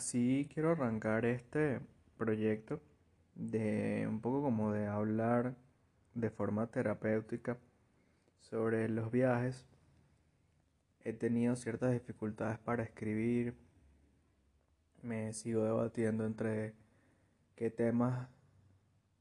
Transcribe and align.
Así 0.00 0.48
quiero 0.54 0.70
arrancar 0.70 1.26
este 1.26 1.78
proyecto 2.16 2.80
de 3.34 4.06
un 4.08 4.22
poco 4.22 4.40
como 4.40 4.72
de 4.72 4.86
hablar 4.86 5.56
de 6.14 6.30
forma 6.30 6.68
terapéutica 6.68 7.58
sobre 8.38 8.88
los 8.88 9.10
viajes. 9.10 9.66
He 11.04 11.12
tenido 11.12 11.54
ciertas 11.54 11.92
dificultades 11.92 12.58
para 12.58 12.82
escribir. 12.82 13.54
Me 15.02 15.34
sigo 15.34 15.64
debatiendo 15.64 16.24
entre 16.24 16.72
qué 17.54 17.68
temas 17.70 18.26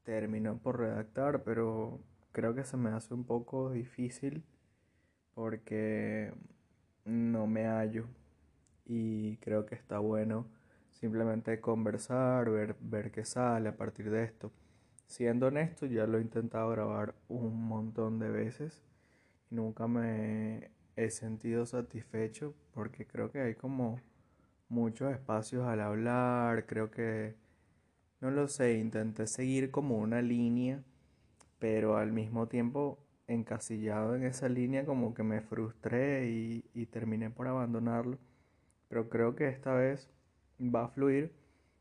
termino 0.04 0.60
por 0.60 0.80
redactar, 0.80 1.43
pero 1.43 2.00
creo 2.32 2.56
que 2.56 2.64
se 2.64 2.78
me 2.78 2.92
hace 2.92 3.14
un 3.14 3.25
poco 3.25 3.70
difícil 3.70 4.46
porque 5.34 6.34
no 7.04 7.48
me 7.48 7.66
hallo 7.66 8.07
y 8.86 9.36
creo 9.42 9.66
que 9.66 9.75
está 9.75 10.00
bueno 10.00 10.48
simplemente 11.00 11.62
conversar, 11.62 12.50
ver, 12.50 12.76
ver 12.82 13.12
qué 13.12 13.24
sale 13.26 13.70
a 13.70 13.78
partir 13.78 14.10
de 14.10 14.24
esto. 14.24 14.52
Siendo 15.07 15.48
honesto, 15.48 15.86
ya 15.86 16.06
lo 16.06 16.18
he 16.18 16.21
intentado 16.21 16.70
grabar 16.70 17.16
un 17.30 17.64
montón 17.68 18.20
de 18.20 18.30
veces 18.30 18.84
y 19.50 19.56
nunca 19.56 19.88
me 19.88 20.71
he 20.96 21.10
sentido 21.10 21.66
satisfecho 21.66 22.54
porque 22.74 23.07
creo 23.07 23.32
que 23.32 23.40
hay 23.42 23.56
como 23.56 24.00
muchos 24.68 25.12
espacios 25.12 25.66
al 25.66 25.82
hablar, 25.82 26.66
creo 26.66 26.92
que, 26.92 27.36
no 28.21 28.32
lo 28.32 28.48
sé, 28.48 28.78
intenté 28.78 29.26
seguir 29.28 29.71
como 29.71 29.98
una 29.98 30.21
línea, 30.21 30.84
pero 31.60 31.98
al 31.98 32.12
mismo 32.12 32.48
tiempo 32.48 33.00
encasillado 33.28 34.16
en 34.16 34.23
esa 34.23 34.50
línea 34.50 34.86
como 34.86 35.14
que 35.14 35.23
me 35.23 35.42
frustré 35.42 36.30
y, 36.30 36.66
y 36.73 36.86
terminé 36.88 37.30
por 37.30 37.48
abandonarlo. 37.48 38.18
Pero 38.90 39.10
creo 39.10 39.36
que 39.36 39.48
esta 39.50 39.73
vez 39.73 40.10
va 40.60 40.86
a 40.86 40.88
fluir 40.90 41.34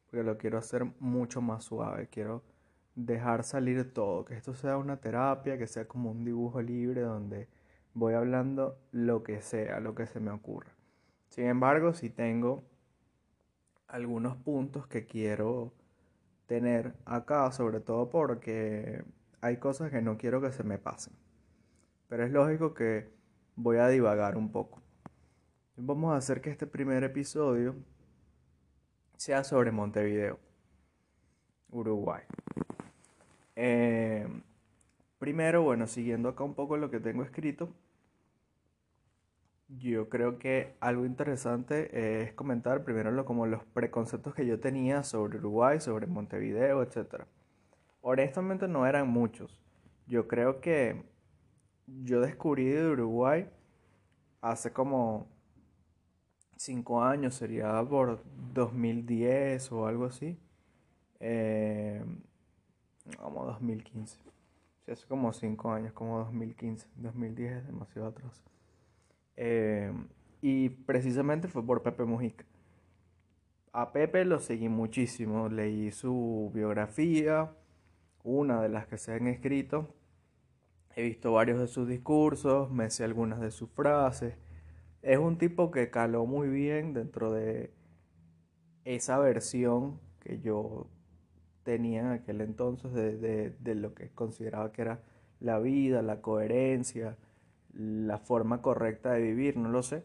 porque 0.06 0.24
lo 0.24 0.38
quiero 0.38 0.58
hacer 0.58 0.84
mucho 1.00 1.40
más 1.40 1.64
suave. 1.64 2.08
Quiero 2.08 2.42
dejar 2.94 3.44
salir 3.44 3.92
todo, 3.92 4.24
que 4.24 4.34
esto 4.34 4.54
sea 4.54 4.76
una 4.78 4.96
terapia, 4.96 5.58
que 5.58 5.66
sea 5.66 5.86
como 5.86 6.10
un 6.10 6.24
dibujo 6.24 6.60
libre 6.62 7.02
donde 7.02 7.48
voy 7.94 8.14
hablando 8.14 8.78
lo 8.90 9.22
que 9.22 9.40
sea, 9.40 9.80
lo 9.80 9.94
que 9.94 10.06
se 10.06 10.20
me 10.20 10.30
ocurra. 10.30 10.72
Sin 11.28 11.44
embargo, 11.46 11.92
si 11.92 12.10
tengo 12.10 12.64
algunos 13.86 14.36
puntos 14.36 14.86
que 14.86 15.06
quiero 15.06 15.72
tener 16.46 16.94
acá, 17.04 17.50
sobre 17.52 17.80
todo 17.80 18.08
porque 18.08 19.04
hay 19.40 19.58
cosas 19.58 19.90
que 19.90 20.02
no 20.02 20.16
quiero 20.16 20.40
que 20.40 20.52
se 20.52 20.64
me 20.64 20.78
pasen. 20.78 21.14
Pero 22.08 22.24
es 22.24 22.32
lógico 22.32 22.74
que 22.74 23.10
voy 23.54 23.76
a 23.76 23.88
divagar 23.88 24.36
un 24.36 24.50
poco. 24.50 24.82
Vamos 25.76 26.12
a 26.12 26.16
hacer 26.16 26.40
que 26.40 26.50
este 26.50 26.66
primer 26.66 27.04
episodio 27.04 27.76
sea 29.18 29.42
sobre 29.42 29.72
Montevideo, 29.72 30.38
Uruguay. 31.70 32.22
Eh, 33.56 34.26
primero, 35.18 35.62
bueno, 35.62 35.88
siguiendo 35.88 36.28
acá 36.28 36.44
un 36.44 36.54
poco 36.54 36.76
lo 36.76 36.88
que 36.88 37.00
tengo 37.00 37.24
escrito, 37.24 37.68
yo 39.66 40.08
creo 40.08 40.38
que 40.38 40.76
algo 40.78 41.04
interesante 41.04 42.22
es 42.22 42.32
comentar 42.32 42.84
primero 42.84 43.10
lo, 43.10 43.24
como 43.24 43.46
los 43.46 43.64
preconceptos 43.64 44.34
que 44.34 44.46
yo 44.46 44.60
tenía 44.60 45.02
sobre 45.02 45.38
Uruguay, 45.38 45.80
sobre 45.80 46.06
Montevideo, 46.06 46.80
etc. 46.82 47.24
Honestamente 48.00 48.68
no 48.68 48.86
eran 48.86 49.08
muchos. 49.08 49.60
Yo 50.06 50.28
creo 50.28 50.60
que 50.60 51.02
yo 51.86 52.20
descubrí 52.20 52.66
de 52.66 52.86
Uruguay 52.86 53.50
hace 54.40 54.72
como 54.72 55.26
cinco 56.58 57.02
años, 57.02 57.34
sería 57.34 57.82
por 57.88 58.22
2010 58.52 59.72
o 59.72 59.86
algo 59.86 60.06
así. 60.06 60.38
Eh, 61.20 62.04
como 63.16 63.44
2015. 63.46 64.18
hace 64.90 65.06
como 65.06 65.32
cinco 65.32 65.72
años, 65.72 65.92
como 65.92 66.18
2015. 66.18 66.88
2010 66.96 67.52
es 67.58 67.66
demasiado 67.66 68.08
atrás. 68.08 68.42
Eh, 69.36 69.92
y 70.42 70.68
precisamente 70.70 71.48
fue 71.48 71.64
por 71.64 71.82
Pepe 71.82 72.04
Mujica. 72.04 72.44
A 73.72 73.92
Pepe 73.92 74.24
lo 74.24 74.38
seguí 74.40 74.68
muchísimo, 74.68 75.48
leí 75.48 75.92
su 75.92 76.50
biografía, 76.54 77.52
una 78.24 78.62
de 78.62 78.68
las 78.68 78.86
que 78.86 78.98
se 78.98 79.12
han 79.12 79.26
escrito. 79.26 79.94
He 80.96 81.02
visto 81.02 81.32
varios 81.32 81.60
de 81.60 81.68
sus 81.68 81.86
discursos, 81.86 82.70
me 82.70 82.90
sé 82.90 83.04
algunas 83.04 83.40
de 83.40 83.50
sus 83.52 83.70
frases 83.70 84.34
es 85.02 85.18
un 85.18 85.38
tipo 85.38 85.70
que 85.70 85.90
caló 85.90 86.26
muy 86.26 86.48
bien 86.48 86.92
dentro 86.92 87.32
de 87.32 87.72
esa 88.84 89.18
versión 89.18 90.00
que 90.20 90.40
yo 90.40 90.88
tenía 91.62 92.00
en 92.00 92.06
aquel 92.08 92.40
entonces 92.40 92.92
de, 92.92 93.74
lo 93.74 93.94
que 93.94 94.10
consideraba 94.10 94.72
que 94.72 94.82
era 94.82 95.02
la 95.40 95.58
vida, 95.58 96.02
la 96.02 96.20
coherencia, 96.20 97.16
la 97.72 98.18
forma 98.18 98.62
correcta 98.62 99.12
de 99.12 99.20
vivir, 99.20 99.56
no 99.56 99.68
lo 99.68 99.82
sé. 99.82 100.02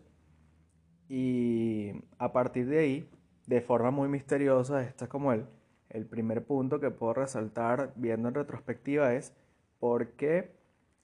Y 1.07 1.91
a 2.17 2.33
partir 2.33 2.67
de 2.67 2.79
ahí, 2.79 3.09
de 3.47 3.61
forma 3.61 3.91
muy 3.91 4.09
misteriosa, 4.09 4.83
este 4.83 5.05
es 5.05 5.09
como 5.09 5.31
el, 5.33 5.45
el 5.89 6.05
primer 6.05 6.45
punto 6.45 6.79
que 6.79 6.91
puedo 6.91 7.13
resaltar 7.13 7.93
viendo 7.95 8.27
en 8.29 8.35
retrospectiva 8.35 9.13
es 9.13 9.33
por 9.79 10.11
qué 10.11 10.55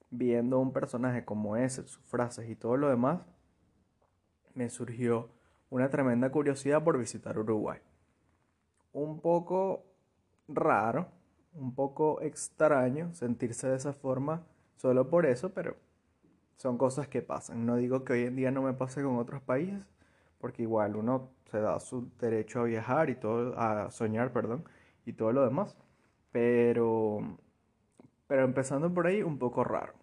viendo 0.10 0.60
un 0.60 0.74
personaje 0.74 1.26
como 1.26 1.56
ese, 1.56 1.88
sus 1.88 2.04
frases 2.06 2.50
y 2.50 2.56
todo 2.56 2.78
lo 2.78 2.90
demás, 2.90 3.22
me 4.54 4.70
surgió 4.70 5.30
una 5.70 5.90
tremenda 5.90 6.32
curiosidad 6.32 6.84
por 6.84 6.98
visitar 6.98 7.38
Uruguay. 7.38 7.80
Un 8.92 9.20
poco 9.22 9.86
raro, 10.48 11.08
un 11.54 11.76
poco 11.76 12.22
extraño 12.22 13.14
sentirse 13.14 13.68
de 13.68 13.76
esa 13.76 13.94
forma 13.94 14.46
solo 14.76 15.10
por 15.10 15.26
eso, 15.26 15.54
pero 15.54 15.76
son 16.56 16.78
cosas 16.78 17.08
que 17.08 17.22
pasan. 17.22 17.66
No 17.66 17.76
digo 17.76 18.04
que 18.04 18.14
hoy 18.14 18.24
en 18.24 18.36
día 18.36 18.52
no 18.52 18.62
me 18.62 18.74
pase 18.74 19.04
con 19.04 19.18
otros 19.18 19.42
países, 19.42 19.80
porque 20.40 20.64
igual 20.64 20.96
uno 20.96 21.30
se 21.52 21.60
da 21.60 21.80
su 21.80 22.10
derecho 22.20 22.62
a 22.62 22.64
viajar 22.64 23.10
y 23.10 23.16
todo, 23.16 23.58
a 23.58 23.92
soñar, 23.92 24.31
perdón, 24.31 24.64
y 25.06 25.14
todo 25.14 25.31
lo 25.31 25.44
demás. 25.44 25.78
Pero, 26.31 27.20
pero 28.28 28.44
empezando 28.44 28.94
por 28.94 29.08
ahí, 29.08 29.24
un 29.24 29.38
poco 29.40 29.64
raro. 29.64 29.94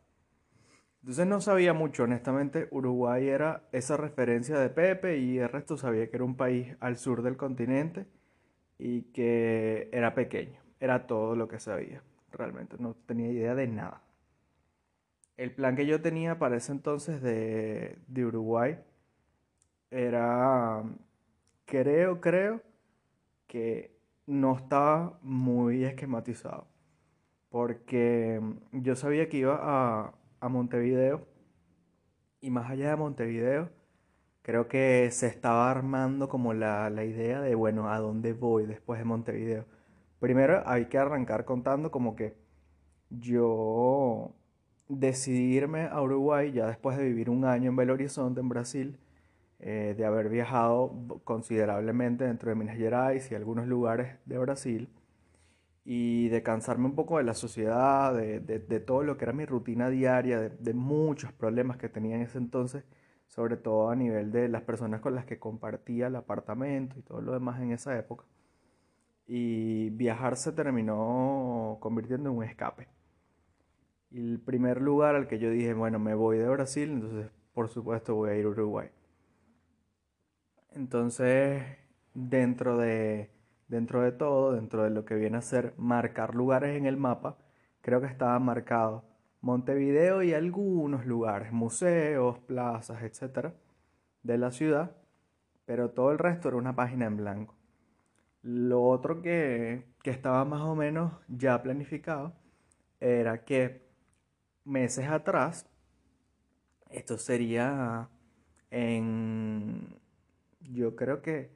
Entonces 1.06 1.28
no 1.28 1.40
sabía 1.40 1.72
mucho, 1.72 2.02
honestamente, 2.02 2.66
Uruguay 2.72 3.28
era 3.28 3.62
esa 3.70 3.96
referencia 3.96 4.58
de 4.58 4.70
Pepe 4.70 5.18
y 5.18 5.38
el 5.38 5.48
resto 5.48 5.76
sabía 5.76 6.10
que 6.10 6.16
era 6.16 6.24
un 6.24 6.36
país 6.36 6.74
al 6.80 6.96
sur 6.96 7.22
del 7.22 7.36
continente 7.36 8.08
y 8.76 9.02
que 9.12 9.88
era 9.92 10.16
pequeño. 10.16 10.58
Era 10.80 11.06
todo 11.06 11.36
lo 11.36 11.46
que 11.46 11.60
sabía, 11.60 12.02
realmente, 12.32 12.74
no 12.80 12.94
tenía 13.06 13.28
idea 13.30 13.54
de 13.54 13.68
nada. 13.68 14.02
El 15.36 15.54
plan 15.54 15.76
que 15.76 15.86
yo 15.86 16.02
tenía 16.02 16.40
para 16.40 16.56
ese 16.56 16.72
entonces 16.72 17.22
de, 17.22 17.98
de 18.08 18.26
Uruguay 18.26 18.76
era, 19.92 20.82
creo, 21.66 22.20
creo 22.20 22.62
que 23.46 23.96
no 24.26 24.56
estaba 24.56 25.20
muy 25.22 25.84
esquematizado, 25.84 26.66
porque 27.48 28.40
yo 28.72 28.96
sabía 28.96 29.28
que 29.28 29.36
iba 29.36 29.60
a 29.62 30.15
a 30.40 30.48
Montevideo. 30.48 31.26
Y 32.40 32.50
más 32.50 32.70
allá 32.70 32.90
de 32.90 32.96
Montevideo, 32.96 33.70
creo 34.42 34.68
que 34.68 35.10
se 35.10 35.26
estaba 35.26 35.70
armando 35.70 36.28
como 36.28 36.54
la, 36.54 36.88
la 36.90 37.04
idea 37.04 37.40
de, 37.40 37.54
bueno, 37.54 37.90
¿a 37.90 37.98
dónde 37.98 38.32
voy 38.32 38.66
después 38.66 38.98
de 38.98 39.04
Montevideo? 39.04 39.64
Primero 40.20 40.62
hay 40.66 40.86
que 40.86 40.98
arrancar 40.98 41.44
contando 41.44 41.90
como 41.90 42.16
que 42.16 42.34
yo 43.10 44.34
decidí 44.88 45.56
irme 45.56 45.86
a 45.86 46.00
Uruguay 46.00 46.52
ya 46.52 46.66
después 46.66 46.96
de 46.96 47.04
vivir 47.04 47.30
un 47.30 47.44
año 47.44 47.70
en 47.70 47.76
Belo 47.76 47.94
Horizonte, 47.94 48.40
en 48.40 48.48
Brasil, 48.48 48.98
eh, 49.58 49.94
de 49.96 50.04
haber 50.04 50.28
viajado 50.28 51.20
considerablemente 51.24 52.24
dentro 52.24 52.50
de 52.50 52.56
Minas 52.56 52.76
Gerais 52.76 53.30
y 53.30 53.34
algunos 53.34 53.66
lugares 53.66 54.16
de 54.26 54.38
Brasil 54.38 54.88
y 55.88 56.28
de 56.30 56.42
cansarme 56.42 56.86
un 56.86 56.96
poco 56.96 57.18
de 57.18 57.22
la 57.22 57.34
sociedad, 57.34 58.12
de, 58.12 58.40
de, 58.40 58.80
todo 58.80 59.04
lo 59.04 59.16
que 59.16 59.24
era 59.24 59.32
mi 59.32 59.44
rutina 59.44 59.88
diaria, 59.88 60.40
de, 60.40 60.74
muchos 60.74 61.32
problemas 61.32 61.76
que 61.76 61.88
tenía 61.88 62.16
en 62.16 62.22
ese 62.22 62.38
entonces, 62.38 62.82
sobre 63.28 63.56
todo 63.56 63.88
a 63.90 63.94
nivel 63.94 64.32
de 64.32 64.48
las 64.48 64.62
personas 64.62 65.00
con 65.00 65.14
las 65.14 65.26
que 65.26 65.38
compartía 65.38 66.08
el 66.08 66.16
apartamento 66.16 66.98
y 66.98 67.02
todo 67.02 67.20
lo 67.20 67.32
demás 67.32 67.60
en 67.60 67.70
esa 67.70 67.96
época. 67.96 68.24
Y 69.28 69.90
viajar 69.90 70.36
se 70.36 70.50
terminó 70.50 71.78
convirtiendo 71.80 72.30
en 72.30 72.36
un 72.36 72.42
escape. 72.42 72.88
Y 74.10 74.18
el 74.18 74.40
primer 74.40 74.82
lugar 74.82 75.14
al 75.14 75.28
que 75.28 75.38
yo 75.38 75.50
dije, 75.50 75.72
bueno, 75.72 76.00
me 76.00 76.14
voy 76.14 76.38
de 76.38 76.48
Brasil, 76.48 76.90
entonces 76.90 77.30
por 77.54 77.68
supuesto 77.68 78.16
voy 78.16 78.30
a 78.30 78.34
ir 78.34 78.44
a 78.44 78.48
Uruguay. 78.48 78.88
Entonces, 80.72 81.62
dentro 82.12 82.76
de 82.76 83.35
dentro 83.68 84.02
de 84.02 84.12
todo, 84.12 84.52
dentro 84.52 84.84
de 84.84 84.90
lo 84.90 85.04
que 85.04 85.14
viene 85.14 85.38
a 85.38 85.42
ser 85.42 85.74
marcar 85.76 86.34
lugares 86.34 86.76
en 86.76 86.86
el 86.86 86.96
mapa, 86.96 87.38
creo 87.80 88.00
que 88.00 88.06
estaba 88.06 88.38
marcado 88.38 89.04
Montevideo 89.40 90.22
y 90.22 90.34
algunos 90.34 91.06
lugares, 91.06 91.52
museos, 91.52 92.38
plazas, 92.40 93.02
etcétera, 93.02 93.54
de 94.22 94.38
la 94.38 94.50
ciudad, 94.50 94.96
pero 95.66 95.90
todo 95.90 96.10
el 96.10 96.18
resto 96.18 96.48
era 96.48 96.56
una 96.56 96.74
página 96.74 97.06
en 97.06 97.16
blanco. 97.16 97.54
Lo 98.42 98.82
otro 98.82 99.22
que, 99.22 99.84
que 100.02 100.10
estaba 100.10 100.44
más 100.44 100.62
o 100.62 100.74
menos 100.74 101.12
ya 101.28 101.62
planificado 101.62 102.32
era 103.00 103.44
que 103.44 103.86
meses 104.64 105.08
atrás, 105.08 105.68
esto 106.90 107.18
sería 107.18 108.08
en, 108.70 109.96
yo 110.60 110.96
creo 110.96 111.22
que 111.22 111.55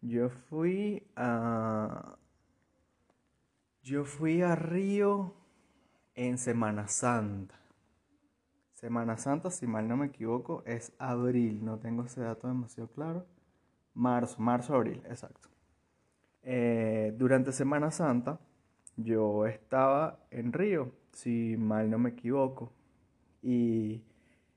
yo 0.00 0.30
fui 0.30 1.02
a, 1.16 2.16
yo 3.82 4.04
fui 4.04 4.42
a 4.42 4.54
Río 4.54 5.34
en 6.14 6.38
Semana 6.38 6.88
Santa. 6.88 7.54
Semana 8.72 9.16
Santa, 9.16 9.50
si 9.50 9.66
mal 9.66 9.88
no 9.88 9.96
me 9.96 10.06
equivoco, 10.06 10.62
es 10.64 10.92
abril, 10.98 11.64
no 11.64 11.78
tengo 11.78 12.04
ese 12.04 12.20
dato 12.20 12.46
demasiado 12.46 12.88
claro. 12.90 13.26
Marzo, 13.94 14.40
marzo, 14.40 14.74
abril, 14.74 15.02
exacto. 15.06 15.48
Eh, 16.42 17.12
durante 17.18 17.52
Semana 17.52 17.90
Santa 17.90 18.38
yo 18.96 19.46
estaba 19.46 20.20
en 20.30 20.52
Río, 20.52 20.92
si 21.12 21.56
mal 21.56 21.90
no 21.90 21.98
me 21.98 22.10
equivoco, 22.10 22.72
y 23.42 24.02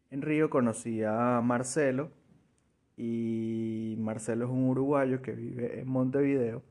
en 0.10 0.22
Río 0.22 0.50
conocí 0.50 1.04
a 1.04 1.42
Marcelo, 1.44 2.12
y 3.04 3.96
Marcelo 3.98 4.46
es 4.46 4.52
un 4.52 4.70
uruguayo 4.70 5.24
que 5.24 5.32
vive 5.32 5.80
en 5.80 5.88
Montevideo, 5.88 6.62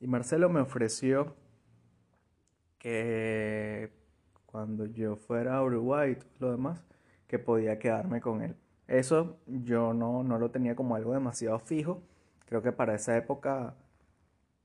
y 0.00 0.06
Marcelo 0.06 0.48
me 0.48 0.60
ofreció 0.60 1.36
que 2.78 3.92
cuando 4.46 4.86
yo 4.86 5.16
fuera 5.16 5.58
a 5.58 5.62
Uruguay 5.62 6.12
y 6.12 6.14
todo 6.14 6.28
lo 6.38 6.50
demás, 6.52 6.82
que 7.26 7.38
podía 7.38 7.78
quedarme 7.78 8.22
con 8.22 8.40
él. 8.40 8.56
Eso 8.88 9.38
yo 9.46 9.92
no, 9.92 10.22
no 10.24 10.38
lo 10.38 10.50
tenía 10.50 10.74
como 10.74 10.96
algo 10.96 11.12
demasiado 11.12 11.58
fijo. 11.58 12.02
Creo 12.46 12.62
que 12.62 12.72
para 12.72 12.94
esa 12.94 13.14
época 13.18 13.76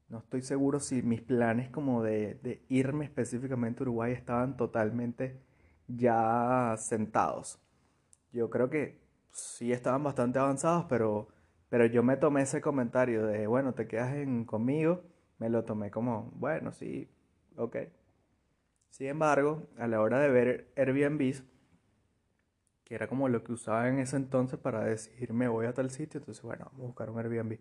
no 0.07 0.19
estoy 0.19 0.43
seguro 0.43 0.79
si 0.79 1.01
mis 1.01 1.21
planes 1.21 1.69
como 1.69 2.03
de, 2.03 2.35
de 2.35 2.63
irme 2.69 3.03
específicamente 3.03 3.81
a 3.81 3.83
Uruguay 3.83 4.13
estaban 4.13 4.55
totalmente 4.55 5.41
ya 5.89 6.73
sentados. 6.77 7.59
Yo 8.31 8.49
creo 8.49 8.69
que 8.69 9.04
sí 9.35 9.73
estaban 9.73 10.03
bastante 10.03 10.39
avanzados, 10.39 10.85
pero, 10.87 11.27
pero 11.69 11.85
yo 11.85 12.03
me 12.03 12.15
tomé 12.17 12.43
ese 12.43 12.61
comentario 12.61 13.25
de, 13.27 13.47
bueno, 13.47 13.73
te 13.73 13.87
quedas 13.87 14.15
en, 14.15 14.45
conmigo, 14.45 15.03
me 15.39 15.49
lo 15.49 15.65
tomé 15.65 15.91
como, 15.91 16.31
bueno, 16.35 16.71
sí, 16.71 17.09
ok. 17.57 17.77
Sin 18.91 19.07
embargo, 19.07 19.67
a 19.77 19.87
la 19.87 20.01
hora 20.01 20.19
de 20.19 20.29
ver 20.29 20.71
Airbnb, 20.77 21.43
que 22.85 22.95
era 22.95 23.07
como 23.07 23.27
lo 23.27 23.43
que 23.43 23.51
usaba 23.51 23.89
en 23.89 23.99
ese 23.99 24.15
entonces 24.15 24.57
para 24.57 24.85
decidir 24.85 25.33
me 25.33 25.49
voy 25.49 25.65
a 25.65 25.73
tal 25.73 25.91
sitio, 25.91 26.19
entonces 26.19 26.41
bueno, 26.43 26.65
vamos 26.71 26.83
a 26.83 26.87
buscar 26.87 27.09
un 27.09 27.19
Airbnb. 27.19 27.59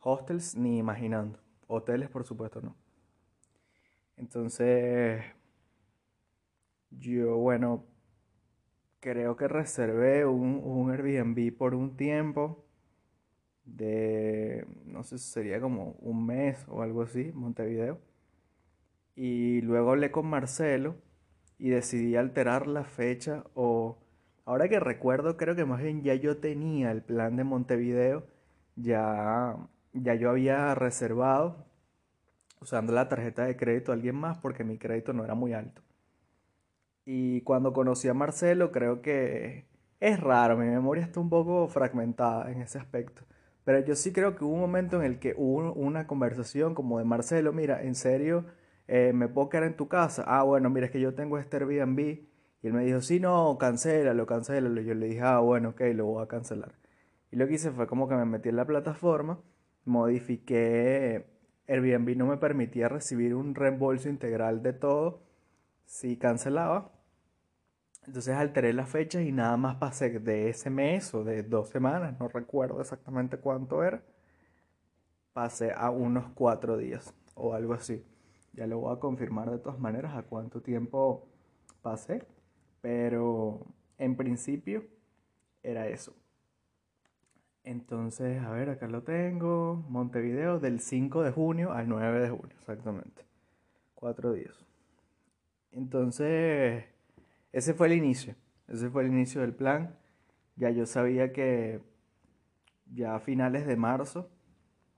Hostels 0.00 0.54
ni 0.54 0.78
imaginando. 0.78 1.40
Hoteles, 1.66 2.08
por 2.08 2.24
supuesto, 2.24 2.60
no. 2.62 2.76
Entonces, 4.16 5.24
yo, 6.90 7.36
bueno, 7.36 7.84
creo 9.00 9.36
que 9.36 9.48
reservé 9.48 10.26
un, 10.26 10.60
un 10.64 10.90
Airbnb 10.90 11.56
por 11.56 11.74
un 11.74 11.96
tiempo 11.96 12.64
de, 13.64 14.66
no 14.86 15.02
sé 15.04 15.18
sería 15.18 15.60
como 15.60 15.92
un 16.00 16.26
mes 16.26 16.64
o 16.68 16.82
algo 16.82 17.02
así, 17.02 17.32
Montevideo. 17.34 18.00
Y 19.14 19.60
luego 19.62 19.90
hablé 19.90 20.10
con 20.10 20.26
Marcelo 20.26 20.96
y 21.58 21.70
decidí 21.70 22.16
alterar 22.16 22.66
la 22.66 22.84
fecha 22.84 23.44
o, 23.54 23.98
ahora 24.44 24.68
que 24.68 24.80
recuerdo, 24.80 25.36
creo 25.36 25.56
que 25.56 25.64
más 25.64 25.82
bien 25.82 26.02
ya 26.02 26.14
yo 26.14 26.38
tenía 26.38 26.92
el 26.92 27.02
plan 27.02 27.36
de 27.36 27.44
Montevideo, 27.44 28.26
ya 28.76 29.56
ya 29.92 30.14
yo 30.14 30.30
había 30.30 30.74
reservado 30.74 31.66
usando 32.60 32.92
la 32.92 33.08
tarjeta 33.08 33.44
de 33.44 33.56
crédito 33.56 33.92
a 33.92 33.94
alguien 33.94 34.16
más 34.16 34.38
porque 34.38 34.64
mi 34.64 34.78
crédito 34.78 35.12
no 35.12 35.24
era 35.24 35.34
muy 35.34 35.52
alto. 35.52 35.82
Y 37.10 37.40
cuando 37.40 37.72
conocí 37.72 38.06
a 38.08 38.12
Marcelo, 38.12 38.70
creo 38.70 39.00
que 39.00 39.64
es 39.98 40.20
raro, 40.20 40.58
mi 40.58 40.66
memoria 40.66 41.04
está 41.04 41.20
un 41.20 41.30
poco 41.30 41.66
fragmentada 41.68 42.52
en 42.52 42.60
ese 42.60 42.78
aspecto. 42.78 43.22
Pero 43.64 43.80
yo 43.80 43.94
sí 43.96 44.12
creo 44.12 44.36
que 44.36 44.44
hubo 44.44 44.52
un 44.52 44.60
momento 44.60 45.00
en 45.00 45.04
el 45.04 45.18
que 45.18 45.34
hubo 45.38 45.72
una 45.72 46.06
conversación 46.06 46.74
como 46.74 46.98
de 46.98 47.04
Marcelo, 47.04 47.54
mira, 47.54 47.82
en 47.82 47.94
serio, 47.94 48.44
eh, 48.88 49.12
¿me 49.14 49.28
puedo 49.28 49.48
quedar 49.48 49.64
en 49.64 49.76
tu 49.76 49.88
casa? 49.88 50.22
Ah, 50.26 50.42
bueno, 50.42 50.68
mira, 50.68 50.86
es 50.86 50.92
que 50.92 51.00
yo 51.00 51.14
tengo 51.14 51.38
este 51.38 51.56
Airbnb. 51.56 51.98
Y 52.62 52.66
él 52.66 52.74
me 52.74 52.84
dijo, 52.84 53.00
sí, 53.00 53.20
no, 53.20 53.56
cancélalo, 53.58 54.26
cancélalo. 54.26 54.80
Yo 54.82 54.94
le 54.94 55.06
dije, 55.06 55.22
ah, 55.22 55.38
bueno, 55.38 55.70
ok, 55.70 55.80
lo 55.94 56.06
voy 56.06 56.22
a 56.22 56.28
cancelar. 56.28 56.74
Y 57.30 57.36
lo 57.36 57.46
que 57.48 57.54
hice 57.54 57.70
fue 57.70 57.86
como 57.86 58.08
que 58.08 58.16
me 58.16 58.24
metí 58.26 58.50
en 58.50 58.56
la 58.56 58.66
plataforma 58.66 59.40
modifiqué, 59.88 61.26
Airbnb 61.66 62.16
no 62.16 62.26
me 62.26 62.36
permitía 62.36 62.88
recibir 62.88 63.34
un 63.34 63.54
reembolso 63.54 64.08
integral 64.08 64.62
de 64.62 64.74
todo 64.74 65.22
si 65.86 66.16
cancelaba. 66.16 66.92
Entonces 68.08 68.34
alteré 68.34 68.72
las 68.72 68.88
fechas 68.88 69.22
y 69.22 69.32
nada 69.32 69.58
más 69.58 69.76
pasé 69.76 70.18
de 70.18 70.48
ese 70.48 70.70
mes 70.70 71.12
o 71.12 71.24
de 71.24 71.42
dos 71.42 71.68
semanas, 71.68 72.18
no 72.18 72.26
recuerdo 72.28 72.80
exactamente 72.80 73.36
cuánto 73.36 73.84
era, 73.84 74.02
pasé 75.34 75.74
a 75.76 75.90
unos 75.90 76.24
cuatro 76.34 76.78
días 76.78 77.12
o 77.34 77.52
algo 77.52 77.74
así. 77.74 78.02
Ya 78.54 78.66
lo 78.66 78.78
voy 78.78 78.96
a 78.96 78.98
confirmar 78.98 79.50
de 79.50 79.58
todas 79.58 79.78
maneras 79.78 80.16
a 80.16 80.22
cuánto 80.22 80.62
tiempo 80.62 81.28
pasé, 81.82 82.26
pero 82.80 83.66
en 83.98 84.16
principio 84.16 84.84
era 85.62 85.86
eso. 85.88 86.16
Entonces, 87.62 88.42
a 88.42 88.50
ver, 88.52 88.70
acá 88.70 88.88
lo 88.88 89.02
tengo. 89.02 89.84
Montevideo 89.90 90.58
del 90.60 90.80
5 90.80 91.22
de 91.24 91.30
junio 91.30 91.72
al 91.72 91.90
9 91.90 92.20
de 92.20 92.30
junio, 92.30 92.56
exactamente. 92.58 93.26
Cuatro 93.94 94.32
días. 94.32 94.64
Entonces, 95.72 96.86
ese 97.52 97.74
fue 97.74 97.88
el 97.88 97.94
inicio. 97.94 98.34
Ese 98.66 98.90
fue 98.90 99.04
el 99.04 99.08
inicio 99.08 99.40
del 99.40 99.54
plan. 99.54 99.96
Ya 100.56 100.70
yo 100.70 100.86
sabía 100.86 101.32
que 101.32 101.80
ya 102.92 103.14
a 103.14 103.20
finales 103.20 103.66
de 103.66 103.76
marzo, 103.76 104.30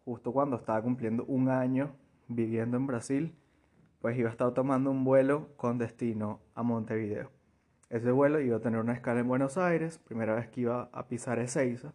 justo 0.05 0.33
cuando 0.33 0.57
estaba 0.57 0.83
cumpliendo 0.83 1.25
un 1.25 1.49
año 1.49 1.95
viviendo 2.29 2.77
en 2.77 2.87
Brasil, 2.87 3.35
pues 4.01 4.19
iba 4.19 4.29
a 4.29 4.33
estar 4.33 4.53
tomando 4.55 4.91
un 4.91 5.05
vuelo 5.05 5.55
con 5.57 5.79
destino 5.79 6.41
a 6.55 6.63
Montevideo. 6.63 7.31
Ese 7.91 8.11
vuelo 8.13 8.41
iba 8.41 8.57
a 8.57 8.61
tener 8.61 8.81
una 8.81 8.93
escala 8.93 9.21
en 9.21 9.29
Buenos 9.29 9.59
Aires, 9.59 9.99
primera 9.99 10.35
vez 10.35 10.49
que 10.49 10.63
iba 10.63 10.89
a 10.93 11.09
pisar 11.09 11.39
Ezeiza 11.39 11.93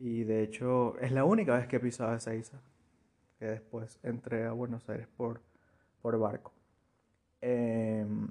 y 0.00 0.24
de 0.24 0.42
hecho 0.42 0.96
es 0.98 1.12
la 1.12 1.24
única 1.24 1.56
vez 1.56 1.66
que 1.66 1.76
he 1.76 1.80
pisado 1.80 2.14
isla. 2.16 2.60
Que 3.38 3.46
después 3.46 3.98
entré 4.02 4.46
a 4.46 4.52
Buenos 4.52 4.88
Aires 4.88 5.08
por, 5.16 5.40
por 6.02 6.18
barco. 6.18 6.52
Em, 7.40 8.28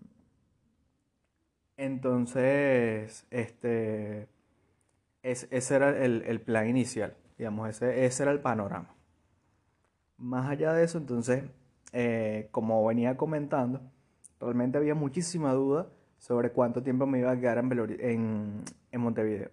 entonces, 1.77 3.25
este, 3.31 4.27
ese 5.23 5.75
era 5.75 5.97
el, 5.97 6.41
plan 6.41 6.67
inicial, 6.67 7.15
digamos, 7.37 7.69
ese, 7.69 8.05
ese, 8.05 8.23
era 8.23 8.31
el 8.31 8.41
panorama. 8.41 8.95
Más 10.17 10.49
allá 10.49 10.73
de 10.73 10.83
eso, 10.83 10.97
entonces, 10.97 11.43
eh, 11.93 12.49
como 12.51 12.85
venía 12.85 13.17
comentando, 13.17 13.81
realmente 14.39 14.77
había 14.77 14.95
muchísima 14.95 15.53
duda 15.53 15.87
sobre 16.17 16.51
cuánto 16.51 16.83
tiempo 16.83 17.05
me 17.05 17.19
iba 17.19 17.31
a 17.31 17.39
quedar 17.39 17.59
en, 17.59 18.63
en 18.91 19.01
Montevideo 19.01 19.51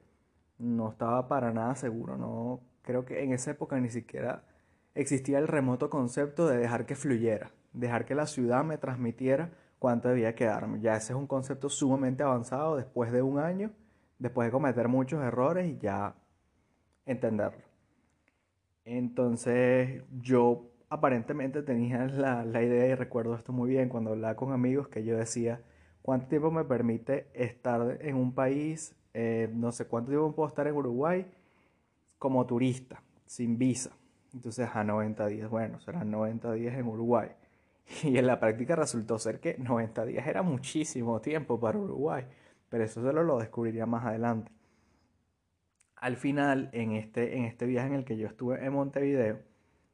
no 0.59 0.91
estaba 0.91 1.29
para 1.29 1.53
nada 1.53 1.75
seguro, 1.75 2.17
no 2.17 2.61
creo 2.83 3.05
que 3.05 3.23
en 3.23 3.33
esa 3.33 3.53
época 3.53 3.79
ni 3.81 3.91
siquiera 3.91 4.45
existía 4.95 5.39
el 5.39 5.49
remoto 5.49 5.91
concepto 5.91 6.47
de 6.47 6.59
dejar 6.59 6.87
que 6.87 6.95
fluyera, 6.95 7.51
dejar 7.73 8.05
que 8.05 8.15
la 8.15 8.27
ciudad 8.27 8.65
me 8.65 8.79
transmitiera 8.79 9.51
cuánto 9.85 10.09
debía 10.09 10.35
quedarme. 10.35 10.81
Ya 10.81 10.97
ese 10.97 11.13
es 11.13 11.19
un 11.19 11.27
concepto 11.27 11.69
sumamente 11.69 12.23
avanzado 12.23 12.77
después 12.77 13.13
de 13.13 13.21
un 13.21 13.39
año, 13.39 13.71
después 14.19 14.49
de 14.49 14.53
cometer 14.53 14.89
muchos 14.89 15.23
errores 15.23 15.69
y 15.69 15.77
ya 15.77 16.15
entenderlo. 17.05 17.61
Entonces 18.87 20.03
yo 20.23 20.71
aparentemente 20.89 21.63
tenía 21.63 22.07
la, 22.07 22.47
la 22.47 22.63
idea 22.63 22.87
y 22.87 22.95
recuerdo 22.95 23.35
esto 23.35 23.53
muy 23.53 23.69
bien 23.69 23.91
cuando 23.91 24.13
hablaba 24.13 24.37
con 24.37 24.55
amigos 24.55 24.89
que 24.89 25.05
yo 25.05 25.19
decía, 25.19 25.61
¿cuánto 26.01 26.29
tiempo 26.29 26.51
me 26.51 26.65
permite 26.65 27.27
estar 27.35 27.99
en 28.01 28.17
un 28.17 28.33
país 28.33 28.97
eh, 29.13 29.51
no 29.53 29.71
sé 29.71 29.85
cuánto 29.85 30.11
tiempo 30.11 30.33
puedo 30.33 30.49
estar 30.49 30.67
en 30.67 30.75
Uruguay 30.75 31.27
como 32.19 32.47
turista, 32.47 33.03
sin 33.27 33.59
visa. 33.59 33.91
Entonces 34.33 34.67
a 34.75 34.83
90 34.83 35.27
días, 35.27 35.51
bueno, 35.51 35.79
serán 35.81 36.11
90 36.11 36.53
días 36.55 36.75
en 36.75 36.89
Uruguay. 36.89 37.29
Y 38.03 38.19
en 38.19 38.27
la 38.27 38.41
práctica 38.41 38.77
resultó 38.77 39.19
ser 39.19 39.41
que 39.41 39.57
90 39.59 40.07
días 40.07 40.27
era 40.27 40.43
muchísimo 40.43 41.21
tiempo 41.21 41.59
para 41.61 41.79
Uruguay, 41.79 42.25
pero 42.69 42.85
eso 42.85 43.03
solo 43.03 43.23
lo 43.23 43.39
descubriría 43.39 43.87
más 43.87 44.05
adelante. 44.05 44.53
Al 45.97 46.17
final, 46.17 46.69
en 46.73 46.93
este, 46.93 47.37
en 47.37 47.45
este 47.45 47.67
viaje 47.67 47.89
en 47.89 47.95
el 47.95 48.05
que 48.05 48.17
yo 48.17 48.27
estuve 48.27 48.65
en 48.65 48.73
Montevideo, 48.73 49.39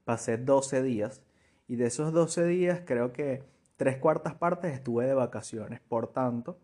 pasé 0.04 0.38
12 0.38 0.82
días 0.82 1.22
y 1.68 1.76
de 1.76 1.86
esos 1.86 2.12
12 2.12 2.46
días 2.46 2.82
creo 2.84 3.12
que 3.12 3.44
tres 3.76 3.98
cuartas 3.98 4.34
partes 4.34 4.72
estuve 4.72 5.06
de 5.06 5.14
vacaciones. 5.14 5.80
Por 5.80 6.08
tanto, 6.08 6.58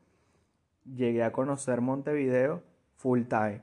llegué 0.85 1.23
a 1.23 1.33
conocer 1.33 1.81
Montevideo 1.81 2.63
full 2.97 3.23
time, 3.23 3.63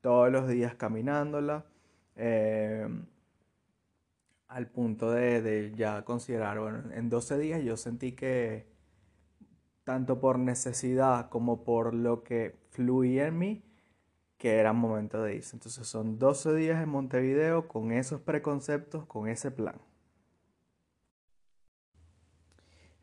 todos 0.00 0.30
los 0.30 0.48
días 0.48 0.74
caminándola. 0.74 1.66
Eh, 2.16 2.88
al 4.48 4.68
punto 4.68 5.10
de, 5.10 5.42
de 5.42 5.72
ya 5.76 6.04
considerar, 6.04 6.58
bueno, 6.58 6.92
en 6.92 7.08
12 7.08 7.38
días 7.38 7.62
yo 7.62 7.76
sentí 7.76 8.12
que 8.12 8.66
tanto 9.84 10.20
por 10.20 10.38
necesidad 10.38 11.30
como 11.30 11.64
por 11.64 11.94
lo 11.94 12.22
que 12.22 12.56
fluía 12.70 13.26
en 13.28 13.38
mí, 13.38 13.62
que 14.36 14.56
era 14.56 14.72
momento 14.72 15.22
de 15.22 15.36
irse. 15.36 15.56
Entonces 15.56 15.86
son 15.86 16.18
12 16.18 16.54
días 16.54 16.82
en 16.82 16.88
Montevideo 16.90 17.68
con 17.68 17.92
esos 17.92 18.20
preconceptos, 18.20 19.06
con 19.06 19.28
ese 19.28 19.50
plan. 19.50 19.76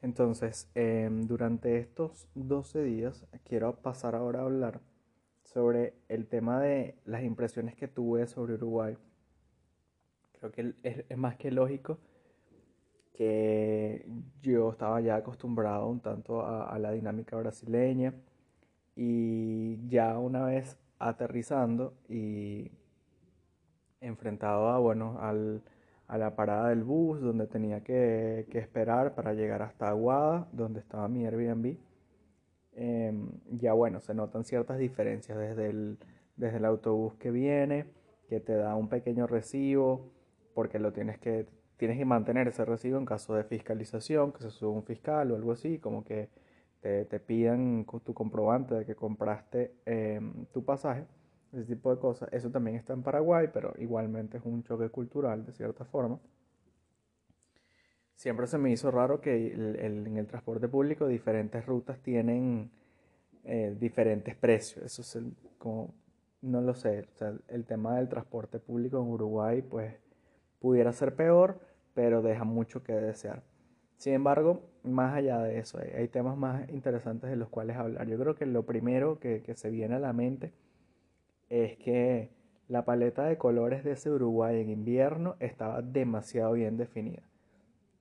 Entonces, 0.01 0.69
em, 0.75 1.25
durante 1.25 1.79
estos 1.79 2.27
12 2.35 2.83
días, 2.83 3.25
quiero 3.43 3.75
pasar 3.81 4.13
ahora 4.13 4.41
a 4.41 4.43
hablar 4.43 4.81
sobre 5.43 5.95
el 6.07 6.27
tema 6.27 6.59
de 6.59 6.99
las 7.05 7.23
impresiones 7.23 7.75
que 7.75 7.87
tuve 7.87 8.27
sobre 8.27 8.53
Uruguay. 8.53 8.95
Creo 10.51 10.73
que 10.83 11.05
es, 11.09 11.17
más 11.17 11.37
que 11.37 11.51
lógico 11.51 11.97
que 13.13 14.05
yo 14.41 14.71
estaba 14.71 14.99
ya 14.99 15.15
acostumbrado 15.15 15.87
un 15.87 16.01
tanto 16.01 16.45
a, 16.45 16.77
la 16.79 16.91
dinámica 16.91 17.37
brasileña 17.37 18.13
y 18.95 19.87
ya 19.87 20.19
una 20.19 20.43
vez 20.45 20.77
aterrizando 20.99 21.93
y 22.09 22.71
enfrentado 24.01 24.67
a, 24.69 24.79
bueno, 24.79 25.17
al, 25.21 25.63
a 26.07 26.17
la 26.17 26.35
parada 26.35 26.69
del 26.69 26.83
bus 26.83 27.21
donde 27.21 27.47
tenía 27.47 27.81
que, 27.81 28.45
esperar 28.51 29.15
para 29.15 29.33
llegar 29.33 29.61
hasta 29.61 29.89
Aguada, 29.89 30.49
donde 30.51 30.81
estaba 30.81 31.07
mi 31.07 31.25
Airbnb. 31.25 31.77
Em, 32.73 33.29
ya 33.49 33.71
bueno, 33.71 34.01
se 34.01 34.13
notan 34.13 34.43
ciertas 34.43 34.77
diferencias 34.77 35.37
desde 35.37 35.69
el, 35.69 35.97
desde 36.35 36.57
el 36.57 36.65
autobús 36.65 37.15
que 37.15 37.31
viene, 37.31 37.85
que 38.27 38.41
te 38.41 38.55
da 38.55 38.75
un 38.75 38.89
pequeño 38.89 39.25
recibo, 39.25 40.14
porque 40.55 40.79
lo 40.79 40.91
tienes 40.93 41.19
que, 41.19 41.45
tienes 41.77 41.99
que 41.99 42.05
mantener 42.05 42.47
ese 42.47 42.65
recibo 42.65 42.97
en 42.97 43.05
caso 43.05 43.35
de 43.35 43.43
fiscalización, 43.43 44.31
que 44.31 44.41
se 44.41 44.49
sube 44.49 44.71
un 44.71 44.83
fiscal 44.83 45.31
o 45.31 45.35
algo 45.35 45.51
así, 45.51 45.77
como 45.77 46.03
que 46.03 46.29
te, 46.81 47.05
te 47.05 47.19
pidan 47.19 47.85
tu 48.03 48.13
comprobante 48.13 48.73
de 48.73 48.85
que 48.85 48.95
compraste 48.95 49.75
em, 49.85 50.45
tu 50.47 50.63
pasaje 50.63 51.05
ese 51.51 51.65
tipo 51.65 51.93
de 51.93 51.99
cosas. 51.99 52.29
Eso 52.31 52.49
también 52.49 52.77
está 52.77 52.93
en 52.93 53.03
Paraguay, 53.03 53.49
pero 53.53 53.73
igualmente 53.77 54.37
es 54.37 54.45
un 54.45 54.63
choque 54.63 54.89
cultural 54.89 55.45
de 55.45 55.51
cierta 55.51 55.85
forma. 55.85 56.19
Siempre 58.15 58.47
se 58.47 58.57
me 58.57 58.71
hizo 58.71 58.89
raro 58.91 59.19
que 59.19 59.53
en 59.53 60.17
el 60.17 60.25
transporte 60.25 60.69
público 60.69 61.05
diferentes 61.05 61.65
rutas 61.65 61.99
tienen 61.99 62.71
eh, 63.43 63.75
diferentes 63.77 64.35
precios. 64.35 64.85
Eso 64.85 65.01
es 65.01 65.25
como, 65.57 65.93
no 66.41 66.61
lo 66.61 66.73
sé, 66.73 67.07
el 67.49 67.65
tema 67.65 67.97
del 67.97 68.07
transporte 68.07 68.59
público 68.59 69.01
en 69.01 69.07
Uruguay 69.07 69.61
pues 69.61 69.93
pudiera 70.65 70.91
ser 70.93 71.15
peor, 71.15 71.59
pero 71.93 72.23
deja 72.23 72.43
mucho 72.43 72.81
que 72.81 72.93
desear. 72.93 73.43
Sin 73.97 74.13
embargo, 74.13 74.63
más 74.81 75.13
allá 75.13 75.37
de 75.37 75.59
eso, 75.59 75.77
hay, 75.77 76.07
temas 76.07 76.35
más 76.37 76.67
interesantes 76.69 77.29
de 77.29 77.35
los 77.35 77.49
cuales 77.49 77.77
hablar. 77.77 78.07
Yo 78.07 78.17
creo 78.17 78.33
que 78.33 78.47
lo 78.47 78.65
primero 78.65 79.19
que, 79.19 79.43
que 79.43 79.53
se 79.53 79.69
viene 79.69 79.93
a 79.93 79.99
la 79.99 80.11
mente 80.11 80.53
es 81.49 81.77
que 81.77 82.31
la 82.67 82.83
paleta 82.83 83.25
de 83.25 83.37
colores 83.37 83.83
de 83.83 83.91
ese 83.91 84.09
Uruguay 84.09 84.59
en 84.59 84.71
invierno 84.71 85.35
estaba 85.39 85.83
demasiado 85.83 86.53
bien 86.53 86.77
definida. 86.77 87.29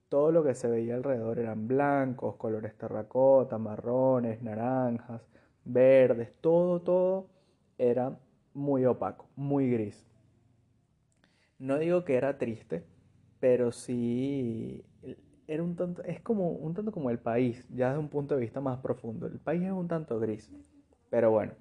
Todo 0.09 0.33
lo 0.33 0.43
que 0.43 0.55
se 0.55 0.67
veía 0.67 0.95
alrededor 0.95 1.41
eran 1.41 1.69
blancos, 1.69 2.37
colores 2.37 2.75
terracota, 2.79 3.59
marrones, 3.59 4.41
naranjas, 4.41 5.21
verdes, 5.67 6.33
todo, 6.41 6.81
todo 6.81 7.27
era 7.77 8.17
muy 8.55 8.87
opaco, 8.87 9.27
muy 9.37 9.71
gris. 9.71 10.14
No 11.65 11.79
digo 11.79 12.05
que 12.05 12.17
era 12.17 12.37
triste, 12.37 12.85
pero 13.41 13.73
sí 13.73 14.85
era 15.47 15.63
un 15.63 15.77
tanto, 15.77 16.03
es 16.03 16.21
como 16.21 16.51
un 16.51 16.75
tanto 16.75 16.93
como 16.93 17.09
el 17.09 17.19
país, 17.19 17.67
ya 17.71 17.89
desde 17.89 18.01
un 18.01 18.11
punto 18.11 18.35
de 18.35 18.43
vista 18.43 18.61
más 18.61 18.81
profundo. 18.81 19.27
El 19.27 19.39
país 19.39 19.63
es 19.63 19.73
un 19.73 19.89
tanto 19.89 20.21
gris, 20.21 20.51
pero 21.09 21.31
bueno, 21.31 21.53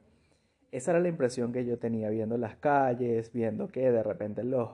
esa 0.74 0.92
era 0.92 1.00
la 1.00 1.08
impresión 1.08 1.54
que 1.54 1.64
yo 1.64 1.80
tenía 1.80 2.10
viendo 2.10 2.38
las 2.38 2.58
calles, 2.58 3.32
viendo 3.32 3.70
que 3.70 3.94
de 3.94 4.04
repente 4.04 4.44
los, 4.44 4.72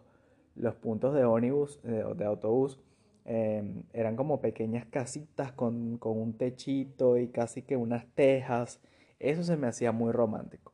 los 0.56 0.74
puntos 0.74 1.14
de 1.14 1.26
ónibus, 1.26 1.80
de, 1.84 2.04
de 2.16 2.26
autobús, 2.26 2.80
em, 3.26 3.84
eran 3.94 4.16
como 4.16 4.42
pequeñas 4.42 4.88
casitas 4.88 5.52
con, 5.52 6.00
con, 6.00 6.18
un 6.20 6.34
techito 6.34 7.18
y 7.20 7.28
casi 7.28 7.62
que 7.62 7.78
unas 7.78 8.08
tejas. 8.16 8.82
Eso 9.20 9.44
se 9.44 9.58
me 9.58 9.68
hacía 9.68 9.92
muy 9.92 10.12
romántico. 10.12 10.74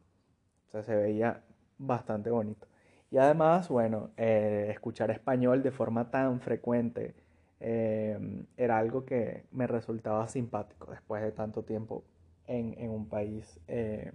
O 0.69 0.71
sea, 0.71 0.83
se 0.83 0.95
veía 0.95 1.43
bastante 1.77 2.29
bonito. 2.29 2.67
Y 3.15 3.17
además, 3.17 3.69
bueno, 3.69 4.09
eh, 4.17 4.67
escuchar 4.71 5.09
español 5.09 5.63
de 5.63 5.71
forma 5.71 6.11
tan 6.11 6.41
frecuente 6.41 7.15
em, 7.61 8.45
era 8.57 8.77
algo 8.77 9.05
que 9.05 9.45
me 9.51 9.67
resultaba 9.67 10.27
simpático 10.27 10.91
después 10.91 11.23
de 11.23 11.31
tanto 11.31 11.63
tiempo 11.63 12.03
en, 12.45 12.75
en 12.77 12.89
un 12.91 13.07
país 13.07 13.57
eh, 13.69 14.11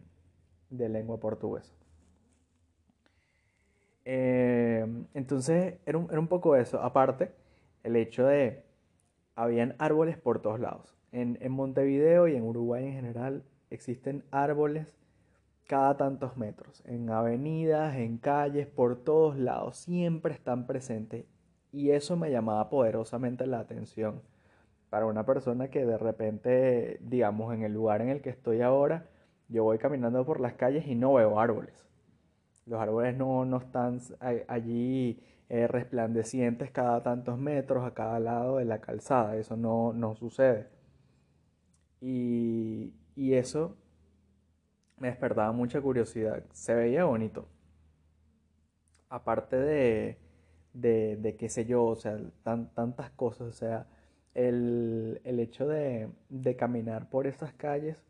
de 0.68 0.88
lengua 0.90 1.18
portuguesa. 1.18 1.72
Eh, 4.04 4.86
entonces 5.14 5.78
era 5.86 5.96
un, 5.96 6.08
era 6.10 6.20
un, 6.20 6.28
poco 6.28 6.54
eso. 6.54 6.82
Aparte, 6.82 7.30
el 7.82 7.96
hecho 7.96 8.26
de, 8.26 8.64
habían 9.34 9.76
árboles 9.78 10.18
por 10.18 10.42
todos 10.42 10.60
lados. 10.60 10.94
En, 11.10 11.38
en, 11.40 11.52
Montevideo 11.52 12.28
y 12.28 12.36
en 12.36 12.42
Uruguay 12.42 12.84
en 12.84 12.92
general 12.92 13.44
existen 13.70 14.24
árboles 14.30 14.99
cada 15.70 15.96
tantos 15.96 16.36
metros. 16.36 16.82
En 16.84 17.08
avenidas, 17.10 17.94
en 17.94 18.18
calles, 18.18 18.66
por 18.66 19.04
todos 19.04 19.38
lados. 19.38 19.76
Siempre 19.76 20.34
están 20.34 20.66
presentes. 20.66 21.26
Y 21.70 21.90
eso 21.92 22.16
me 22.16 22.32
llamaba 22.32 22.68
poderosamente 22.68 23.46
la 23.46 23.60
atención. 23.60 24.20
Para 24.88 25.06
una 25.06 25.24
persona 25.24 25.70
que 25.70 25.86
de 25.86 25.96
repente, 25.96 26.98
digamos, 27.02 27.54
en 27.54 27.62
el 27.62 27.72
lugar 27.72 28.02
en 28.02 28.08
el 28.08 28.20
que 28.20 28.30
estoy 28.30 28.62
ahora, 28.62 29.06
yo 29.48 29.62
voy 29.62 29.78
caminando 29.78 30.26
por 30.26 30.40
las 30.40 30.54
calles 30.54 30.88
y 30.88 30.96
no 30.96 31.12
veo 31.14 31.38
árboles. 31.38 31.86
Los 32.66 32.80
árboles 32.80 33.16
no, 33.16 33.44
no 33.44 33.58
están 33.58 34.00
allí 34.48 35.22
eh, 35.48 35.68
resplandecientes 35.68 36.72
cada 36.72 37.00
tantos 37.04 37.38
metros 37.38 37.84
a 37.84 37.94
cada 37.94 38.18
lado 38.18 38.56
de 38.56 38.64
la 38.64 38.80
calzada. 38.80 39.36
Eso 39.36 39.56
no, 39.56 39.92
no 39.92 40.16
sucede. 40.16 40.66
Y, 42.00 42.92
y, 43.14 43.34
eso 43.34 43.76
me 45.00 45.08
despertaba 45.08 45.50
mucha 45.52 45.80
curiosidad. 45.80 46.44
Se 46.52 46.74
veía 46.74 47.04
bonito. 47.04 47.48
Aparte 49.08 49.56
de, 49.56 50.18
de, 50.72 51.36
qué 51.36 51.48
sé 51.48 51.64
yo, 51.66 51.84
o 51.84 51.96
sea, 51.96 52.18
tan, 52.44 52.72
tantas 52.74 53.10
cosas. 53.10 53.48
O 53.48 53.52
sea, 53.52 53.86
el, 54.34 55.20
el 55.24 55.40
hecho 55.40 55.66
de, 55.66 56.08
de 56.28 56.54
caminar 56.56 57.10
por 57.10 57.26
esas 57.26 57.52
calles 57.54 58.04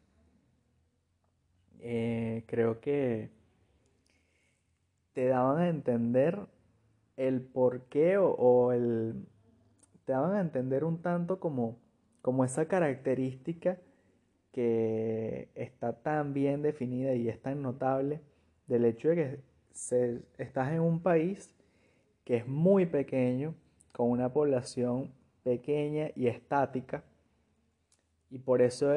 eh, 1.80 2.44
creo 2.47 2.80
que 2.80 3.30
te 5.14 5.26
daban 5.28 5.59
a 5.59 5.68
entender 5.68 6.38
el 7.16 7.40
por 7.40 7.82
qué 7.85 8.18
o, 8.18 8.73
el... 8.73 9.26
te 10.04 10.12
daban 10.12 10.35
a 10.35 10.40
entender 10.40 10.85
un 10.85 11.02
tanto 11.02 11.40
como, 11.40 11.78
como 12.23 12.44
esa 12.44 12.66
característica 12.66 13.78
que 14.52 15.49
está 15.54 15.92
tan 15.92 16.35
bien 16.35 16.62
definida 16.62 17.14
y 17.14 17.28
es 17.28 17.40
tan 17.40 17.62
notable 17.62 18.21
del 18.66 18.85
hecho 18.85 19.11
de 19.11 19.14
que 19.16 19.40
se, 19.73 20.23
estás 20.38 20.73
en 20.73 20.80
un 20.80 21.00
país 21.00 21.54
que 22.25 22.37
es 22.38 22.47
muy 22.47 22.87
pequeño, 22.87 23.54
con 23.92 24.11
una 24.11 24.33
población 24.33 25.12
pequeña 25.42 26.11
y 26.14 26.26
estática, 26.28 27.02
y 28.30 28.38
por 28.38 28.62
eso 28.62 28.88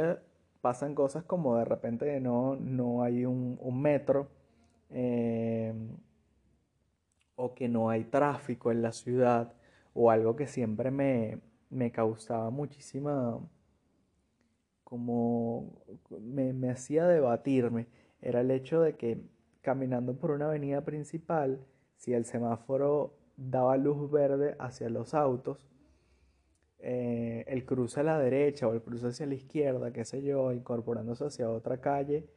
pasan 0.62 0.96
cosas 0.96 1.24
como 1.24 1.58
de 1.58 1.66
repente 1.66 2.20
no, 2.20 2.56
no 2.56 3.04
hay 3.04 3.26
un, 3.26 3.58
metro 3.82 4.30
eh, 4.92 5.74
o 7.36 7.54
que 7.54 7.68
no 7.68 7.90
hay 7.90 8.06
tráfico 8.06 8.72
en 8.72 8.82
la 8.82 8.92
ciudad 8.92 9.54
o 9.94 10.12
algo 10.12 10.36
que 10.36 10.48
siempre 10.48 10.92
me, 10.92 11.40
me 11.70 11.92
causaba 11.92 12.50
muchísima 12.50 13.40
como 14.94 15.74
me, 16.22 16.54
me 16.54 16.70
hacía 16.70 17.08
debatirme 17.08 17.88
era 18.22 18.42
el 18.42 18.52
hecho 18.52 18.80
de 18.80 18.96
que 18.96 19.24
caminando 19.64 20.14
por 20.14 20.30
una 20.30 20.46
avenida 20.46 20.82
principal 20.86 21.66
si 21.98 22.14
el 22.14 22.26
semáforo 22.26 23.18
daba 23.36 23.76
luz 23.78 24.12
verde 24.12 24.56
hacia 24.60 24.92
los 24.92 25.16
autos 25.16 25.68
eh, 26.78 27.44
el 27.48 27.66
cruce 27.66 28.02
a 28.02 28.04
la 28.04 28.20
derecha 28.20 28.68
o 28.68 28.74
el 28.74 28.84
cruce 28.84 29.08
hacia 29.08 29.26
la 29.26 29.34
izquierda, 29.34 29.92
qué 29.92 30.06
sé 30.06 30.22
yo, 30.22 30.52
incorporándose 30.52 31.26
hacia 31.26 31.50
otra 31.50 31.82
calle, 31.82 32.28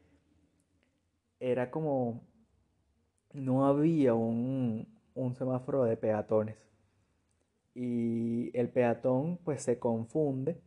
era 1.39 1.71
como 1.71 2.23
no 3.35 3.67
había 3.67 4.15
un, 4.15 4.89
un 5.15 5.35
semáforo 5.35 5.85
de 5.85 5.99
peatones. 5.99 6.57
Y 7.75 8.57
el 8.59 8.71
peatón 8.71 9.37
pues 9.45 9.63
se 9.63 9.79
confunde 9.79 10.59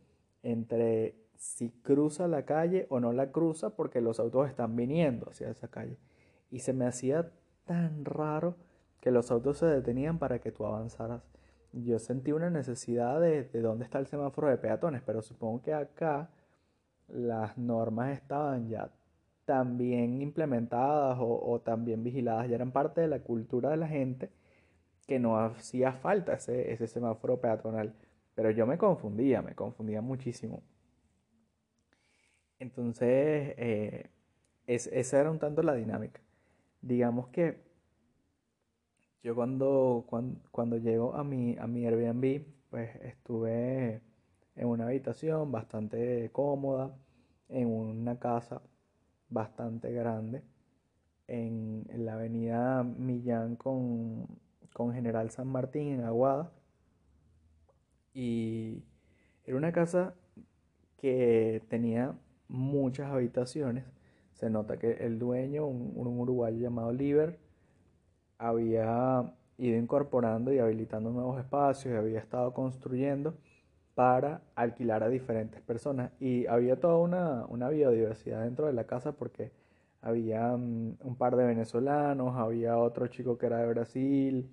entre 0.44 1.19
si 1.40 1.70
cruza 1.82 2.28
la 2.28 2.44
calle 2.44 2.86
o 2.90 3.00
no 3.00 3.12
la 3.12 3.32
cruza 3.32 3.70
porque 3.76 4.00
los 4.00 4.20
autos 4.20 4.48
están 4.48 4.76
viniendo 4.76 5.30
hacia 5.30 5.50
esa 5.50 5.68
calle. 5.68 5.98
Y 6.50 6.60
se 6.60 6.72
me 6.72 6.86
hacía 6.86 7.32
tan 7.64 8.04
raro 8.04 8.56
que 9.00 9.10
los 9.10 9.30
autos 9.30 9.58
se 9.58 9.66
detenían 9.66 10.18
para 10.18 10.40
que 10.40 10.52
tú 10.52 10.66
avanzaras 10.66 11.22
yo 11.72 11.98
sentí 11.98 12.32
una 12.32 12.50
necesidad 12.50 13.20
de, 13.20 13.44
de 13.44 13.60
dónde 13.60 13.84
está 13.84 13.98
el 13.98 14.06
semáforo 14.06 14.48
de 14.48 14.58
peatones, 14.58 15.02
pero 15.02 15.22
supongo 15.22 15.62
que 15.62 15.72
acá 15.74 16.30
las 17.08 17.56
normas 17.58 18.12
estaban 18.16 18.68
ya 18.68 18.90
tan 19.44 19.78
bien 19.78 20.20
implementadas 20.22 21.18
o, 21.20 21.40
o 21.50 21.60
tan 21.60 21.84
bien 21.84 22.02
vigiladas, 22.02 22.48
ya 22.48 22.56
eran 22.56 22.72
parte 22.72 23.00
de 23.00 23.08
la 23.08 23.20
cultura 23.20 23.70
de 23.70 23.76
la 23.76 23.88
gente 23.88 24.30
que 25.06 25.18
no 25.18 25.38
hacía 25.38 25.92
falta 25.92 26.34
ese, 26.34 26.72
ese 26.72 26.86
semáforo 26.86 27.40
peatonal. 27.40 27.94
Pero 28.34 28.50
yo 28.50 28.66
me 28.66 28.78
confundía, 28.78 29.42
me 29.42 29.54
confundía 29.54 30.00
muchísimo. 30.02 30.62
Entonces, 32.60 33.54
eh, 33.56 34.10
esa 34.66 35.20
era 35.20 35.30
un 35.30 35.38
tanto 35.38 35.62
la 35.62 35.74
dinámica. 35.74 36.20
Digamos 36.82 37.28
que 37.28 37.58
yo 39.22 39.34
cuando, 39.34 40.04
cuando, 40.06 40.40
cuando, 40.50 40.76
llego 40.76 41.14
a 41.14 41.24
mi, 41.24 41.56
a 41.58 41.66
mi 41.66 41.86
Airbnb, 41.86 42.44
pues 42.70 42.94
estuve 43.02 44.02
en 44.56 44.68
una 44.68 44.84
habitación 44.86 45.50
bastante 45.50 46.30
cómoda, 46.32 46.94
en 47.48 47.66
una 47.68 48.18
casa 48.18 48.62
bastante 49.30 49.92
grande, 49.92 50.42
en, 51.28 51.86
en 51.88 52.04
la 52.04 52.14
avenida 52.14 52.82
Millán 52.82 53.56
con, 53.56 54.26
con 54.74 54.92
General 54.92 55.30
San 55.30 55.48
Martín 55.48 55.88
en 55.88 56.04
Aguada. 56.04 56.52
Y 58.12 58.82
era 59.44 59.56
una 59.56 59.72
casa 59.72 60.14
que 60.98 61.62
tenía 61.68 62.14
muchas 62.50 63.10
habitaciones. 63.10 63.84
Se 64.34 64.50
nota 64.50 64.78
que 64.78 64.92
el 64.92 65.18
dueño, 65.18 65.66
un, 65.66 65.92
uruguayo 66.18 66.58
llamado 66.58 66.92
Liber, 66.92 67.38
había 68.38 69.34
ido 69.58 69.78
incorporando 69.78 70.52
y 70.52 70.58
habilitando 70.58 71.10
nuevos 71.10 71.38
espacios 71.38 71.94
y 71.94 71.96
había 71.96 72.18
estado 72.18 72.54
construyendo 72.54 73.34
para 73.94 74.42
alquilar 74.54 75.02
a 75.02 75.08
diferentes 75.08 75.60
personas. 75.62 76.12
Y 76.20 76.46
había 76.46 76.80
toda 76.80 76.96
una, 76.96 77.46
una 77.48 77.68
biodiversidad 77.68 78.44
dentro 78.44 78.66
de 78.66 78.72
la 78.72 78.84
casa 78.84 79.12
porque 79.12 79.52
había 80.02 80.56
mm, 80.56 80.98
un 81.02 81.16
par 81.16 81.36
de 81.36 81.44
venezolanos, 81.44 82.36
había 82.36 82.78
otro 82.78 83.06
chico 83.08 83.38
que 83.38 83.46
era 83.46 83.58
de 83.58 83.68
Brasil, 83.68 84.50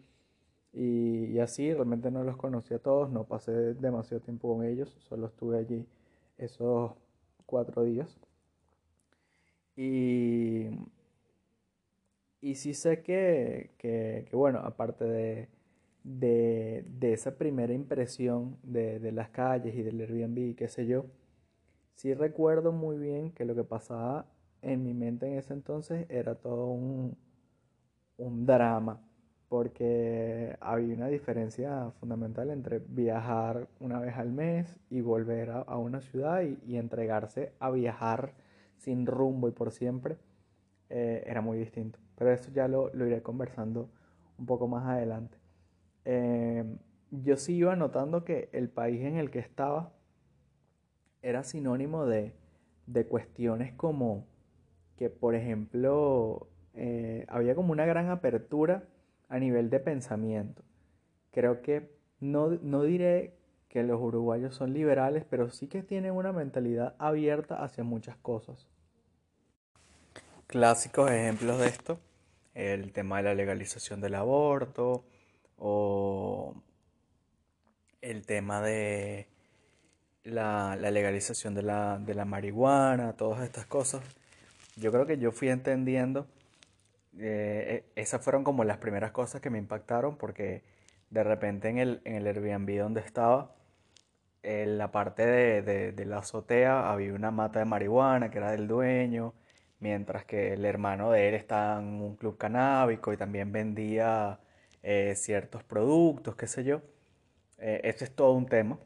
y, 0.74 1.40
así, 1.40 1.74
realmente 1.74 2.12
no 2.12 2.24
los 2.24 2.38
conocí 2.38 2.74
a 2.74 2.80
todos, 2.80 3.10
no 3.10 3.24
pasé 3.24 3.74
demasiado 3.74 4.22
tiempo 4.22 4.54
con 4.56 4.64
ellos, 4.64 4.96
solo 5.10 5.28
estuve 5.28 5.58
allí 5.58 5.88
esos 6.38 6.92
cuatro 7.48 7.84
días. 7.84 8.20
Y, 9.76 10.70
y 12.42 12.56
sí 12.56 12.74
sé 12.74 13.02
que, 13.04 13.72
que, 13.78 14.28
bueno, 14.34 14.60
aparte 14.60 15.06
de, 15.06 15.50
de, 16.04 16.86
de, 16.88 17.14
esa 17.14 17.38
primera 17.38 17.74
impresión 17.74 18.58
de, 18.64 19.00
de 19.00 19.12
las 19.12 19.30
calles 19.30 19.76
y 19.76 19.84
del 19.84 20.00
Airbnb, 20.02 20.56
qué 20.56 20.68
sé 20.68 20.88
yo, 20.88 21.06
sí 21.96 22.14
recuerdo 22.14 22.72
muy 22.72 22.98
bien 22.98 23.32
que 23.32 23.46
lo 23.46 23.56
que 23.56 23.64
pasaba 23.64 24.26
en 24.62 24.84
mi 24.84 24.94
mente 24.94 25.28
en 25.28 25.38
ese 25.38 25.54
entonces 25.54 26.06
era 26.10 26.36
todo 26.36 26.68
un, 26.68 27.18
un 28.18 28.46
drama 28.46 29.02
porque 29.50 30.58
había 30.60 30.96
una 30.96 31.08
diferencia 31.08 31.92
fundamental 32.00 32.50
entre 32.50 32.80
viajar 32.80 33.68
una 33.80 34.00
vez 34.00 34.16
al 34.18 34.32
mes 34.32 34.76
y 34.90 35.02
volver 35.02 35.52
a, 35.52 35.78
una 35.78 36.02
ciudad 36.02 36.42
y, 36.42 36.78
entregarse 36.78 37.54
a 37.60 37.72
viajar 37.72 38.34
sin 38.78 39.06
rumbo 39.06 39.48
y 39.48 39.52
por 39.52 39.72
siempre 39.72 40.18
eh, 40.90 41.24
era 41.26 41.42
muy 41.42 41.58
distinto. 41.58 42.00
Pero 42.16 42.32
eso 42.34 42.52
ya 42.52 42.68
lo, 42.68 42.92
iré 42.94 43.22
conversando 43.22 43.90
un 44.38 44.46
poco 44.46 44.68
más 44.68 44.86
adelante. 44.86 45.38
Eh, 46.04 46.66
yo 47.12 47.38
sí 47.38 47.56
iba 47.56 47.76
notando 47.76 48.26
que 48.26 48.50
el 48.52 48.70
país 48.70 49.02
en 49.04 49.16
el 49.16 49.32
que 49.32 49.40
estaba 49.40 49.94
era 51.22 51.44
sinónimo 51.44 52.06
de, 52.06 52.34
de 52.86 53.06
cuestiones 53.08 53.74
como 53.74 54.26
que, 54.98 55.10
por 55.10 55.36
ejemplo, 55.36 56.50
eh, 56.74 57.26
había 57.30 57.56
como 57.56 57.72
una 57.72 57.86
gran 57.86 58.10
apertura 58.10 58.84
a 59.30 59.40
nivel 59.40 59.70
de 59.70 59.80
pensamiento. 59.80 60.64
Creo 61.32 61.62
que 61.62 61.92
no, 62.20 62.50
no 62.62 62.84
diré 62.84 63.38
que 63.70 63.84
los 63.84 64.00
uruguayos 64.02 64.56
son 64.56 64.74
liberales, 64.74 65.26
pero 65.30 65.50
sí 65.50 65.68
que 65.68 65.84
tienen 65.84 66.14
una 66.14 66.32
mentalidad 66.32 66.96
abierta 66.98 67.64
hacia 67.64 67.84
muchas 67.84 68.18
cosas. 68.18 68.68
Clásicos 70.48 71.12
ejemplos 71.12 71.60
de 71.60 71.68
esto, 71.68 72.00
el 72.54 72.94
tema 72.94 73.18
de 73.18 73.24
la 73.24 73.36
legalización 73.36 74.00
del 74.00 74.16
aborto 74.16 75.04
o 75.58 76.56
el 78.02 78.26
tema 78.26 78.62
de 78.62 79.28
la, 80.24 80.76
legalización 80.76 81.54
de 81.54 81.64
la, 81.64 82.00
de 82.00 82.14
la 82.14 82.26
marihuana, 82.26 83.14
todas 83.14 83.44
estas 83.44 83.66
cosas. 83.66 84.02
Yo 84.78 84.92
creo 84.92 85.06
que 85.06 85.18
yo 85.18 85.32
fui 85.32 85.50
entendiendo 85.50 86.28
eh, 87.20 87.86
e, 87.96 88.02
esas 88.02 88.24
fueron 88.24 88.44
como 88.44 88.64
las 88.64 88.78
primeras 88.78 89.12
cosas 89.12 89.42
que 89.42 89.50
me 89.50 89.58
impactaron 89.58 90.18
porque 90.18 90.64
de 91.10 91.24
repente 91.24 91.70
en 91.70 91.78
el, 91.78 92.02
en 92.06 92.16
el 92.16 92.28
Airbnb 92.28 92.80
donde 92.80 93.02
estaba, 93.02 93.56
en 94.44 94.78
la 94.78 94.92
parte 94.92 95.26
de, 95.26 95.92
de, 95.92 96.06
la 96.06 96.20
azotea 96.20 96.92
había 96.92 97.14
una 97.14 97.32
mata 97.32 97.60
de 97.60 97.66
marihuana 97.66 98.32
que 98.32 98.38
era 98.38 98.52
del 98.52 98.68
dueño, 98.68 99.34
mientras 99.80 100.26
que 100.26 100.54
el 100.54 100.66
hermano 100.66 101.12
de 101.12 101.30
él 101.30 101.36
estaba 101.36 101.80
en 101.80 102.02
un 102.02 102.16
club 102.16 102.38
canábico 102.38 103.14
y 103.14 103.18
también 103.18 103.52
vendía 103.52 104.40
eh, 104.84 105.16
ciertos 105.16 105.64
productos, 105.64 106.36
qué 106.36 106.48
sé 106.48 106.64
yo. 106.64 106.82
Eh, 107.58 107.82
es 107.84 108.16
todo 108.16 108.34
un 108.34 108.46
tema. 108.48 108.80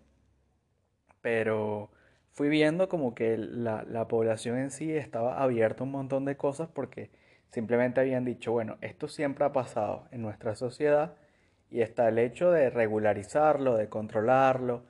Pero 1.22 1.92
fui 2.32 2.50
viendo 2.50 2.90
como 2.90 3.14
que 3.16 3.38
la, 3.38 3.84
la 3.84 4.08
población 4.08 4.58
en 4.58 4.72
sí 4.72 4.92
estaba 4.92 5.42
abierta 5.42 5.84
a 5.84 5.86
un 5.86 5.92
montón 5.92 6.26
de 6.26 6.38
cosas 6.38 6.70
porque 6.70 7.12
Simplemente 7.52 8.00
habían 8.00 8.24
dicho, 8.24 8.54
bueno, 8.54 8.78
esto 8.80 9.10
siempre 9.10 9.44
ha 9.44 9.52
pasado 9.52 10.08
en 10.12 10.22
nuestra 10.22 10.56
sociedad 10.56 11.16
y 11.70 11.82
está 11.82 12.08
el 12.08 12.18
hecho 12.18 12.50
de 12.50 12.70
regularizarlo, 12.70 13.76
de 13.76 13.90
controlarlo 13.90 14.84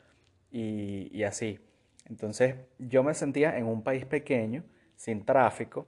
y, 0.51 1.23
así. 1.23 1.59
Entonces 2.07 2.55
yo 2.77 3.01
me 3.01 3.15
sentía 3.15 3.57
en 3.57 3.65
un 3.65 3.81
país 3.83 4.05
pequeño, 4.05 4.63
sin 4.95 5.25
tráfico, 5.25 5.87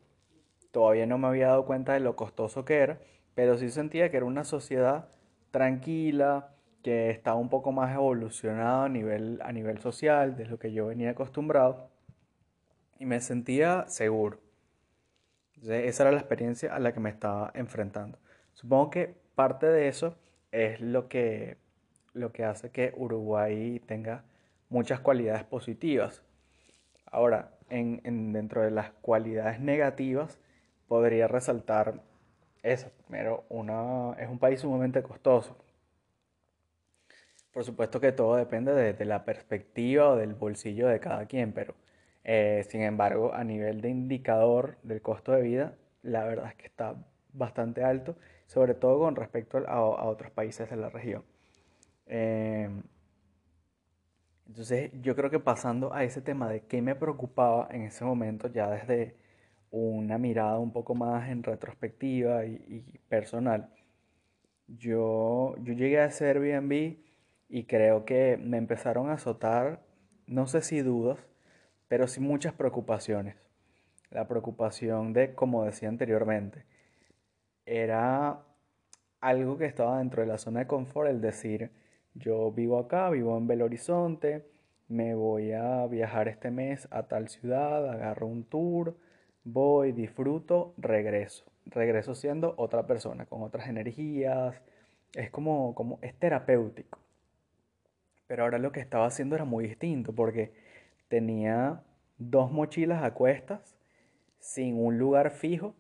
todavía 0.72 1.06
no 1.06 1.20
me 1.20 1.28
había 1.28 1.50
dado 1.50 1.66
cuenta 1.66 1.94
de 1.94 2.00
lo 2.00 2.16
costoso 2.16 2.66
que 2.66 2.78
era, 2.78 3.00
pero 3.36 3.56
sí 3.58 3.70
sentía 3.70 4.10
que 4.10 4.18
era 4.18 4.26
una 4.26 4.44
sociedad 4.44 5.10
tranquila, 5.52 6.56
que 6.82 7.12
estaba 7.12 7.38
un 7.38 7.50
poco 7.50 7.72
más 7.72 7.94
evolucionada 7.94 8.86
a 8.86 8.90
nivel, 8.90 9.40
a 9.44 9.52
nivel 9.52 9.80
social 9.80 10.36
de 10.36 10.48
lo 10.48 10.58
que 10.58 10.74
yo 10.74 10.88
venía 10.88 11.12
acostumbrado. 11.12 11.92
Y 12.98 13.06
me 13.06 13.20
sentía 13.20 13.86
seguro 13.88 14.40
esa 15.68 16.04
era 16.04 16.12
la 16.12 16.20
experiencia 16.20 16.74
a 16.76 16.80
la 16.80 16.94
que 16.94 17.00
me 17.00 17.10
estaba 17.10 17.52
enfrentando. 17.54 18.18
Supongo 18.54 18.90
que 18.90 19.16
parte 19.36 19.66
de 19.68 19.88
eso 19.88 20.16
es 20.52 20.80
lo 20.82 21.08
que, 21.08 21.58
lo 22.14 22.32
que 22.32 22.44
hace 22.46 22.70
que 22.70 22.94
Uruguay 22.96 23.80
tenga 23.86 24.24
muchas 24.70 25.00
cualidades 25.00 25.44
positivas. 25.44 26.22
Ahora, 27.06 27.52
en, 27.70 28.34
dentro 28.34 28.62
de 28.62 28.72
las 28.72 28.92
cualidades 28.92 29.60
negativas, 29.60 30.40
podría 30.88 31.28
resaltar 31.28 32.02
eso. 32.62 32.92
Primero, 33.08 33.46
una, 33.50 34.14
es 34.20 34.30
un 34.30 34.40
país 34.40 34.60
sumamente 34.60 35.02
costoso. 35.04 35.58
Por 37.52 37.64
supuesto 37.64 38.00
que 38.00 38.12
todo 38.12 38.36
depende 38.36 38.74
de 38.94 39.06
la 39.06 39.26
perspectiva 39.26 40.10
o 40.10 40.16
del 40.16 40.34
bolsillo 40.34 40.88
de 40.88 41.00
cada 41.00 41.28
quien, 41.28 41.54
pero 41.54 41.76
eh, 42.24 42.66
sin 42.70 42.82
embargo, 42.82 43.34
a 43.34 43.44
nivel 43.44 43.82
de 43.82 43.90
indicador 43.90 44.78
del 44.84 45.02
costo 45.02 45.32
de 45.34 45.42
vida, 45.42 45.76
la 46.02 46.24
verdad 46.24 46.48
es 46.50 46.56
que 46.56 46.68
está 46.68 46.96
bastante 47.34 47.84
alto, 47.84 48.16
sobre 48.46 48.76
todo 48.76 49.00
con 49.00 49.16
respecto 49.16 49.58
a, 49.68 49.82
otros 49.82 50.32
países 50.32 50.70
de 50.70 50.76
la 50.78 50.90
región. 50.90 51.24
Eh, 52.08 52.70
entonces, 54.48 54.92
yo 55.02 55.16
creo 55.16 55.30
que 55.30 55.40
pasando 55.40 55.94
a 55.94 56.04
ese 56.04 56.22
tema 56.22 56.50
de 56.50 56.62
qué 56.62 56.82
me 56.82 56.96
preocupaba 56.96 57.68
en 57.72 57.84
ese 57.84 58.06
momento, 58.06 58.48
ya 58.48 58.70
desde 58.70 59.16
una 59.72 60.18
mirada 60.18 60.60
un 60.60 60.72
poco 60.72 60.96
más 60.96 61.30
en 61.30 61.44
retrospectiva 61.44 62.46
y, 62.46 62.84
personal, 63.10 63.70
yo, 64.68 65.56
yo 65.60 65.74
llegué 65.74 66.00
a 66.00 66.06
ese 66.06 66.28
Airbnb 66.28 66.98
y 67.50 67.64
creo 67.66 68.06
que 68.06 68.38
me 68.38 68.58
empezaron 68.58 69.10
a 69.10 69.14
azotar, 69.14 69.82
no 70.28 70.48
sé 70.48 70.62
si 70.62 70.82
dudas, 70.82 71.20
pero 71.94 72.08
sin 72.08 72.24
muchas 72.24 72.56
preocupaciones. 72.56 73.36
La 74.10 74.28
preocupación 74.28 75.14
de, 75.14 75.36
como 75.36 75.64
decía 75.64 75.90
anteriormente, 75.90 76.66
era 77.68 78.42
algo 79.22 79.60
que 79.60 79.66
estaba 79.66 80.00
dentro 80.00 80.24
de 80.24 80.28
la 80.28 80.40
zona 80.40 80.62
de 80.62 80.66
confort, 80.66 81.08
el 81.08 81.22
decir, 81.22 81.70
yo 82.16 82.52
vivo 82.52 82.80
acá, 82.80 83.12
vivo 83.12 83.38
en 83.38 83.46
Belo 83.46 83.66
Horizonte, 83.66 84.44
me 84.88 85.14
voy 85.14 85.52
a 85.52 85.86
viajar 85.86 86.28
este 86.28 86.50
mes 86.50 86.88
a 86.90 87.04
tal 87.04 87.30
ciudad, 87.30 87.88
agarro 87.88 88.26
un 88.26 88.44
tour, 88.44 88.98
voy, 89.44 89.92
disfruto, 89.92 90.74
regreso. 90.80 91.46
Regreso 91.68 92.16
siendo 92.16 92.56
otra 92.58 92.88
persona, 92.88 93.28
con 93.28 93.44
otras 93.44 93.68
energías. 93.68 94.60
Es 95.14 95.30
como, 95.30 95.76
como 95.76 96.00
es 96.02 96.18
terapéutico. 96.18 96.98
Pero 98.26 98.46
ahora 98.46 98.58
lo 98.58 98.72
que 98.72 98.80
estaba 98.80 99.06
haciendo 99.06 99.36
era 99.36 99.46
muy 99.46 99.68
distinto 99.68 100.12
porque 100.12 100.63
tenía 101.14 101.84
dos 102.18 102.52
mochilas 102.52 103.04
a 103.04 103.14
cuestas 103.14 103.78
sin 104.40 104.84
un 104.84 104.98
lugar 104.98 105.30
fijo 105.30 105.76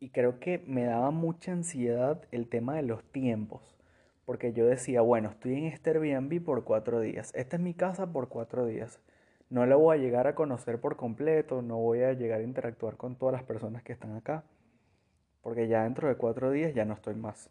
y 0.00 0.10
creo 0.10 0.40
que 0.40 0.58
me 0.66 0.82
daba 0.86 1.12
mucha 1.12 1.52
ansiedad 1.52 2.20
el 2.32 2.48
tema 2.48 2.74
de 2.74 2.82
los 2.82 3.04
tiempos 3.12 3.76
porque 4.24 4.52
yo 4.52 4.66
decía, 4.66 5.02
bueno, 5.02 5.30
estoy 5.30 5.54
en 5.54 5.66
este 5.66 5.90
Airbnb 5.90 6.44
por 6.44 6.64
cuatro 6.64 6.98
días, 6.98 7.30
esta 7.36 7.54
es 7.54 7.62
mi 7.62 7.74
casa 7.74 8.10
por 8.10 8.28
cuatro 8.28 8.66
días, 8.66 8.98
no 9.50 9.66
la 9.66 9.76
voy 9.76 9.98
a 9.98 10.00
llegar 10.00 10.26
a 10.26 10.34
conocer 10.34 10.80
por 10.80 10.96
completo, 10.96 11.62
no 11.62 11.76
voy 11.76 12.02
a 12.02 12.12
llegar 12.14 12.40
a 12.40 12.42
interactuar 12.42 12.96
con 12.96 13.14
todas 13.14 13.34
las 13.34 13.44
personas 13.44 13.84
que 13.84 13.92
están 13.92 14.16
acá, 14.16 14.42
porque 15.42 15.68
ya 15.68 15.84
dentro 15.84 16.08
de 16.08 16.16
cuatro 16.16 16.50
días 16.50 16.74
ya 16.74 16.84
no 16.84 16.94
estoy 16.94 17.14
más. 17.14 17.50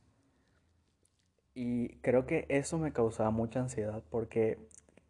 Y 1.55 1.95
creo 1.99 2.25
que 2.25 2.45
eso 2.49 2.77
me 2.77 2.91
causaba 2.91 3.31
mucha 3.31 3.61
ansiedad, 3.61 4.03
porque 4.09 4.57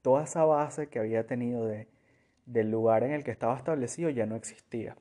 toda 0.04 0.26
esa 0.26 0.46
base 0.46 0.88
que 0.90 1.00
había 1.00 1.26
tenido 1.26 1.66
de, 1.66 1.88
del 2.46 2.70
lugar 2.70 3.04
en 3.04 3.14
el 3.14 3.24
que 3.24 3.32
estaba 3.32 3.58
establecido 3.58 4.12
ya 4.12 4.28
no 4.28 4.36
existía. 4.36 4.96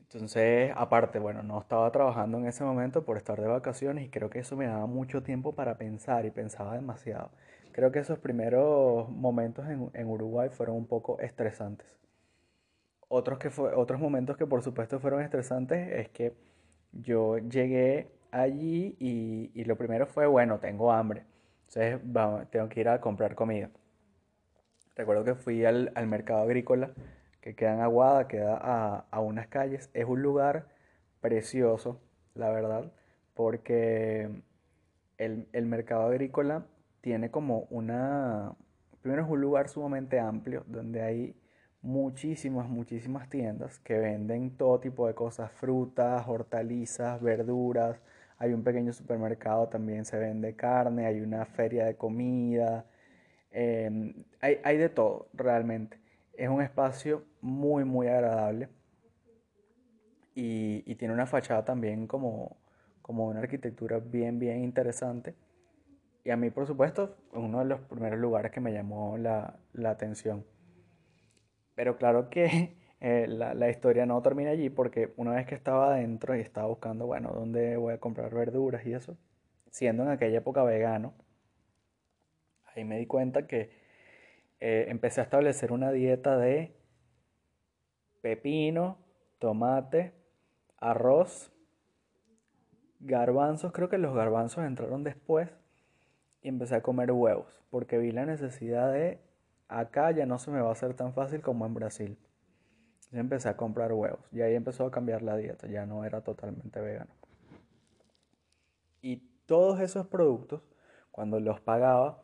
Entonces, 0.00 0.72
aparte, 0.74 1.18
bueno, 1.18 1.42
no 1.42 1.60
estaba 1.60 1.92
trabajando 1.92 2.38
en 2.38 2.46
ese 2.46 2.64
momento 2.64 3.04
por 3.04 3.18
estar 3.18 3.38
de 3.38 3.46
vacaciones 3.46 4.06
y 4.06 4.08
creo 4.08 4.30
que 4.30 4.38
eso 4.38 4.56
me 4.56 4.66
daba 4.66 4.86
mucho 4.86 5.22
tiempo 5.22 5.54
para 5.54 5.76
pensar 5.76 6.24
y 6.24 6.30
pensaba 6.30 6.74
demasiado. 6.74 7.30
Creo 7.72 7.92
que 7.92 7.98
esos 7.98 8.18
primeros 8.18 9.10
momentos 9.10 9.66
en, 9.68 10.08
Uruguay 10.08 10.48
fueron 10.48 10.76
un 10.76 10.86
poco 10.86 11.20
estresantes. 11.20 11.86
Otros, 13.08 13.38
que 13.38 13.50
fue, 13.50 13.74
otros 13.74 14.00
momentos 14.00 14.38
que 14.38 14.46
por 14.46 14.62
supuesto 14.62 14.98
fueron 14.98 15.20
estresantes 15.22 15.92
es 15.92 16.08
que 16.08 16.34
yo 16.92 17.36
llegué 17.38 18.10
allí 18.30 18.96
y, 18.98 19.64
lo 19.64 19.76
primero 19.76 20.06
fue, 20.06 20.26
bueno, 20.26 20.58
tengo 20.58 20.90
hambre, 20.90 21.24
entonces 21.68 22.00
tengo 22.50 22.68
que 22.68 22.80
ir 22.80 22.88
a 22.88 23.00
comprar 23.00 23.34
comida. 23.34 23.70
Recuerdo 24.96 25.24
que 25.24 25.34
fui 25.34 25.64
al, 25.64 25.92
al 25.94 26.06
mercado 26.06 26.42
agrícola 26.42 26.92
que 27.40 27.54
queda 27.54 27.74
en 27.74 27.80
Aguada, 27.80 28.28
queda 28.28 28.56
a, 29.10 29.20
unas 29.20 29.46
calles. 29.48 29.90
Es 29.94 30.06
un 30.06 30.22
lugar 30.22 30.68
precioso, 31.20 32.00
la 32.34 32.50
verdad, 32.50 32.92
porque 33.34 34.42
el, 35.18 35.66
mercado 35.66 36.06
agrícola 36.06 36.66
tiene 37.00 37.30
como 37.30 37.66
una... 37.70 38.54
Primero 39.00 39.22
es 39.22 39.30
un 39.30 39.40
lugar 39.40 39.68
sumamente 39.68 40.18
amplio 40.18 40.64
donde 40.66 41.02
hay 41.02 41.36
muchísimas, 41.80 42.68
muchísimas 42.68 43.28
tiendas 43.28 43.78
que 43.78 43.98
venden 43.98 44.56
todo 44.56 44.80
tipo 44.80 45.06
de 45.06 45.14
cosas, 45.14 45.52
frutas, 45.52 46.26
hortalizas, 46.26 47.22
verduras. 47.22 48.00
Hay 48.38 48.52
un 48.52 48.62
pequeño 48.62 48.92
supermercado, 48.92 49.68
también 49.68 50.04
se 50.04 50.18
vende 50.18 50.54
carne, 50.54 51.06
hay 51.06 51.20
una 51.20 51.44
feria 51.44 51.86
de 51.86 51.96
comida. 51.96 52.86
Em, 53.50 54.24
hay, 54.40 54.58
hay 54.62 54.76
de 54.76 54.88
todo, 54.88 55.28
realmente. 55.34 55.98
Es 56.34 56.48
un 56.48 56.62
espacio 56.62 57.24
muy, 57.40 57.84
muy 57.84 58.06
agradable 58.06 58.68
y, 60.40 60.94
tiene 60.94 61.12
una 61.12 61.26
fachada 61.26 61.64
también 61.64 62.06
como, 62.06 62.56
como 63.02 63.26
una 63.26 63.40
arquitectura 63.40 63.98
bien, 63.98 64.38
bien 64.38 64.62
interesante. 64.62 65.34
Y 66.24 66.30
a 66.30 66.36
mí, 66.36 66.50
por 66.50 66.64
supuesto, 66.66 67.16
es 67.32 67.38
uno 67.38 67.58
de 67.58 67.64
los 67.64 67.80
primeros 67.80 68.20
lugares 68.20 68.52
que 68.52 68.60
me 68.60 68.72
llamó 68.72 69.18
la, 69.18 69.58
atención. 69.84 70.46
Pero 71.74 71.96
claro 71.96 72.30
que 72.30 72.77
eh, 73.00 73.26
la, 73.28 73.54
la, 73.54 73.70
historia 73.70 74.06
no 74.06 74.20
termina 74.22 74.50
allí 74.50 74.70
porque 74.70 75.12
una 75.16 75.32
vez 75.32 75.46
que 75.46 75.54
estaba 75.54 75.94
adentro 75.94 76.36
y 76.36 76.40
estaba 76.40 76.66
buscando, 76.66 77.06
bueno, 77.06 77.30
dónde 77.32 77.76
voy 77.76 77.94
a 77.94 77.98
comprar 77.98 78.34
verduras 78.34 78.84
y 78.86 78.92
eso, 78.92 79.16
siendo 79.70 80.02
en 80.02 80.10
aquella 80.10 80.38
época 80.38 80.64
vegano, 80.64 81.14
ahí 82.74 82.84
me 82.84 82.98
di 82.98 83.06
cuenta 83.06 83.46
que 83.46 83.70
eh, 84.60 84.86
empecé 84.88 85.20
a 85.20 85.24
establecer 85.24 85.72
una 85.72 85.92
dieta 85.92 86.36
de 86.36 86.74
pepino, 88.20 88.98
tomate, 89.38 90.12
arroz, 90.78 91.52
garbanzos, 93.00 93.72
creo 93.72 93.88
que 93.88 93.98
los 93.98 94.14
garbanzos 94.14 94.64
entraron 94.64 95.04
después, 95.04 95.48
y 96.42 96.48
empecé 96.48 96.76
a 96.76 96.82
comer 96.82 97.12
huevos, 97.12 97.62
porque 97.70 97.98
vi 97.98 98.10
la 98.12 98.26
necesidad 98.26 98.92
de, 98.92 99.20
acá 99.68 100.10
ya 100.10 100.26
no 100.26 100.38
se 100.38 100.50
me 100.50 100.60
va 100.60 100.70
a 100.70 100.72
hacer 100.72 100.94
tan 100.94 101.12
fácil 101.12 101.40
como 101.40 101.66
en 101.66 101.74
Brasil. 101.74 102.18
Empecé 103.12 103.48
a 103.48 103.56
comprar 103.56 103.92
huevos, 103.92 104.20
y 104.32 104.42
ahí 104.42 104.54
empezó 104.54 104.86
a 104.86 104.90
cambiar 104.90 105.22
la 105.22 105.36
dieta, 105.36 105.66
ya 105.66 105.86
no 105.86 106.04
era 106.04 106.20
totalmente 106.20 106.80
vegano. 106.80 107.10
Y 109.00 109.16
todos 109.46 109.80
esos 109.80 110.06
productos, 110.06 110.62
cuando 111.10 111.40
los 111.40 111.60
pagaba, 111.60 112.22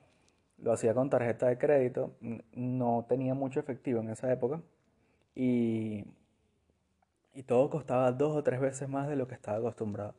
lo 0.58 0.72
hacía 0.72 0.94
con 0.94 1.10
tarjeta 1.10 1.46
de 1.48 1.58
crédito, 1.58 2.16
no 2.52 3.06
tenía 3.08 3.34
mucho 3.34 3.60
efectivo 3.60 4.00
en 4.00 4.10
esa 4.10 4.32
época 4.32 4.60
y, 5.34 6.04
y 7.34 7.42
todo 7.42 7.70
costaba 7.70 8.12
dos 8.12 8.36
o 8.36 8.42
tres 8.42 8.60
veces 8.60 8.88
más 8.88 9.08
de 9.08 9.16
lo 9.16 9.26
que 9.26 9.34
estaba 9.34 9.58
acostumbrado. 9.58 10.14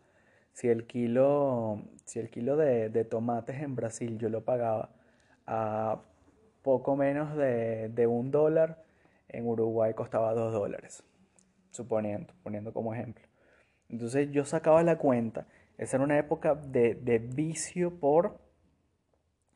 Si 0.54 0.70
el 0.70 0.88
kilo, 0.88 1.82
si 2.06 2.20
el 2.20 2.30
kilo 2.30 2.58
de, 2.58 2.90
tomates 3.06 3.62
en 3.62 3.76
Brasil 3.76 4.18
yo 4.18 4.30
lo 4.30 4.44
pagaba 4.46 4.90
a 5.46 6.02
poco 6.62 6.96
menos 6.96 7.36
de, 7.36 7.90
de 7.90 8.08
un 8.08 8.32
dólar, 8.32 8.85
en 9.30 9.48
Uruguay 9.48 9.94
costaba 9.94 10.34
dos 10.34 10.54
dólares, 10.54 11.04
suponiendo, 11.72 12.34
poniendo 12.44 12.74
como 12.74 12.94
ejemplo. 12.94 13.26
Entonces 13.90 14.32
yo 14.32 14.46
sacaba 14.46 14.84
la 14.84 14.98
cuenta, 14.98 15.48
esa 15.78 15.98
era 15.98 16.04
una 16.04 16.18
época 16.18 16.56
de, 16.56 17.20
vicio 17.20 18.00
por 18.00 18.40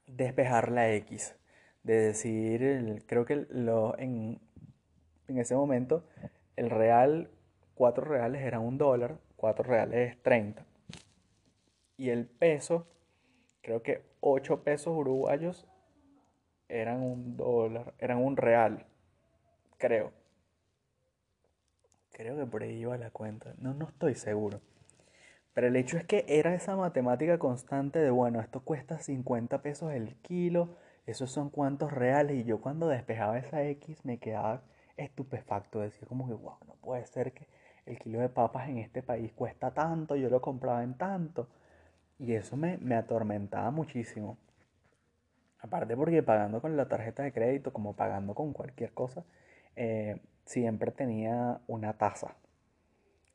despejar 0.07 0.71
la 0.71 0.91
X. 0.93 1.35
De 1.83 1.95
decir, 1.95 3.03
creo 3.07 3.25
que 3.25 3.47
en, 3.97 4.39
en 5.27 5.37
ese 5.37 5.55
momento 5.55 6.03
el 6.55 6.69
real, 6.69 7.31
cuatro 7.73 8.03
reales 8.03 8.41
era 8.41 8.59
un 8.59 8.77
dólar, 8.77 9.17
cuatro 9.37 9.63
reales 9.63 10.11
es 10.11 10.21
30. 10.21 10.65
Y 11.95 12.09
el 12.09 12.27
peso, 12.27 12.87
creo 13.61 13.81
que 13.81 14.03
8 14.19 14.63
pesos 14.63 14.93
uruguayos 14.95 15.67
eran 16.67 17.01
un 17.01 17.37
dólar, 17.37 17.93
eran 17.97 18.17
un 18.19 18.37
real, 18.37 18.85
creo. 19.79 20.11
Creo 22.11 22.37
que 22.37 22.45
por 22.45 22.61
ahí 22.61 22.77
iba 22.81 22.97
la 22.97 23.09
cuenta, 23.09 23.53
no, 23.57 23.73
no 23.73 23.87
estoy 23.87 24.13
seguro. 24.13 24.61
Pero 25.53 25.67
el 25.67 25.75
hecho 25.75 25.97
es 25.97 26.05
que 26.05 26.25
era 26.27 26.53
esa 26.53 26.75
matemática 26.75 27.39
constante 27.39 27.99
de, 27.99 28.11
bueno, 28.11 28.39
esto 28.39 28.61
cuesta 28.61 28.99
50 28.99 29.61
pesos 29.61 29.91
el 29.91 30.15
kilo, 30.17 30.69
esos 31.05 31.31
son 31.31 31.49
cuántos 31.49 31.91
reales. 31.91 32.37
Y 32.37 32.43
yo 32.43 32.61
cuando 32.61 32.87
despejaba 32.87 33.39
esa 33.39 33.63
X 33.63 34.05
me 34.05 34.19
quedaba 34.19 34.61
estupefacto. 34.97 35.79
Decía 35.79 36.07
como 36.07 36.27
que, 36.27 36.33
wow, 36.33 36.57
no 36.67 36.75
puede 36.75 37.05
ser 37.05 37.33
que 37.33 37.47
el 37.85 37.97
kilo 37.99 38.19
de 38.19 38.29
papas 38.29 38.69
en 38.69 38.77
este 38.77 39.01
país 39.01 39.31
cuesta 39.33 39.71
tanto, 39.73 40.15
yo 40.15 40.29
lo 40.29 40.41
compraba 40.41 40.83
en 40.83 40.95
tanto. 40.95 41.47
Y 42.19 42.33
eso 42.33 42.55
me, 42.57 42.77
me 42.77 42.95
atormentaba 42.95 43.71
muchísimo. 43.71 44.37
Aparte 45.59 45.95
porque 45.95 46.23
pagando 46.23 46.61
con 46.61 46.77
la 46.77 46.87
tarjeta 46.87 47.23
de 47.23 47.33
crédito, 47.33 47.73
como 47.73 47.95
pagando 47.95 48.33
con 48.33 48.53
cualquier 48.53 48.93
cosa, 48.93 49.25
eh, 49.75 50.21
siempre 50.45 50.91
tenía 50.91 51.61
una 51.67 51.97
tasa. 51.97 52.35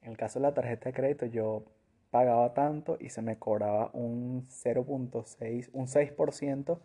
En 0.02 0.10
el 0.10 0.16
caso 0.16 0.38
de 0.38 0.42
la 0.44 0.54
tarjeta 0.54 0.90
de 0.90 0.94
crédito, 0.94 1.26
yo 1.26 1.64
pagaba 2.10 2.54
tanto 2.54 2.96
y 3.00 3.08
se 3.08 3.22
me 3.22 3.38
cobraba 3.38 3.90
un 3.92 4.46
0.6, 4.48 5.70
un 5.72 5.86
6% 5.86 6.78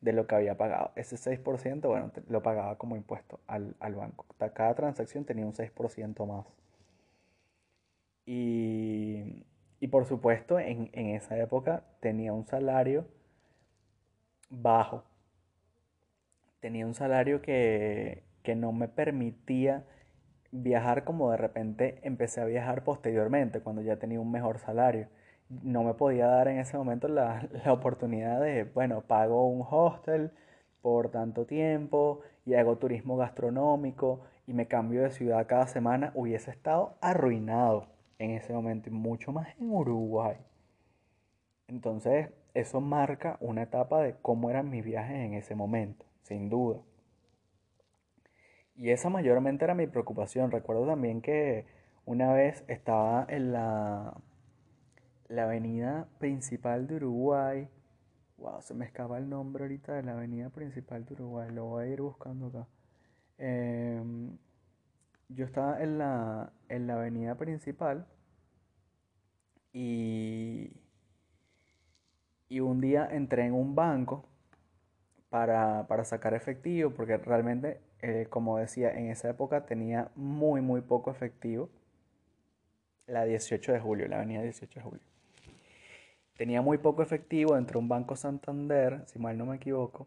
de 0.00 0.12
lo 0.12 0.26
que 0.26 0.34
había 0.34 0.56
pagado. 0.56 0.92
Ese 0.94 1.16
6%, 1.16 1.88
bueno, 1.88 2.12
lo 2.28 2.42
pagaba 2.42 2.76
como 2.78 2.96
impuesto 2.96 3.40
al, 3.46 3.74
banco. 3.80 4.26
Cada 4.54 4.74
transacción 4.74 5.24
tenía 5.24 5.46
un 5.46 5.54
6% 5.54 6.26
más. 6.26 6.46
Y, 8.26 9.44
por 9.90 10.04
supuesto, 10.04 10.58
en, 10.58 10.90
esa 10.94 11.38
época 11.38 11.84
tenía 12.00 12.32
un 12.32 12.46
salario 12.46 13.06
bajo. 14.50 15.04
Tenía 16.60 16.86
un 16.86 16.94
salario 16.94 17.42
que, 17.42 18.22
que 18.46 18.54
no 18.54 18.70
me 18.70 18.86
permitía 18.86 19.82
viajar 20.52 21.02
como 21.02 21.32
de 21.32 21.36
repente 21.36 21.98
empecé 22.04 22.40
a 22.40 22.44
viajar 22.44 22.84
posteriormente, 22.84 23.60
cuando 23.60 23.82
ya 23.82 23.96
tenía 23.96 24.20
un 24.20 24.30
mejor 24.30 24.60
salario. 24.60 25.08
No 25.50 25.82
me 25.82 25.94
podía 25.94 26.28
dar 26.28 26.46
en 26.46 26.60
ese 26.60 26.78
momento 26.78 27.08
la, 27.08 27.48
oportunidad 27.66 28.40
de, 28.40 28.62
bueno, 28.62 29.00
pago 29.00 29.48
un 29.48 29.66
hostel 29.68 30.30
por 30.80 31.10
tanto 31.10 31.44
tiempo 31.44 32.20
y 32.44 32.54
hago 32.54 32.78
turismo 32.78 33.16
gastronómico 33.16 34.20
y 34.46 34.52
me 34.52 34.68
cambio 34.68 35.02
de 35.02 35.10
ciudad 35.10 35.48
cada 35.48 35.66
semana, 35.66 36.12
hubiese 36.14 36.52
estado 36.52 36.94
arruinado 37.00 37.88
en 38.20 38.30
ese 38.30 38.52
momento 38.52 38.90
y 38.90 38.92
mucho 38.92 39.32
más 39.32 39.48
en 39.58 39.72
Uruguay. 39.72 40.36
Entonces, 41.66 42.30
eso 42.54 42.80
marca 42.80 43.38
una 43.40 43.62
etapa 43.62 44.00
de 44.02 44.14
cómo 44.22 44.50
eran 44.50 44.70
mis 44.70 44.84
viajes 44.84 45.16
en 45.16 45.34
ese 45.34 45.56
momento, 45.56 46.06
sin 46.22 46.48
duda. 46.48 46.78
Y 48.76 48.90
esa 48.90 49.08
mayormente 49.10 49.64
era 49.64 49.74
mi 49.74 49.86
preocupación. 49.86 50.50
Recuerdo 50.50 50.86
también 50.86 51.22
que 51.22 51.66
una 52.04 52.32
vez 52.32 52.64
estaba 52.68 53.26
en 53.28 53.52
la, 53.52 54.14
la 55.28 55.44
avenida 55.44 56.08
principal 56.18 56.86
de 56.86 56.96
Uruguay, 56.96 57.68
Wow, 58.38 58.60
se 58.60 58.74
me 58.74 58.84
escapa 58.84 59.16
el 59.18 59.28
nombre 59.30 59.64
ahorita 59.64 59.94
de 59.94 60.02
la 60.02 60.12
avenida 60.12 60.50
principal 60.50 61.04
de 61.06 61.14
Uruguay. 61.14 61.50
Lo 61.52 61.64
voy 61.66 61.84
a 61.84 61.88
ir 61.88 62.02
buscando 62.02 62.48
acá. 62.48 62.66
Em, 63.38 64.36
yo 65.28 65.44
estaba 65.46 65.82
en 65.82 65.98
la, 65.98 66.52
en 66.68 66.86
la 66.86 66.94
avenida 66.94 67.36
principal 67.36 68.06
y, 69.72 70.70
y 72.48 72.60
un 72.60 72.80
día 72.80 73.08
entré 73.10 73.46
en 73.46 73.54
un 73.54 73.74
banco 73.74 74.28
para, 75.30 76.04
sacar 76.04 76.34
efectivo, 76.34 76.90
porque 76.90 77.16
realmente, 77.18 77.80
eh, 78.02 78.26
como 78.28 78.58
decía, 78.58 78.90
en 78.92 79.10
esa 79.10 79.30
época 79.30 79.66
tenía 79.66 80.10
muy, 80.14 80.60
muy 80.60 80.80
poco 80.80 81.10
efectivo. 81.10 81.70
La 83.06 83.24
18 83.24 83.72
de 83.72 83.80
julio, 83.80 84.08
la 84.08 84.16
avenida 84.16 84.42
18 84.42 84.80
de 84.80 84.84
julio. 84.84 85.04
Tenía 86.36 86.60
muy 86.60 86.78
poco 86.78 87.02
efectivo, 87.02 87.56
entré 87.56 87.76
a 87.76 87.78
un 87.78 87.88
banco 87.88 88.16
Santander, 88.16 89.02
si 89.06 89.18
mal 89.18 89.38
no 89.38 89.46
me 89.46 89.56
equivoco, 89.56 90.06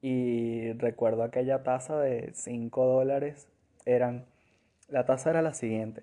y 0.00 0.72
recuerdo 0.74 1.24
aquella 1.24 1.64
tasa 1.64 1.98
de 1.98 2.30
5 2.34 2.86
dólares, 2.86 3.48
eran, 3.84 4.26
la 4.88 5.04
tasa 5.04 5.30
era 5.30 5.42
la 5.42 5.54
siguiente. 5.54 6.02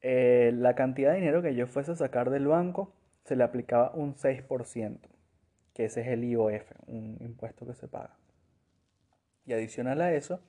Eh, 0.00 0.52
la 0.54 0.74
cantidad 0.74 1.12
de 1.12 1.18
dinero 1.18 1.42
que 1.42 1.54
yo 1.54 1.66
fuese 1.66 1.92
a 1.92 1.96
sacar 1.96 2.30
del 2.30 2.46
banco 2.46 2.92
se 3.24 3.36
le 3.36 3.44
aplicaba 3.44 3.90
un 3.92 4.14
6%, 4.14 4.98
que 5.74 5.84
ese 5.84 6.00
es 6.00 6.06
el 6.06 6.24
IOF, 6.24 6.70
un 6.86 7.18
impuesto 7.20 7.66
que 7.66 7.74
se 7.74 7.88
paga. 7.88 8.16
Y 9.46 9.52
adicional 9.52 10.00
a 10.00 10.12
eso, 10.12 10.40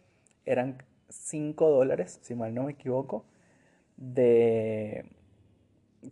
eran 0.46 0.84
5 1.10 1.70
dólares, 1.70 2.20
si 2.22 2.36
mal 2.36 2.54
no 2.54 2.64
me 2.64 2.74
equivoco, 2.74 3.26
de, 3.98 5.12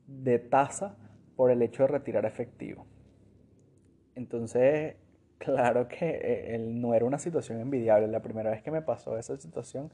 de 0.07 0.39
tasa 0.39 0.97
por 1.35 1.51
el 1.51 1.61
hecho 1.61 1.83
de 1.83 1.87
retirar 1.89 2.25
efectivo. 2.25 2.85
Entonces, 4.15 4.95
claro 5.37 5.87
que 5.87 6.19
eh, 6.23 6.57
no 6.59 6.93
era 6.93 7.05
una 7.05 7.19
situación 7.19 7.59
envidiable. 7.59 8.07
La 8.07 8.21
primera 8.21 8.51
vez 8.51 8.63
que 8.63 8.71
me 8.71 8.81
pasó 8.81 9.17
esa 9.17 9.37
situación, 9.37 9.91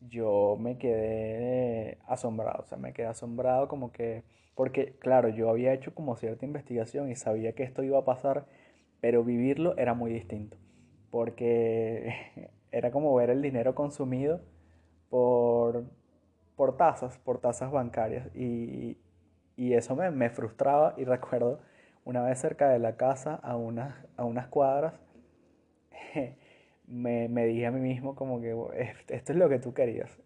yo 0.00 0.56
me 0.60 0.78
quedé 0.78 1.98
asombrado. 2.06 2.62
O 2.62 2.66
sea, 2.66 2.78
me 2.78 2.92
quedé 2.92 3.06
asombrado 3.06 3.68
como 3.68 3.92
que... 3.92 4.24
Porque, 4.54 4.94
claro, 4.98 5.28
yo 5.28 5.50
había 5.50 5.74
hecho 5.74 5.94
como 5.94 6.16
cierta 6.16 6.46
investigación 6.46 7.10
y 7.10 7.16
sabía 7.16 7.52
que 7.54 7.62
esto 7.62 7.82
iba 7.82 7.98
a 7.98 8.04
pasar, 8.04 8.46
pero 9.00 9.22
vivirlo 9.24 9.76
era 9.76 9.94
muy 9.94 10.12
distinto. 10.12 10.56
Porque 11.10 12.50
era 12.70 12.90
como 12.90 13.14
ver 13.14 13.30
el 13.30 13.42
dinero 13.42 13.74
consumido 13.74 14.40
por, 15.10 15.84
por 16.56 16.76
tasas, 16.76 17.18
por 17.18 17.38
tasas 17.38 17.70
bancarias. 17.70 18.28
Y, 18.34 18.98
y 19.56 19.74
eso 19.74 19.96
me, 19.96 20.10
me, 20.10 20.30
frustraba 20.30 20.94
y 20.96 21.04
recuerdo 21.04 21.60
una 22.04 22.22
vez 22.22 22.38
cerca 22.38 22.68
de 22.68 22.78
la 22.78 22.96
casa, 22.96 23.34
a 23.34 23.56
unas, 23.56 23.94
a 24.16 24.24
unas 24.24 24.46
cuadras, 24.48 24.94
me, 26.86 27.28
me, 27.28 27.46
dije 27.46 27.66
a 27.66 27.72
mí 27.72 27.80
mismo 27.80 28.14
como 28.14 28.40
que 28.40 28.54
esto 29.08 29.32
es 29.32 29.38
lo 29.38 29.48
que 29.48 29.58
tú 29.58 29.74
querías. 29.74 30.16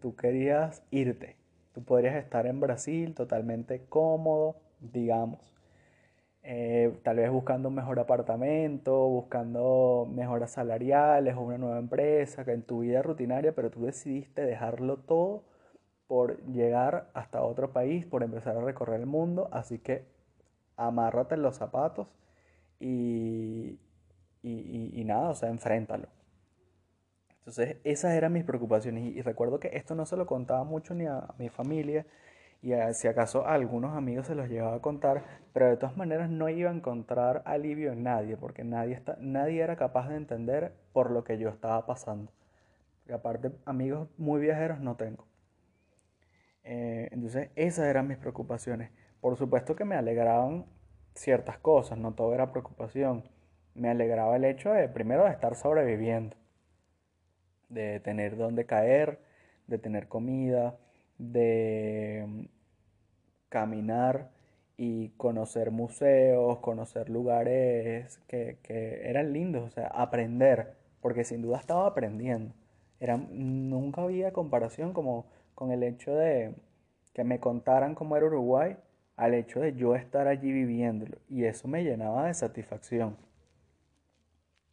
tú 0.00 0.16
querías 0.16 0.82
irte. 0.90 1.36
Tú 1.74 1.84
podrías 1.84 2.16
estar 2.16 2.46
en 2.46 2.58
Brasil 2.58 3.14
totalmente 3.14 3.84
cómodo, 3.88 4.56
digamos. 4.80 5.55
Eh, 6.48 6.96
tal 7.02 7.16
vez 7.16 7.28
buscando 7.28 7.68
un 7.68 7.74
mejor 7.74 7.98
apartamento, 7.98 9.08
buscando 9.08 10.08
mejoras 10.08 10.52
salariales 10.52 11.34
o 11.34 11.40
una 11.40 11.58
nueva 11.58 11.78
empresa, 11.80 12.44
que 12.44 12.52
en 12.52 12.62
tu 12.62 12.80
vida 12.82 13.02
rutinaria, 13.02 13.52
pero 13.52 13.68
tú 13.68 13.84
decidiste 13.84 14.42
dejarlo 14.42 14.98
todo 14.98 15.42
por 16.06 16.40
llegar 16.46 17.10
hasta 17.14 17.42
otro 17.42 17.72
país, 17.72 18.06
por 18.06 18.22
empezar 18.22 18.56
a 18.56 18.60
recorrer 18.60 19.00
el 19.00 19.06
mundo, 19.06 19.48
así 19.50 19.80
que 19.80 20.04
amárrate 20.76 21.34
en 21.34 21.42
los 21.42 21.56
zapatos 21.56 22.06
y, 22.78 23.80
y, 24.44 25.02
nada, 25.04 25.30
o 25.30 25.34
sea, 25.34 25.48
enfréntalo. 25.48 26.06
Entonces, 27.38 27.78
esas 27.82 28.12
eran 28.12 28.32
mis 28.32 28.44
preocupaciones 28.44 29.16
y, 29.16 29.20
recuerdo 29.20 29.58
que 29.58 29.76
esto 29.76 29.96
no 29.96 30.06
se 30.06 30.16
lo 30.16 30.26
contaba 30.26 30.62
mucho 30.62 30.94
ni 30.94 31.06
a, 31.06 31.26
mi 31.38 31.48
familia 31.48 32.06
y 32.62 32.72
si 32.94 33.08
acaso 33.08 33.46
a 33.46 33.54
algunos 33.54 33.96
amigos 33.96 34.26
se 34.26 34.34
los 34.34 34.48
llevaba 34.48 34.76
a 34.76 34.82
contar, 34.82 35.22
pero 35.52 35.68
de 35.68 35.76
todas 35.76 35.96
maneras 35.96 36.30
no 36.30 36.48
iba 36.48 36.70
a 36.70 36.74
encontrar 36.74 37.42
alivio 37.44 37.92
en 37.92 38.02
nadie, 38.02 38.36
porque 38.36 38.64
nadie, 38.64 38.94
está, 38.94 39.16
nadie 39.20 39.62
era 39.62 39.76
capaz 39.76 40.08
de 40.08 40.16
entender 40.16 40.72
por 40.92 41.10
lo 41.10 41.22
que 41.24 41.38
yo 41.38 41.48
estaba 41.48 41.86
pasando. 41.86 42.32
Y 43.08 43.12
aparte, 43.12 43.52
amigos 43.64 44.08
muy 44.18 44.40
viajeros 44.40 44.80
no 44.80 44.96
tengo. 44.96 45.26
Eh, 46.64 47.08
entonces, 47.12 47.50
esas 47.54 47.86
eran 47.86 48.08
mis 48.08 48.18
preocupaciones. 48.18 48.90
Por 49.20 49.36
supuesto 49.36 49.76
que 49.76 49.84
me 49.84 49.94
alegraban 49.94 50.66
ciertas 51.14 51.58
cosas, 51.58 51.98
no 51.98 52.14
todo 52.14 52.34
era 52.34 52.50
preocupación. 52.50 53.28
Me 53.74 53.88
alegraba 53.90 54.36
el 54.36 54.44
hecho 54.44 54.72
de, 54.72 54.88
primero, 54.88 55.24
de 55.24 55.30
estar 55.30 55.54
sobreviviendo, 55.54 56.36
de 57.68 58.00
tener 58.00 58.36
donde 58.36 58.66
caer, 58.66 59.20
de 59.68 59.78
tener 59.78 60.08
comida, 60.08 60.76
de 61.18 62.24
mm, 62.26 62.44
caminar 63.48 64.30
y 64.76 65.10
conocer 65.10 65.70
museos, 65.70 66.58
conocer 66.58 67.08
lugares 67.08 68.18
que, 68.28 68.58
que, 68.62 69.08
eran 69.08 69.32
lindos, 69.32 69.64
o 69.64 69.70
sea, 69.70 69.88
aprender, 69.88 70.74
porque 71.00 71.24
sin 71.24 71.42
duda 71.42 71.58
estaba 71.58 71.86
aprendiendo. 71.86 72.54
Era, 73.00 73.16
nunca 73.16 74.02
había 74.02 74.32
comparación 74.32 74.92
como 74.92 75.26
con 75.54 75.72
el 75.72 75.82
hecho 75.82 76.14
de 76.14 76.54
que 77.14 77.24
me 77.24 77.40
contaran 77.40 77.94
cómo 77.94 78.16
era 78.16 78.26
Uruguay 78.26 78.76
al 79.16 79.34
hecho 79.34 79.60
de 79.60 79.74
yo 79.74 79.94
estar 79.96 80.28
allí 80.28 80.52
viviéndolo. 80.52 81.18
Y 81.28 81.44
eso 81.44 81.68
me 81.68 81.82
llenaba 81.82 82.26
de 82.26 82.34
satisfacción. 82.34 83.16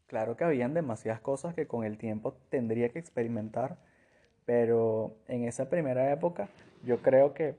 Claro 0.07 0.35
que 0.37 0.43
habían 0.43 0.73
demasiadas 0.73 1.21
cosas 1.21 1.55
que 1.55 1.67
con 1.67 1.85
el 1.85 1.97
tiempo 1.97 2.33
tendría 2.49 2.89
que 2.89 2.99
experimentar, 2.99 3.77
pero 4.45 5.15
en 5.27 5.45
esa 5.45 5.69
primera 5.69 6.11
época 6.11 6.49
yo 6.83 7.01
creo 7.01 7.33
que 7.33 7.55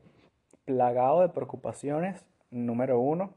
plagado 0.65 1.23
de 1.23 1.29
preocupaciones, 1.29 2.25
número 2.51 3.01
uno, 3.01 3.35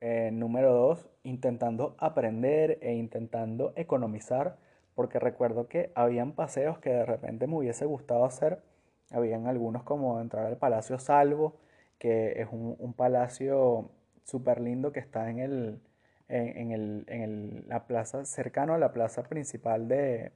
eh, 0.00 0.30
número 0.32 0.72
dos, 0.72 1.08
intentando 1.22 1.96
aprender 1.98 2.78
e 2.82 2.94
intentando 2.94 3.72
economizar, 3.76 4.56
porque 4.94 5.18
recuerdo 5.18 5.68
que 5.68 5.92
habían 5.94 6.32
paseos 6.32 6.78
que 6.78 6.90
de 6.90 7.06
repente 7.06 7.46
me 7.46 7.56
hubiese 7.56 7.84
gustado 7.84 8.24
hacer. 8.24 8.62
Habían 9.10 9.46
algunos 9.46 9.82
como 9.84 10.20
entrar 10.20 10.46
al 10.46 10.56
Palacio 10.56 10.98
Salvo, 10.98 11.56
que 11.98 12.40
es 12.40 12.48
un, 12.50 12.94
palacio 12.94 13.90
súper 14.24 14.60
lindo 14.60 14.92
que 14.92 15.00
está 15.00 15.30
en, 15.30 15.38
el, 15.38 15.80
en, 16.28 16.72
el, 16.72 17.04
en 17.08 17.64
la 17.68 17.86
plaza, 17.86 18.24
cercano 18.24 18.74
a 18.74 18.78
la 18.78 18.92
plaza 18.92 19.22
principal 19.24 19.88
de, 19.88 20.32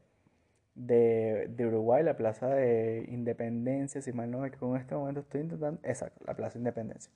de, 0.74 1.54
Uruguay, 1.66 2.02
la 2.02 2.16
plaza 2.16 2.48
de 2.48 3.06
Independencia, 3.08 4.00
si 4.00 4.12
mal 4.12 4.30
no 4.30 4.40
me 4.40 4.48
equivoco 4.48 4.74
en 4.76 4.80
este 4.80 4.94
momento 4.94 5.20
estoy 5.20 5.42
intentando, 5.42 5.80
exacto, 5.84 6.24
la 6.26 6.34
plaza 6.34 6.54
de 6.54 6.60
Independencia. 6.60 7.12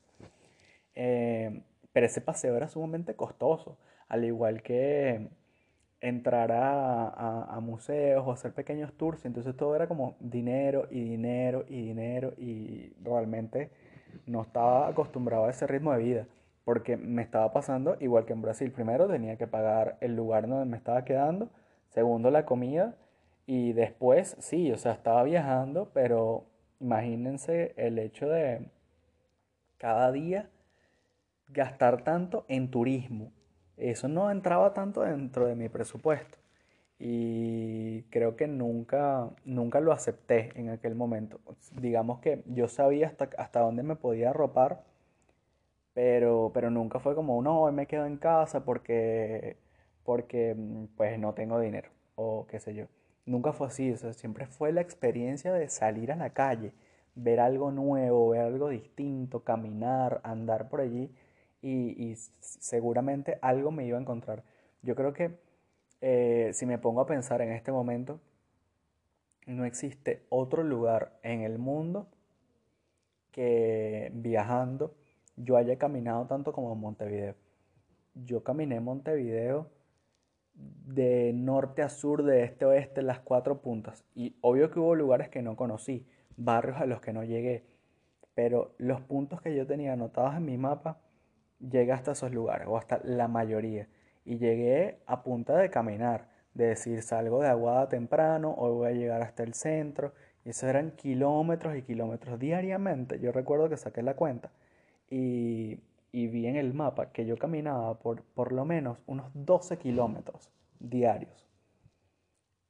Eh, 0.95 1.63
pero 1.93 2.07
ese 2.07 2.21
paseo 2.21 2.57
era 2.57 2.69
sumamente 2.69 3.15
costoso, 3.15 3.79
al 4.09 4.25
igual 4.25 4.63
que 4.63 5.29
entrar 6.01 6.53
a, 6.53 7.59
museos 7.63 8.25
o 8.27 8.33
hacer 8.33 8.53
pequeños 8.53 8.93
tours. 8.95 9.25
Entonces 9.25 9.57
todo 9.57 9.75
era 9.75 9.89
como 9.89 10.17
dinero 10.21 10.87
y 10.91 11.03
dinero 11.03 11.65
y 11.69 11.83
dinero 11.83 12.35
y 12.37 12.93
realmente 13.03 13.71
no 14.27 14.43
estaba 14.43 14.89
acostumbrado 14.89 15.47
a 15.47 15.51
ese 15.51 15.67
ritmo 15.67 15.93
de 15.93 16.03
vida 16.03 16.27
porque 16.65 16.97
me 16.97 17.23
estaba 17.23 17.53
pasando 17.53 17.97
igual 18.01 18.27
que 18.27 18.33
en 18.33 18.43
Brasil. 18.43 18.71
Primero 18.73 19.09
tenía 19.09 19.37
que 19.37 19.47
pagar 19.47 19.97
el 20.01 20.17
lugar 20.17 20.49
donde 20.49 20.67
me 20.67 20.77
estaba 20.77 21.05
quedando, 21.05 21.49
segundo 21.89 22.31
la 22.31 22.45
comida 22.45 22.97
y 23.47 23.73
después 23.73 24.37
sí, 24.41 24.73
o 24.73 24.79
sea, 24.79 24.93
estaba 24.93 25.23
viajando, 25.25 25.91
pero 25.95 26.47
imagínense 26.81 27.75
el 27.77 27.99
hecho 27.99 28.29
de 28.29 28.71
cada 29.79 30.13
día 30.13 30.51
gastar 31.49 32.03
tanto 32.05 32.45
en 32.49 32.71
turismo 32.71 33.33
eso 33.77 34.09
no 34.09 34.31
entraba 34.31 34.73
tanto 34.75 35.03
dentro 35.03 35.47
de 35.47 35.55
mi 35.55 35.69
presupuesto 35.69 36.39
y 36.99 38.03
creo 38.05 38.37
que 38.37 38.47
nunca, 38.49 39.31
nunca 39.45 39.81
lo 39.81 39.93
acepté 39.93 40.51
en 40.59 40.71
aquel 40.71 40.95
momento. 40.95 41.41
Digamos 41.73 42.21
que 42.21 42.43
yo 42.47 42.69
sabía 42.69 43.09
hasta, 43.09 43.29
hasta 43.39 43.61
dónde 43.61 43.83
me 43.83 43.97
podía 43.97 44.31
arropar, 44.31 44.83
pero, 45.95 46.51
pero 46.55 46.71
nunca 46.71 47.01
fue 47.01 47.15
como, 47.15 47.41
no, 47.43 47.63
hoy 47.63 47.73
me 47.73 47.87
quedo 47.87 48.07
en 48.07 48.17
casa 48.19 48.65
porque, 48.65 49.57
porque 50.05 50.55
mm, 50.57 50.87
pues 50.97 51.19
no 51.19 51.35
tengo 51.35 51.61
dinero 51.61 51.91
o 52.17 52.47
qué 52.47 52.61
sé 52.61 52.75
yo. 52.75 52.87
Nunca 53.27 53.53
fue 53.53 53.67
así, 53.67 53.93
o 53.93 54.13
siempre 54.13 54.47
fue 54.47 54.73
la 54.73 54.81
experiencia 54.81 55.53
de 55.53 55.69
salir 55.69 56.13
a 56.13 56.17
la 56.17 56.31
calle, 56.31 56.73
ver 57.17 57.41
algo 57.41 57.73
nuevo, 57.73 58.31
ver 58.31 58.43
algo 58.43 58.69
distinto, 58.69 59.43
caminar, 59.43 60.21
andar 60.23 60.69
por 60.69 60.81
allí 60.81 61.11
y, 61.61 62.15
seguramente 62.41 63.39
algo 63.43 63.73
me 63.73 63.85
iba 63.85 63.99
a 63.99 64.01
encontrar. 64.01 64.45
Yo 64.83 64.95
creo 64.95 65.13
que 65.13 65.39
eh, 66.01 66.51
si 66.55 66.67
me 66.67 66.79
pongo 66.79 67.01
a 67.01 67.07
pensar 67.07 67.43
en 67.43 67.51
este 67.51 67.73
momento, 67.73 68.21
no 69.47 69.65
existe 69.65 70.25
otro 70.29 70.63
lugar 70.63 71.19
en 71.23 71.43
el 71.43 71.59
mundo 71.59 72.09
que 73.33 74.11
viajando 74.15 74.95
yo 75.37 75.57
haya 75.57 75.77
caminado 75.79 76.27
tanto 76.27 76.53
como 76.53 76.73
en 76.73 76.81
Montevideo. 76.81 77.35
yo 78.15 78.43
caminé 78.43 78.81
Montevideo 78.81 79.69
de 80.57 81.33
norte 81.35 81.83
a 81.83 81.89
sur, 81.89 82.23
de 82.23 82.45
este 82.45 82.65
a 82.65 82.69
oeste, 82.69 83.03
las 83.03 83.21
cuatro 83.21 83.61
puntas. 83.61 84.05
Y 84.15 84.37
obvio 84.41 84.71
que 84.71 84.81
hubo 84.81 84.95
lugares 84.95 85.29
que 85.29 85.43
no 85.43 85.57
conocí, 85.57 86.07
barrios 86.37 86.81
a 86.81 86.87
los 86.87 87.01
que 87.01 87.13
no 87.13 87.25
llegué. 87.25 87.65
Pero 88.35 88.75
los 88.79 89.01
puntos 89.01 89.41
que 89.41 89.55
yo 89.55 89.67
tenía 89.67 89.93
anotados 89.93 90.35
en 90.35 90.45
mi 90.45 90.59
mapa, 90.59 91.01
llegué 91.59 91.93
hasta 91.93 92.13
esos 92.13 92.33
lugares, 92.33 92.67
o 92.69 92.77
hasta 92.77 93.01
la 93.05 93.29
mayoría. 93.29 93.89
Y 94.25 94.39
llegué 94.39 94.99
a 95.07 95.23
punta 95.23 95.57
de 95.57 95.71
caminar, 95.71 96.29
de 96.55 96.67
decir 96.69 97.03
salgo 97.03 97.43
de 97.43 97.49
Aguada 97.49 97.89
temprano, 97.89 98.55
hoy 98.57 98.73
voy 98.73 98.89
a 98.89 98.93
llegar 98.93 99.23
hasta 99.23 99.43
el 99.43 99.55
centro. 99.55 100.13
Y 100.45 100.51
eso 100.51 100.69
eran 100.69 100.93
kilómetros 100.93 101.77
y 101.77 101.83
kilómetros 101.83 102.39
diariamente. 102.39 103.19
Yo 103.21 103.33
recuerdo 103.33 103.69
que 103.69 103.77
saqué 103.77 104.03
la 104.03 104.15
cuenta. 104.15 104.51
Y 105.11 105.81
y 106.13 106.29
vi 106.29 106.47
en 106.47 106.57
el 106.57 106.75
mapa 106.75 107.13
que 107.13 107.27
yo 107.27 107.37
caminaba 107.37 107.99
por 107.99 108.23
por 108.23 108.53
lo 108.53 108.65
menos 108.65 109.03
unos 109.07 109.31
12 109.35 109.79
kilómetros 109.79 110.51
diarios. 110.81 111.47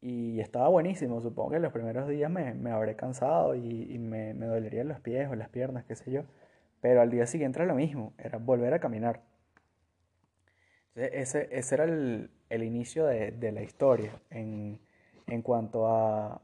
Y 0.01 0.41
estaba 0.41 0.69
buenísimo, 0.69 1.21
supongo 1.21 1.51
que 1.51 1.59
los 1.59 1.73
primeros 1.73 2.07
días 2.09 2.31
me, 2.31 2.55
me 2.55 2.71
habré 2.71 2.97
cansado 2.97 3.55
y, 3.55 3.99
me, 3.99 4.35
me, 4.35 4.47
dolerían 4.47 4.89
los 4.89 5.01
pies 5.01 5.29
o 5.29 5.35
las 5.35 5.49
piernas, 5.49 5.85
qué 5.85 5.97
sé 5.97 6.11
yo. 6.11 6.23
Pero 6.81 7.01
al 7.01 7.11
día 7.11 7.27
siguiente 7.27 7.59
era 7.59 7.67
lo 7.67 7.75
mismo, 7.75 8.13
era 8.19 8.39
volver 8.39 8.75
a 8.75 8.79
caminar. 8.79 9.23
ese, 10.95 11.49
ese 11.51 11.75
era 11.75 11.85
el, 11.85 12.31
el 12.51 12.63
inicio 12.63 13.07
de, 13.07 13.33
de, 13.33 13.53
la 13.53 13.63
historia 13.63 14.13
en, 14.31 14.79
en, 15.27 15.43
cuanto 15.43 15.89
a 15.89 16.41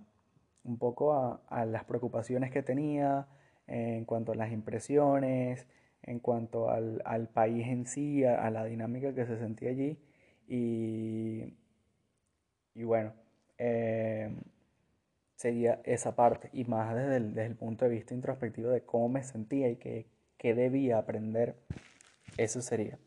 un 0.64 0.78
poco 0.78 1.12
a, 1.12 1.42
a 1.48 1.64
las 1.66 1.84
preocupaciones 1.84 2.50
que 2.50 2.62
tenía, 2.62 3.26
en 3.66 4.04
cuanto 4.04 4.32
a 4.32 4.34
las 4.34 4.50
impresiones, 4.50 5.66
en 6.02 6.18
cuanto 6.18 6.70
al, 6.70 7.02
al 7.04 7.28
país 7.28 7.66
en 7.66 7.86
sí, 7.86 8.24
a, 8.24 8.50
la 8.50 8.64
dinámica 8.64 9.14
que 9.14 9.26
se 9.26 9.38
sentía 9.38 9.70
allí. 9.70 9.98
Y, 10.48 11.54
y 12.74 12.84
bueno, 12.84 13.12
eh, 13.58 14.34
sería 15.36 15.80
esa 15.84 16.14
parte, 16.14 16.50
y 16.52 16.64
más 16.64 16.94
desde 16.94 17.16
el, 17.16 17.34
desde 17.34 17.46
el, 17.46 17.56
punto 17.56 17.84
de 17.84 17.90
vista 17.90 18.14
introspectivo 18.14 18.70
de 18.70 18.82
cómo 18.82 19.08
me 19.08 19.22
sentía 19.22 19.68
y 19.68 19.76
qué, 19.76 20.06
qué 20.38 20.54
debía 20.54 20.98
aprender, 20.98 21.56
eso 22.36 22.62
sería. 22.62 22.98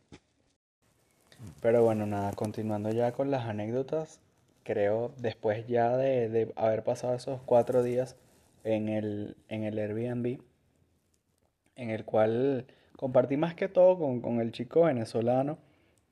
Pero 1.62 1.84
bueno, 1.84 2.06
nada, 2.06 2.32
continuando 2.34 2.92
ya 2.92 3.12
con 3.12 3.32
las 3.32 3.46
anécdotas, 3.46 4.20
creo 4.64 5.14
después 5.18 5.68
ya 5.68 5.96
de, 5.98 6.30
de 6.30 6.52
haber 6.56 6.84
pasado 6.84 7.14
esos 7.16 7.42
cuatro 7.42 7.84
días 7.84 8.16
en 8.64 8.90
el, 8.90 9.38
en 9.48 9.64
el 9.64 9.78
Airbnb, 9.78 10.40
en 11.76 11.90
el 11.90 12.06
cual 12.06 12.66
Compartí 12.98 13.38
más 13.38 13.56
que 13.56 13.68
todo 13.68 13.98
con, 14.22 14.40
el 14.40 14.52
chico 14.52 14.84
venezolano 14.84 15.58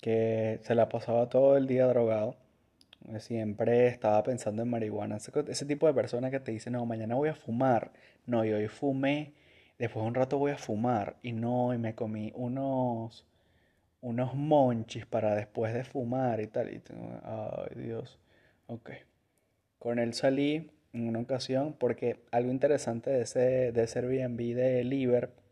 que 0.01 0.59
se 0.63 0.75
la 0.75 0.89
pasaba 0.89 1.29
todo 1.29 1.55
el 1.57 1.67
día 1.67 1.85
drogado. 1.87 2.35
Siempre 3.19 3.87
estaba 3.87 4.21
pensando 4.23 4.61
en 4.63 4.69
marihuana. 4.69 5.17
Ese, 5.17 5.65
tipo 5.65 5.87
de 5.87 5.93
personas 5.93 6.31
que 6.31 6.39
te 6.39 6.51
dicen, 6.51 6.73
no, 6.73 6.85
mañana 6.85 7.15
voy 7.15 7.29
a 7.29 7.35
fumar. 7.35 7.91
No, 8.25 8.45
y 8.45 8.51
hoy 8.51 8.67
fumé. 8.67 9.33
Después 9.79 10.03
de 10.03 10.07
un 10.07 10.15
rato 10.15 10.37
voy 10.37 10.51
a 10.51 10.57
fumar. 10.57 11.17
Y 11.21 11.33
no, 11.33 11.73
y 11.73 11.77
me 11.77 11.95
comí 11.95 12.31
unos, 12.35 13.25
unos 14.01 14.35
monchis 14.35 15.05
para 15.05 15.35
después 15.35 15.73
de 15.73 15.83
fumar 15.83 16.41
y 16.41 16.47
tal. 16.47 16.73
Y 16.73 16.81
ay, 17.23 17.81
Dios. 17.81 18.19
Ok. 18.67 18.91
Con 19.79 19.99
él 19.99 20.13
salí 20.13 20.71
en 20.93 21.07
una 21.07 21.19
ocasión 21.19 21.75
porque 21.77 22.21
algo 22.31 22.51
interesante 22.51 23.09
de 23.09 23.21
ese, 23.21 23.71
de 23.71 23.83
ese 23.83 23.99
Airbnb 23.99 24.55
de 24.55 24.83
Liver 24.83 25.42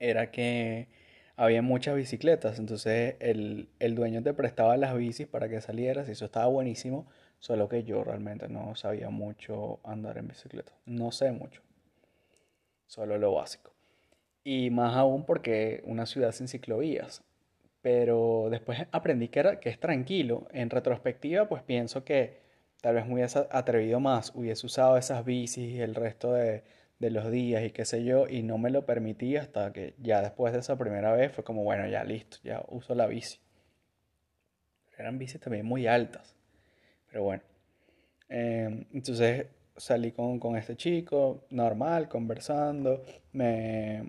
era 0.00 0.30
que 0.30 0.88
había 1.36 1.62
muchas 1.62 1.94
bicicletas, 1.94 2.58
entonces 2.58 3.14
el, 3.20 3.68
el, 3.78 3.94
dueño 3.94 4.22
te 4.22 4.34
prestaba 4.34 4.76
las 4.76 4.96
bicis 4.96 5.26
para 5.28 5.48
que 5.48 5.60
salieras 5.60 6.08
y 6.08 6.12
eso 6.12 6.24
estaba 6.24 6.46
buenísimo, 6.46 7.06
solo 7.38 7.68
que 7.68 7.84
yo 7.84 8.02
realmente 8.02 8.48
no 8.48 8.74
sabía 8.74 9.10
mucho 9.10 9.78
andar 9.84 10.18
en 10.18 10.28
bicicleta, 10.28 10.72
no 10.84 11.12
sé 11.12 11.30
mucho, 11.30 11.62
solo 12.86 13.18
lo 13.18 13.34
básico. 13.34 13.72
Y 14.42 14.70
más 14.70 14.96
aún 14.96 15.24
porque 15.24 15.82
una 15.84 16.06
ciudad 16.06 16.32
sin 16.32 16.48
ciclovías, 16.48 17.22
pero 17.82 18.48
después 18.50 18.86
aprendí 18.90 19.28
que, 19.28 19.40
era, 19.40 19.60
que 19.60 19.68
es 19.68 19.78
tranquilo, 19.78 20.48
en 20.52 20.70
retrospectiva 20.70 21.48
pues 21.48 21.62
pienso 21.62 22.04
que 22.04 22.40
tal 22.80 22.96
vez 22.96 23.06
me 23.06 23.14
hubiese 23.14 23.46
atrevido 23.50 24.00
más, 24.00 24.32
hubiese 24.34 24.66
usado 24.66 24.96
esas 24.96 25.24
bicis 25.24 25.74
y 25.74 25.80
el 25.80 25.94
resto 25.94 26.32
de 26.32 26.64
de 26.98 27.10
los 27.10 27.30
días 27.30 27.64
y 27.64 27.70
qué 27.70 27.84
sé 27.84 28.04
yo, 28.04 28.26
y 28.28 28.42
no 28.42 28.58
me 28.58 28.70
lo 28.70 28.84
permití 28.84 29.36
hasta 29.36 29.72
que 29.72 29.94
ya 29.98 30.20
después 30.20 30.52
de 30.52 30.60
esa 30.60 30.76
primera 30.76 31.12
vez 31.12 31.32
fue 31.32 31.44
como, 31.44 31.62
bueno, 31.62 31.86
ya 31.88 32.04
listo, 32.04 32.38
ya 32.42 32.64
uso 32.68 32.94
la 32.94 33.06
bici. 33.06 33.38
Eran 34.98 35.18
bicis 35.18 35.40
también 35.40 35.64
muy 35.64 35.86
altas, 35.86 36.34
pero 37.08 37.22
bueno. 37.22 37.42
Em, 38.28 38.84
entonces 38.92 39.46
salí 39.76 40.12
con, 40.12 40.56
este 40.56 40.76
chico, 40.76 41.46
normal, 41.50 42.08
conversando, 42.08 43.02
me, 43.32 44.04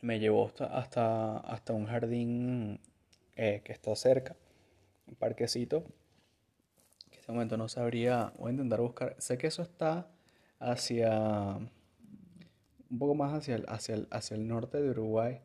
me 0.00 0.20
llevó 0.20 0.46
hasta, 0.46 1.38
hasta, 1.38 1.72
un 1.72 1.86
jardín 1.86 2.80
eh, 3.34 3.60
que 3.64 3.72
está 3.72 3.94
cerca, 3.96 4.36
un 5.08 5.16
parquecito, 5.16 5.82
que 7.10 7.16
en 7.16 7.20
este 7.20 7.32
momento 7.32 7.56
no 7.56 7.68
sabría, 7.68 8.32
voy 8.38 8.50
a 8.50 8.52
intentar 8.52 8.80
buscar, 8.80 9.16
sé 9.18 9.36
que 9.36 9.48
eso 9.48 9.62
está 9.62 10.06
hacia 10.58 11.58
un 12.90 12.98
poco 12.98 13.14
más 13.14 13.34
hacia 13.34 13.56
el, 13.56 13.64
hacia 13.68 13.94
el, 13.96 14.08
hacia 14.10 14.36
el 14.36 14.46
norte 14.48 14.80
de 14.80 14.90
Uruguay 14.90 15.40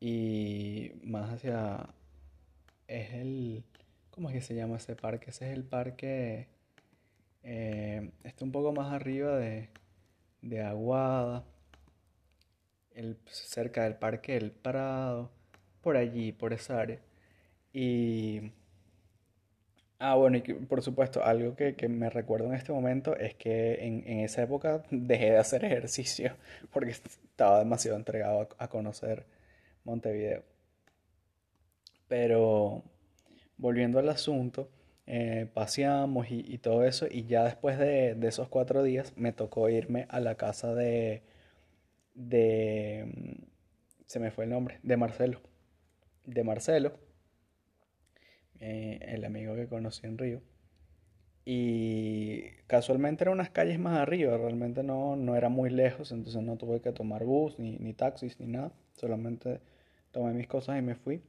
y 0.00 0.92
más 1.02 1.30
hacia 1.30 1.94
es 2.88 3.12
el 3.14 3.64
¿cómo 4.10 4.28
es 4.28 4.34
que 4.34 4.40
se 4.42 4.54
llama 4.54 4.76
ese 4.76 4.96
parque? 4.96 5.30
Ese 5.30 5.50
es 5.50 5.56
el 5.56 5.64
parque 5.64 6.48
eh, 7.42 8.10
está 8.24 8.44
un 8.44 8.52
poco 8.52 8.72
más 8.72 8.92
arriba 8.92 9.36
de, 9.36 9.70
de 10.42 10.62
Aguada 10.62 11.44
el, 12.94 13.16
cerca 13.26 13.84
del 13.84 13.96
parque 13.96 14.34
del 14.34 14.52
Prado 14.52 15.30
por 15.80 15.96
allí, 15.96 16.32
por 16.32 16.52
esa 16.52 16.80
área 16.80 17.00
y 17.72 18.52
Ah, 20.04 20.16
bueno, 20.16 20.36
y 20.36 20.40
por 20.42 20.82
supuesto, 20.82 21.22
algo 21.24 21.54
que, 21.54 21.76
me 21.88 22.10
recuerdo 22.10 22.48
en 22.48 22.54
este 22.54 22.72
momento 22.72 23.14
es 23.16 23.36
que 23.36 23.74
en, 23.86 24.20
esa 24.20 24.42
época 24.42 24.82
dejé 24.90 25.30
de 25.30 25.38
hacer 25.38 25.64
ejercicio 25.64 26.36
porque 26.72 26.90
estaba 26.90 27.60
demasiado 27.60 27.96
entregado 27.98 28.48
a, 28.58 28.68
conocer 28.68 29.24
Montevideo. 29.84 30.42
Pero 32.08 32.82
volviendo 33.58 34.00
al 34.00 34.08
asunto, 34.08 34.68
eh, 35.06 35.46
paseamos 35.54 36.26
y, 36.30 36.58
todo 36.58 36.84
eso, 36.84 37.06
y 37.08 37.26
ya 37.26 37.44
después 37.44 37.78
de, 37.78 38.16
de, 38.16 38.28
esos 38.28 38.48
cuatro 38.48 38.82
días 38.82 39.12
me 39.16 39.32
tocó 39.32 39.68
irme 39.68 40.06
a 40.08 40.18
la 40.18 40.34
casa 40.36 40.74
de, 40.74 41.22
de, 42.14 43.04
mm, 43.06 43.42
se 44.06 44.18
me 44.20 44.32
fue 44.32 44.44
el 44.44 44.50
nombre, 44.50 44.80
de 44.82 44.96
Marcelo. 44.96 45.40
De 46.26 46.44
Marcelo 46.44 47.11
eh, 48.62 49.00
el 49.08 49.24
amigo 49.24 49.56
que 49.56 49.66
conocí 49.66 50.06
en 50.06 50.16
Río. 50.18 50.40
Y 51.44 52.42
casualmente 52.68 53.24
eran 53.24 53.34
unas 53.34 53.50
calles 53.50 53.78
más 53.80 53.98
arriba, 53.98 54.36
realmente 54.38 54.84
no, 54.84 55.16
no 55.16 55.34
era 55.34 55.48
muy 55.48 55.68
lejos, 55.68 56.12
entonces 56.12 56.40
no 56.42 56.56
tuve 56.56 56.80
que 56.80 56.92
tomar 56.92 57.24
bus, 57.24 57.58
ni, 57.58 57.76
ni 57.78 57.92
taxis, 57.92 58.38
ni 58.38 58.46
nada. 58.46 58.72
Solamente 58.94 59.60
tomé 60.12 60.32
mis 60.32 60.46
cosas 60.46 60.78
y 60.78 60.82
me 60.82 60.94
fui. 60.94 61.22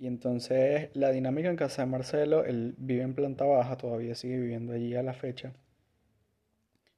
Y 0.00 0.08
entonces 0.08 0.90
la 0.94 1.12
dinámica 1.12 1.48
en 1.48 1.54
casa 1.56 1.82
de 1.82 1.86
Marcelo, 1.86 2.44
él 2.44 2.74
vive 2.76 3.02
en 3.02 3.14
planta 3.14 3.44
baja, 3.44 3.76
todavía 3.76 4.16
sigue 4.16 4.40
viviendo 4.40 4.72
allí 4.72 4.96
a 4.96 5.02
la 5.04 5.14
fecha. 5.14 5.52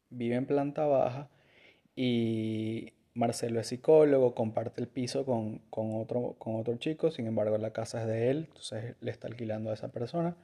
Vive 0.08 0.36
en 0.36 0.46
planta 0.46 0.86
baja 0.86 1.28
y 1.94 2.94
Marcelo 3.14 3.60
es 3.60 3.68
psicólogo, 3.68 4.34
comparte 4.34 4.80
el 4.80 4.88
piso 4.88 5.24
con, 5.24 5.62
otro, 5.70 6.34
con 6.38 6.56
otro 6.56 6.76
chico, 6.76 7.12
sin 7.12 7.28
embargo 7.28 7.56
la 7.58 7.72
casa 7.72 8.02
es 8.02 8.08
de 8.08 8.30
él, 8.30 8.46
entonces 8.48 8.96
le 9.00 9.10
está 9.12 9.28
alquilando 9.28 9.70
a 9.70 9.74
esa 9.74 9.88
persona. 9.92 10.36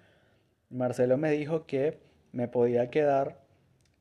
Marcelo 0.70 1.18
me 1.18 1.32
dijo 1.32 1.66
que 1.66 1.98
me 2.32 2.46
podía 2.46 2.88
quedar 2.90 3.40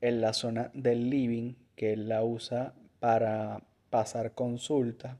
en 0.02 0.22
la 0.22 0.34
zona 0.34 0.70
del 0.76 1.10
living, 1.10 1.56
que 1.76 1.94
él 1.94 2.08
la 2.10 2.24
usa 2.24 2.74
para 3.00 3.64
pasar 3.90 4.34
consulta, 4.34 5.18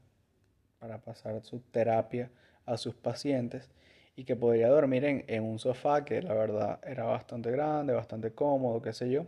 para 0.78 0.98
pasar 0.98 1.42
su 1.42 1.58
terapia 1.60 2.30
a 2.66 2.76
sus 2.76 2.94
pacientes 2.94 3.68
y 4.14 4.24
que 4.24 4.36
podría 4.36 4.68
dormir 4.68 5.04
en, 5.04 5.24
en 5.26 5.42
un 5.42 5.58
sofá 5.58 6.04
que 6.04 6.22
la 6.22 6.34
verdad 6.34 6.78
era 6.86 7.04
bastante 7.04 7.50
grande, 7.50 7.94
bastante 7.94 8.32
cómodo, 8.32 8.80
qué 8.80 8.92
sé 8.92 9.10
yo. 9.10 9.26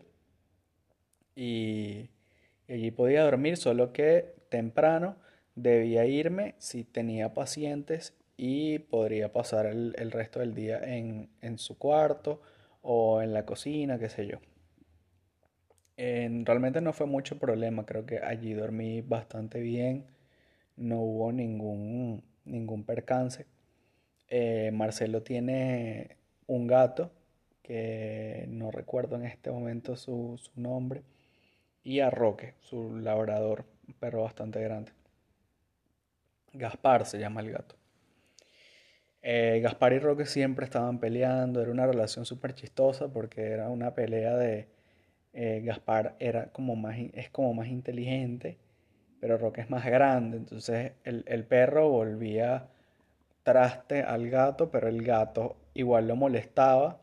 Y 1.34 2.08
y 2.68 2.74
allí 2.74 2.90
podía 2.90 3.22
dormir, 3.24 3.56
solo 3.56 3.92
que 3.92 4.34
temprano 4.48 5.16
debía 5.54 6.06
irme 6.06 6.54
si 6.58 6.84
tenía 6.84 7.34
pacientes 7.34 8.14
y 8.36 8.78
podría 8.80 9.32
pasar 9.32 9.66
el, 9.66 10.10
resto 10.10 10.40
del 10.40 10.54
día 10.54 10.80
en, 10.82 11.28
su 11.58 11.78
cuarto 11.78 12.40
o 12.82 13.22
en 13.22 13.32
la 13.32 13.44
cocina, 13.44 13.98
qué 13.98 14.08
sé 14.08 14.26
yo. 14.26 14.38
realmente 15.96 16.80
no 16.80 16.92
fue 16.92 17.06
mucho 17.06 17.38
problema, 17.38 17.86
creo 17.86 18.06
que 18.06 18.18
allí 18.18 18.54
dormí 18.54 19.00
bastante 19.00 19.60
bien, 19.60 20.06
no 20.76 21.00
hubo 21.00 21.32
ningún, 21.32 22.24
ningún 22.44 22.84
percance. 22.84 23.46
eh, 24.28 24.70
Marcelo 24.72 25.22
tiene 25.22 26.16
un 26.46 26.66
gato 26.66 27.12
que 27.62 28.46
no 28.48 28.70
recuerdo 28.70 29.16
en 29.16 29.24
este 29.24 29.50
momento 29.50 29.96
su, 29.96 30.38
su 30.38 30.60
nombre, 30.60 31.02
y 31.84 32.00
a 32.00 32.10
Roque, 32.10 32.54
su 32.60 32.96
labrador, 32.98 33.64
un 33.86 33.94
perro 33.94 34.22
bastante 34.22 34.62
grande. 34.62 34.92
Gaspar 36.52 37.06
se 37.06 37.18
llama 37.18 37.40
el 37.40 37.50
gato. 37.50 37.76
Eh, 39.22 39.60
Gaspar 39.62 39.92
y 39.92 39.98
Roque 40.00 40.26
siempre 40.26 40.64
estaban 40.64 40.98
peleando, 40.98 41.62
era 41.62 41.70
una 41.70 41.86
relación 41.86 42.24
súper 42.24 42.54
chistosa 42.54 43.08
porque 43.12 43.50
era 43.50 43.68
una 43.68 43.94
pelea 43.94 44.36
de 44.36 44.68
eh, 45.32 45.62
Gaspar 45.64 46.16
era 46.18 46.46
como 46.46 46.74
más, 46.76 46.96
es 47.14 47.30
como 47.30 47.54
más 47.54 47.68
inteligente, 47.68 48.58
pero 49.20 49.38
Roque 49.38 49.60
es 49.60 49.70
más 49.70 49.84
grande, 49.86 50.38
entonces 50.38 50.92
el, 51.04 51.24
el 51.28 51.44
perro 51.44 51.88
volvía 51.88 52.68
traste 53.44 54.02
al 54.02 54.28
gato, 54.30 54.70
pero 54.70 54.88
el 54.88 55.02
gato 55.02 55.56
igual 55.74 56.08
lo 56.08 56.16
molestaba 56.16 57.01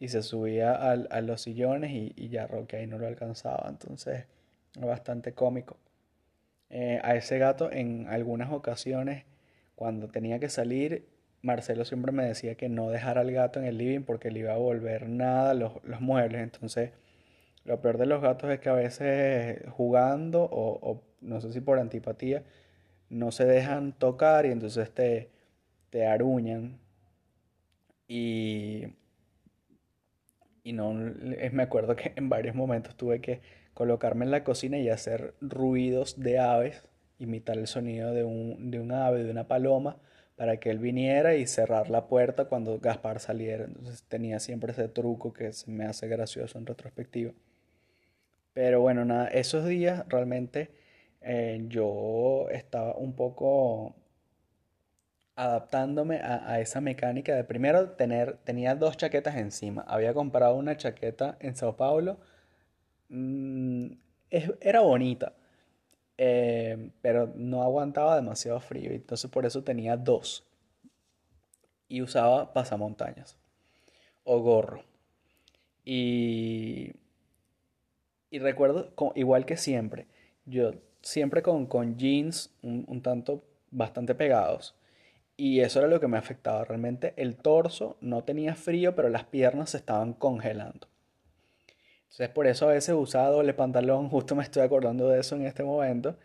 y 0.00 0.08
se 0.08 0.22
subía 0.22 0.72
a 0.74 1.20
los 1.20 1.42
sillones 1.42 1.90
y, 1.92 2.28
ya 2.28 2.46
Roque 2.46 2.76
ahí 2.76 2.86
no 2.86 2.98
lo 2.98 3.06
alcanzaba. 3.06 3.66
Entonces, 3.68 4.26
bastante 4.78 5.32
cómico. 5.32 5.76
Eh, 6.70 7.00
a 7.02 7.16
ese 7.16 7.38
gato 7.38 7.72
en 7.72 8.06
algunas 8.08 8.52
ocasiones, 8.52 9.24
cuando 9.74 10.08
tenía 10.08 10.38
que 10.38 10.48
salir, 10.48 11.08
Marcelo 11.42 11.84
siempre 11.84 12.12
me 12.12 12.24
decía 12.24 12.54
que 12.56 12.68
no 12.68 12.90
dejara 12.90 13.22
al 13.22 13.32
gato 13.32 13.58
en 13.58 13.66
el 13.66 13.78
living 13.78 14.02
porque 14.02 14.30
le 14.30 14.40
iba 14.40 14.52
a 14.52 14.58
volver 14.58 15.08
nada 15.08 15.54
los, 15.54 15.82
los 15.84 16.00
muebles. 16.00 16.42
Entonces, 16.42 16.92
lo 17.64 17.80
peor 17.80 17.98
de 17.98 18.06
los 18.06 18.22
gatos 18.22 18.50
es 18.50 18.60
que 18.60 18.68
a 18.68 18.74
veces 18.74 19.62
jugando 19.70 20.44
o, 20.44 20.78
o 20.80 21.02
no 21.20 21.40
sé 21.40 21.52
si 21.52 21.60
por 21.60 21.78
antipatía, 21.78 22.44
no 23.10 23.32
se 23.32 23.44
dejan 23.44 23.92
tocar 23.92 24.46
y 24.46 24.50
entonces 24.50 24.92
te, 24.92 25.30
te 25.90 26.06
aruñan. 26.06 26.78
Y 28.06 28.86
y 30.68 30.74
no, 30.74 30.92
me 30.92 31.62
acuerdo 31.62 31.96
que 31.96 32.12
en 32.16 32.28
varios 32.28 32.54
momentos 32.54 32.94
tuve 32.94 33.20
que 33.20 33.40
colocarme 33.72 34.26
en 34.26 34.30
la 34.30 34.44
cocina 34.44 34.78
y 34.78 34.90
hacer 34.90 35.34
ruidos 35.40 36.20
de 36.20 36.38
aves, 36.38 36.82
imitar 37.18 37.56
el 37.56 37.66
sonido 37.66 38.12
de 38.12 38.22
un, 38.24 38.70
de 38.70 38.78
un 38.78 38.92
ave, 38.92 39.24
de 39.24 39.30
una 39.30 39.48
paloma, 39.48 39.96
para 40.36 40.58
que 40.58 40.70
él 40.70 40.78
viniera 40.78 41.36
y 41.36 41.46
cerrar 41.46 41.88
la 41.88 42.06
puerta 42.06 42.44
cuando 42.44 42.78
Gaspar 42.80 43.18
saliera. 43.18 43.64
Entonces 43.64 44.04
tenía 44.04 44.40
siempre 44.40 44.72
ese 44.72 44.88
truco 44.88 45.32
que 45.32 45.52
se 45.54 45.70
me 45.70 45.86
hace 45.86 46.06
gracioso 46.06 46.58
en 46.58 46.66
retrospectiva. 46.66 47.32
Pero 48.52 48.80
bueno, 48.80 49.04
nada, 49.04 49.28
esos 49.28 49.64
días 49.66 50.04
realmente 50.08 50.70
eh, 51.22 51.64
yo 51.68 52.48
estaba 52.50 52.94
un 52.94 53.14
poco 53.14 53.94
adaptándome 55.38 56.16
a, 56.16 56.58
esa 56.60 56.80
mecánica 56.80 57.32
de 57.36 57.44
primero 57.44 57.90
tener, 57.90 58.38
tenía 58.38 58.74
dos 58.74 58.96
chaquetas 58.96 59.36
encima. 59.36 59.82
Había 59.82 60.12
comprado 60.12 60.56
una 60.56 60.76
chaqueta 60.76 61.36
en 61.38 61.54
Sao 61.54 61.76
Paulo. 61.76 62.18
Mm, 63.08 63.92
era 64.30 64.80
bonita, 64.80 65.34
eh, 66.16 66.90
pero 67.02 67.32
no 67.36 67.62
aguantaba 67.62 68.16
demasiado 68.16 68.58
frío. 68.58 68.90
Entonces 68.90 69.30
por 69.30 69.46
eso 69.46 69.62
tenía 69.62 69.96
dos. 69.96 70.44
Y 71.86 72.02
usaba 72.02 72.52
pasamontañas 72.52 73.38
o 74.24 74.40
gorro. 74.40 74.82
Y, 75.84 76.94
y 78.28 78.40
recuerdo, 78.40 78.92
igual 79.14 79.46
que 79.46 79.56
siempre, 79.56 80.08
yo 80.46 80.72
siempre 81.00 81.42
con, 81.42 81.66
con 81.66 81.96
jeans 81.96 82.52
un 82.62 83.02
tanto 83.02 83.44
bastante 83.70 84.16
pegados 84.16 84.74
y 85.40 85.60
eso 85.60 85.78
era 85.78 85.88
lo 85.88 86.00
que 86.00 86.08
me 86.08 86.18
afectaba. 86.18 86.64
Realmente 86.64 87.14
el 87.16 87.36
torso 87.36 87.96
no 88.00 88.24
tenía 88.24 88.56
frío, 88.56 88.96
pero 88.96 89.08
las 89.08 89.24
piernas 89.24 89.70
se 89.70 89.76
estaban 89.76 90.12
congelando. 90.12 90.88
Entonces 92.02 92.28
por 92.30 92.48
eso 92.48 92.68
a 92.68 92.72
veces 92.72 92.94
usaba 92.98 93.28
doble 93.28 93.54
pantalón, 93.54 94.08
justo 94.10 94.34
me 94.34 94.42
estoy 94.42 94.64
acordando 94.64 95.08
de 95.08 95.20
eso 95.20 95.36
en 95.36 95.46
este 95.46 95.62
momento. 95.62 96.16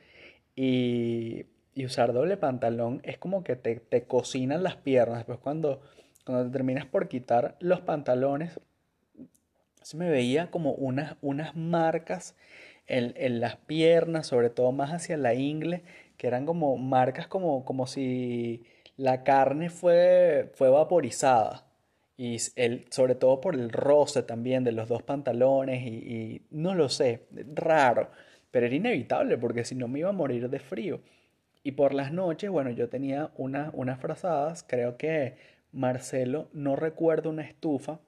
Y, 0.56 1.46
usar 1.78 2.12
doble 2.14 2.38
pantalón 2.38 3.02
es 3.04 3.18
como 3.18 3.44
que 3.44 3.56
te, 3.56 3.76
te 3.76 4.04
cocinan 4.06 4.64
las 4.64 4.78
piernas. 4.78 5.20
Después 5.20 5.38
cuando, 5.38 5.82
cuando 6.26 6.46
te 6.46 6.52
terminas 6.52 6.88
por 6.88 7.08
quitar 7.08 7.56
los 7.60 7.82
pantalones, 7.82 8.60
se 9.84 9.98
me 9.98 10.10
veía 10.10 10.50
como 10.50 10.72
unas, 10.74 11.18
unas 11.22 11.56
marcas 11.56 12.36
en, 12.88 13.14
en, 13.16 13.40
las 13.40 13.58
piernas, 13.58 14.26
sobre 14.26 14.50
todo 14.50 14.72
más 14.72 14.92
hacia 14.92 15.18
la 15.18 15.36
ingle, 15.36 15.84
que 16.18 16.26
eran 16.26 16.48
como 16.48 16.78
marcas 16.78 17.28
como, 17.28 17.64
como 17.66 17.86
si 17.86 18.66
la 18.98 19.24
carne 19.24 19.70
fue, 19.70 20.52
fue 20.56 20.70
vaporizada. 20.70 21.66
Y 22.16 22.38
el, 22.56 22.86
sobre 22.92 23.16
todo 23.16 23.42
por 23.42 23.56
el 23.56 23.72
roce 23.72 24.22
también 24.24 24.64
de 24.64 24.72
los 24.72 24.88
dos 24.88 25.02
pantalones 25.02 25.82
y, 25.84 26.44
no 26.52 26.76
lo 26.76 26.90
sé, 26.90 27.26
raro, 27.56 28.10
pero 28.52 28.68
era 28.68 28.76
inevitable 28.76 29.38
porque 29.38 29.66
si 29.66 29.76
no 29.76 29.88
me 29.88 30.00
iba 30.00 30.10
a 30.10 30.14
morir 30.14 30.50
de 30.50 30.60
frío. 30.60 31.02
Y 31.64 31.72
por 31.72 31.94
las 31.94 32.12
noches, 32.12 32.50
bueno, 32.52 32.70
yo 32.70 32.90
tenía 32.90 33.32
unas 33.38 34.00
frazadas, 34.00 34.64
creo 34.68 34.98
que 34.98 35.38
Marcelo 35.72 36.50
no 36.54 36.76
recuerdo 36.76 37.30
una 37.30 37.44
estufa 37.44 38.00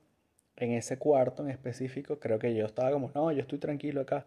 en 0.57 0.71
ese 0.71 0.97
cuarto 0.97 1.43
en 1.43 1.49
específico, 1.49 2.19
creo 2.19 2.37
que 2.37 2.53
yo 2.53 2.65
estaba 2.65 2.91
como, 2.91 3.11
no, 3.15 3.31
yo 3.31 3.41
estoy 3.41 3.59
tranquilo 3.59 4.01
acá, 4.01 4.25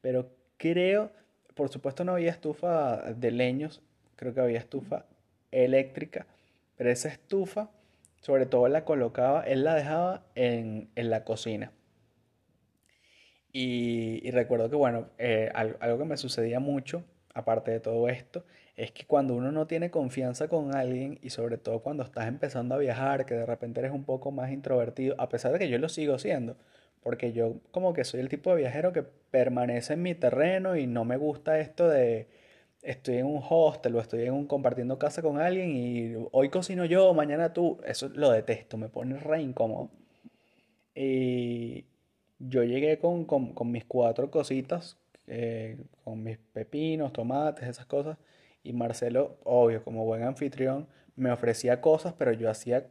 pero 0.00 0.30
creo, 0.56 1.10
por 1.54 1.68
supuesto 1.68 2.04
no 2.04 2.12
había 2.12 2.30
estufa 2.30 3.12
de 3.12 3.30
leños, 3.30 3.82
creo 4.16 4.32
que 4.34 4.40
había 4.40 4.58
estufa 4.58 5.06
eléctrica, 5.50 6.26
pero 6.76 6.90
esa 6.90 7.08
estufa, 7.08 7.70
sobre 8.20 8.46
todo 8.46 8.68
la 8.68 8.84
colocaba, 8.84 9.42
él 9.42 9.64
la 9.64 9.74
dejaba 9.74 10.24
en, 10.34 10.90
la 10.94 11.24
cocina. 11.24 11.72
Y, 13.52 14.30
recuerdo 14.30 14.70
que, 14.70 14.76
bueno, 14.76 15.08
eh, 15.18 15.50
algo 15.54 15.98
que 15.98 16.04
me 16.04 16.16
sucedía 16.16 16.60
mucho, 16.60 17.04
aparte 17.34 17.70
de 17.70 17.80
todo 17.80 18.08
esto, 18.08 18.44
es 18.76 18.92
que 18.92 19.04
cuando 19.06 19.34
uno 19.34 19.50
no 19.50 19.66
tiene 19.66 19.90
confianza 19.90 20.48
con 20.48 20.74
alguien 20.74 21.18
y 21.20 21.30
sobre 21.30 21.58
todo 21.58 21.80
cuando 21.80 22.04
estás 22.04 22.28
empezando 22.28 22.76
a 22.76 22.78
viajar, 22.78 23.26
que 23.26 23.34
de 23.34 23.44
repente 23.44 23.80
eres 23.80 23.92
un 23.92 24.04
poco 24.04 24.30
más 24.30 24.52
introvertido, 24.52 25.16
a 25.18 25.28
pesar 25.28 25.52
de 25.52 25.58
que 25.58 25.68
yo 25.68 25.78
lo 25.78 25.88
sigo 25.88 26.18
siendo, 26.18 26.56
porque 27.02 27.32
yo 27.32 27.56
como 27.72 27.92
que 27.92 28.04
soy 28.04 28.20
el 28.20 28.28
tipo 28.28 28.50
de 28.50 28.58
viajero 28.58 28.92
que 28.92 29.02
permanece 29.02 29.94
en 29.94 30.02
mi 30.02 30.14
terreno 30.14 30.76
y 30.76 30.86
no 30.86 31.04
me 31.04 31.16
gusta 31.16 31.58
esto 31.58 31.88
de 31.88 32.28
estoy 32.90 33.18
en 33.18 33.26
un 33.26 33.42
hostel 33.48 33.94
o 33.96 34.00
estoy 34.00 34.22
en 34.22 34.32
un 34.32 34.46
compartiendo 34.46 34.98
casa 34.98 35.20
con 35.20 35.38
alguien 35.38 35.76
y 35.76 36.14
hoy 36.32 36.48
cocino 36.48 36.86
yo, 36.86 37.12
mañana 37.12 37.52
tú, 37.52 37.78
eso 37.84 38.08
lo 38.14 38.30
detesto, 38.30 38.78
me 38.78 38.88
pone 38.88 39.18
re 39.18 39.42
incómodo. 39.42 39.90
Y 40.94 41.84
yo 42.38 42.64
llegué 42.64 42.98
con, 42.98 43.26
mis 43.70 43.84
cuatro 43.84 44.30
cositas, 44.30 44.96
eh, 45.26 45.76
con 46.02 46.22
mis 46.22 46.38
pepinos, 46.38 47.12
tomates, 47.12 47.68
esas 47.68 47.86
cosas, 47.86 48.16
y 48.64 48.72
Marcelo, 48.72 49.36
obvio, 49.44 49.84
como 49.84 50.04
buen 50.06 50.22
anfitrión, 50.22 50.88
me 51.14 51.30
ofrecía 51.30 51.80
cosas, 51.82 52.14
pero 52.16 52.32
yo 52.32 52.48
hacía 52.50 52.86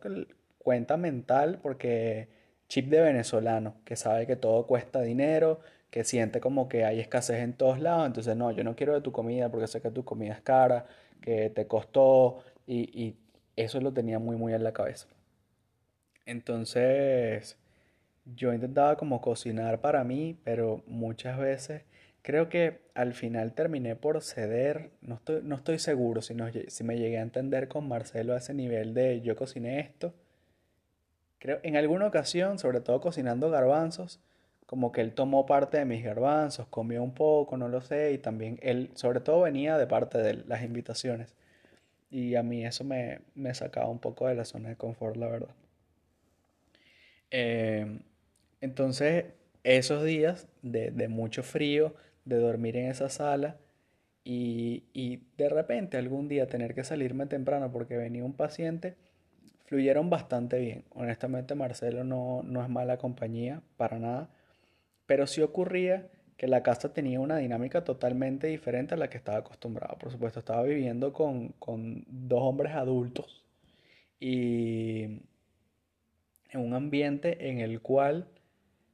cuenta 0.59 0.97
mental 0.97 1.59
porque 1.63 2.29
chip 2.67 2.87
de 2.89 3.01
venezolano, 3.01 3.75
que 3.83 3.95
sabe 3.95 4.27
que 4.27 4.35
todo 4.35 4.67
cuesta 4.67 5.01
dinero, 5.01 5.59
que 5.89 6.03
siente 6.03 6.39
como 6.39 6.67
que 6.67 6.85
hay 6.85 6.99
escasez 6.99 7.41
en 7.41 7.53
todos 7.53 7.79
lados, 7.79 8.07
entonces 8.07 8.35
no, 8.35 8.51
yo 8.51 8.63
no 8.63 8.75
quiero 8.75 8.93
de 8.93 9.01
tu 9.01 9.11
comida 9.11 9.49
porque 9.49 9.67
sé 9.67 9.81
que 9.81 9.91
tu 9.91 10.03
comida 10.03 10.33
es 10.33 10.41
cara, 10.41 10.85
que 11.21 11.49
te 11.49 11.67
costó 11.67 12.39
y, 12.65 13.15
eso 13.55 13.81
lo 13.81 13.91
tenía 13.91 14.19
muy 14.19 14.35
muy 14.35 14.53
en 14.53 14.63
la 14.63 14.71
cabeza. 14.71 15.07
Entonces 16.27 17.57
yo 18.35 18.53
intentaba 18.53 18.97
como 18.97 19.19
cocinar 19.19 19.81
para 19.81 20.03
mí, 20.03 20.37
pero 20.43 20.83
muchas 20.85 21.39
veces 21.39 21.81
creo 22.21 22.49
que 22.49 22.81
al 22.93 23.13
final 23.13 23.53
terminé 23.53 23.95
por 23.95 24.21
ceder, 24.21 24.91
no 25.01 25.15
estoy, 25.15 25.41
no 25.43 25.55
estoy 25.55 25.79
seguro 25.79 26.21
si, 26.21 26.35
si 26.67 26.83
me 26.83 26.99
llegué 26.99 27.17
a 27.17 27.21
entender 27.21 27.67
con 27.67 27.87
Marcelo 27.87 28.33
a 28.33 28.37
ese 28.37 28.53
nivel 28.53 28.93
de 28.93 29.21
yo 29.21 29.35
cociné 29.35 29.79
esto. 29.79 30.13
Creo 31.39 31.59
en 31.63 31.77
alguna 31.77 32.07
ocasión, 32.07 32.59
sobre 32.59 32.81
todo 32.81 32.99
cocinando 33.01 33.49
garbanzos, 33.49 34.19
como 34.67 34.91
que 34.91 35.01
él 35.01 35.13
tomó 35.13 35.45
parte 35.45 35.77
de 35.77 35.85
mis 35.85 36.03
garbanzos, 36.03 36.67
comió 36.67 37.01
un 37.01 37.13
poco, 37.13 37.57
no 37.57 37.69
lo 37.69 37.81
sé, 37.81 38.11
y 38.11 38.17
también 38.19 38.59
él, 38.61 38.91
sobre 38.95 39.21
todo 39.21 39.41
venía 39.41 39.77
de 39.77 39.87
parte 39.87 40.19
de 40.19 40.33
las 40.45 40.61
invitaciones. 40.63 41.33
Y 42.11 42.35
a 42.35 42.43
mí 42.43 42.65
eso 42.65 42.83
me, 42.83 43.21
sacaba 43.53 43.87
un 43.89 43.99
poco 43.99 44.27
de 44.27 44.35
la 44.35 44.45
zona 44.45 44.69
de 44.69 44.75
confort, 44.75 45.15
la 45.17 45.27
verdad. 45.27 45.55
Em, 47.31 48.01
entonces, 48.61 49.25
esos 49.63 50.03
días 50.03 50.47
de, 50.61 51.07
mucho 51.07 51.43
frío, 51.43 51.95
de 52.25 52.37
dormir 52.37 52.75
en 52.77 52.87
esa 52.91 53.09
sala, 53.09 53.57
y, 54.25 54.83
y, 54.93 55.23
de 55.37 55.47
repente 55.49 55.97
algún 55.97 56.27
día 56.27 56.47
tener 56.47 56.75
que 56.75 56.83
salirme 56.83 57.27
temprano 57.27 57.71
porque 57.71 57.95
venía 57.95 58.25
un 58.25 58.33
paciente, 58.33 58.95
fluyeron 59.65 60.09
bastante 60.09 60.59
bien. 60.59 60.83
Honestamente, 60.93 61.55
Marcelo 61.55 62.03
no, 62.03 62.43
no 62.43 62.61
es 62.61 62.69
mala 62.69 62.97
compañía, 62.97 63.61
para 63.77 63.99
nada 63.99 64.29
pero 65.07 65.25
sí 65.25 65.41
ocurría 65.41 66.09
que 66.37 66.47
la 66.47 66.61
casa 66.61 66.93
tenía 66.93 67.19
una 67.19 67.37
dinámica 67.37 67.83
totalmente 67.83 68.47
diferente 68.47 68.93
a 68.93 68.97
la 68.97 69.09
que 69.09 69.17
estaba 69.17 69.39
acostumbrado. 69.39 69.97
Por 69.97 70.11
supuesto, 70.11 70.39
estaba 70.39 70.61
viviendo 70.61 71.11
con, 71.11 71.55
dos 72.07 72.41
hombres 72.41 72.75
adultos 72.75 73.43
y 74.19 75.21
en 76.51 76.61
un 76.61 76.73
ambiente 76.75 77.49
en 77.49 77.59
el 77.59 77.81
cual 77.81 78.27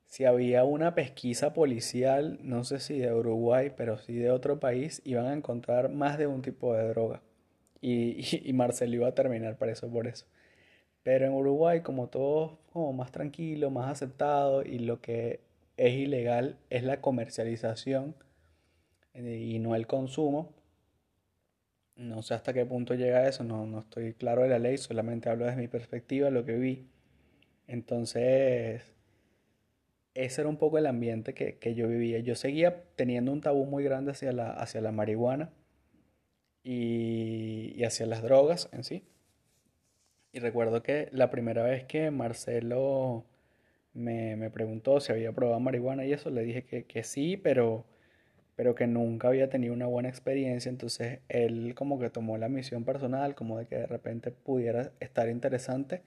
si 0.06 0.26
había 0.26 0.64
una 0.64 0.96
pesquisa 0.96 1.54
policial, 1.54 2.40
no 2.44 2.64
sé 2.64 2.80
si 2.80 3.00
de 3.00 3.14
Uruguay, 3.14 3.72
pero 3.76 3.98
sí 3.98 4.14
de 4.14 4.30
otro 4.32 4.60
país, 4.60 5.02
iban 5.06 5.26
a 5.26 5.34
encontrar 5.34 5.90
más 5.90 6.18
de 6.18 6.28
un 6.28 6.42
tipo 6.42 6.74
de 6.76 6.88
droga. 6.88 7.22
Y, 7.82 8.48
y, 8.48 8.54
Marcelo 8.54 8.96
iba 8.96 9.08
a 9.08 9.16
terminar 9.16 9.58
eso 9.68 9.90
por 9.90 10.08
eso. 10.08 10.26
Pero 11.02 11.26
en 11.26 11.34
Uruguay, 11.34 11.82
como 11.82 12.08
todo 12.08 12.60
como 12.72 12.94
más 12.94 13.12
tranquilo, 13.12 13.70
más 13.72 13.92
aceptado, 13.92 14.64
y 14.64 14.80
lo 14.80 15.02
que 15.02 15.42
es 15.78 15.94
ilegal 15.94 16.58
es 16.70 16.84
la 16.84 17.02
comercialización 17.02 18.16
eh, 19.14 19.38
y 19.38 19.60
no 19.60 19.76
el 19.76 19.88
consumo. 19.88 20.54
No 21.96 22.24
sé 22.24 22.34
hasta 22.34 22.54
qué 22.54 22.66
punto 22.66 22.96
llega 22.96 23.28
eso, 23.28 23.44
no, 23.44 23.66
no 23.68 23.82
estoy 23.82 24.14
claro 24.14 24.44
de 24.44 24.50
la 24.50 24.60
ley, 24.60 24.78
solamente 24.78 25.30
hablo 25.30 25.46
desde 25.46 25.62
mi 25.62 25.68
perspectiva, 25.68 26.30
lo 26.32 26.44
que 26.46 26.58
vi. 26.58 26.88
Entonces, 27.68 28.94
ese 30.16 30.42
era 30.42 30.50
un 30.50 30.58
poco 30.58 30.78
el 30.78 30.88
ambiente 30.88 31.34
que, 31.34 31.58
que, 31.60 31.76
yo 31.76 31.88
vivía. 31.88 32.20
Yo 32.20 32.36
seguía 32.36 32.84
teniendo 32.96 33.32
un 33.32 33.42
tabú 33.42 33.66
muy 33.66 33.84
grande 33.84 34.12
hacia 34.12 34.32
la, 34.32 34.52
hacia 34.52 34.82
la 34.82 34.92
marihuana 34.92 35.52
y, 36.64 37.74
y 37.76 37.84
hacia 37.84 38.06
las 38.08 38.24
drogas 38.24 38.70
en 38.72 38.84
sí. 38.84 39.04
Y 40.32 40.40
recuerdo 40.40 40.82
que 40.82 41.10
la 41.12 41.30
primera 41.30 41.64
vez 41.64 41.84
que 41.86 42.10
Marcelo 42.10 43.26
me, 43.94 44.36
me 44.36 44.50
preguntó 44.50 45.00
si 45.00 45.12
había 45.12 45.32
probado 45.34 45.60
marihuana 45.60 46.06
y 46.06 46.14
eso, 46.14 46.30
le 46.30 46.44
dije 46.44 46.64
que, 46.64 46.86
que 46.86 47.04
sí, 47.04 47.38
pero, 47.38 47.86
pero 48.56 48.76
que 48.76 48.88
nunca 48.88 49.30
había 49.30 49.50
tenido 49.50 49.74
una 49.74 49.88
buena 49.88 50.10
experiencia. 50.10 50.70
Entonces 50.70 51.20
él 51.30 51.74
como 51.76 52.00
que 52.00 52.10
tomó 52.10 52.38
la 52.38 52.50
misión 52.50 52.84
personal, 52.86 53.36
como 53.36 53.60
de 53.60 53.68
que 53.68 53.78
de 53.78 53.88
repente 53.88 54.32
pudiera 54.32 54.92
estar 55.00 55.30
interesante 55.30 56.02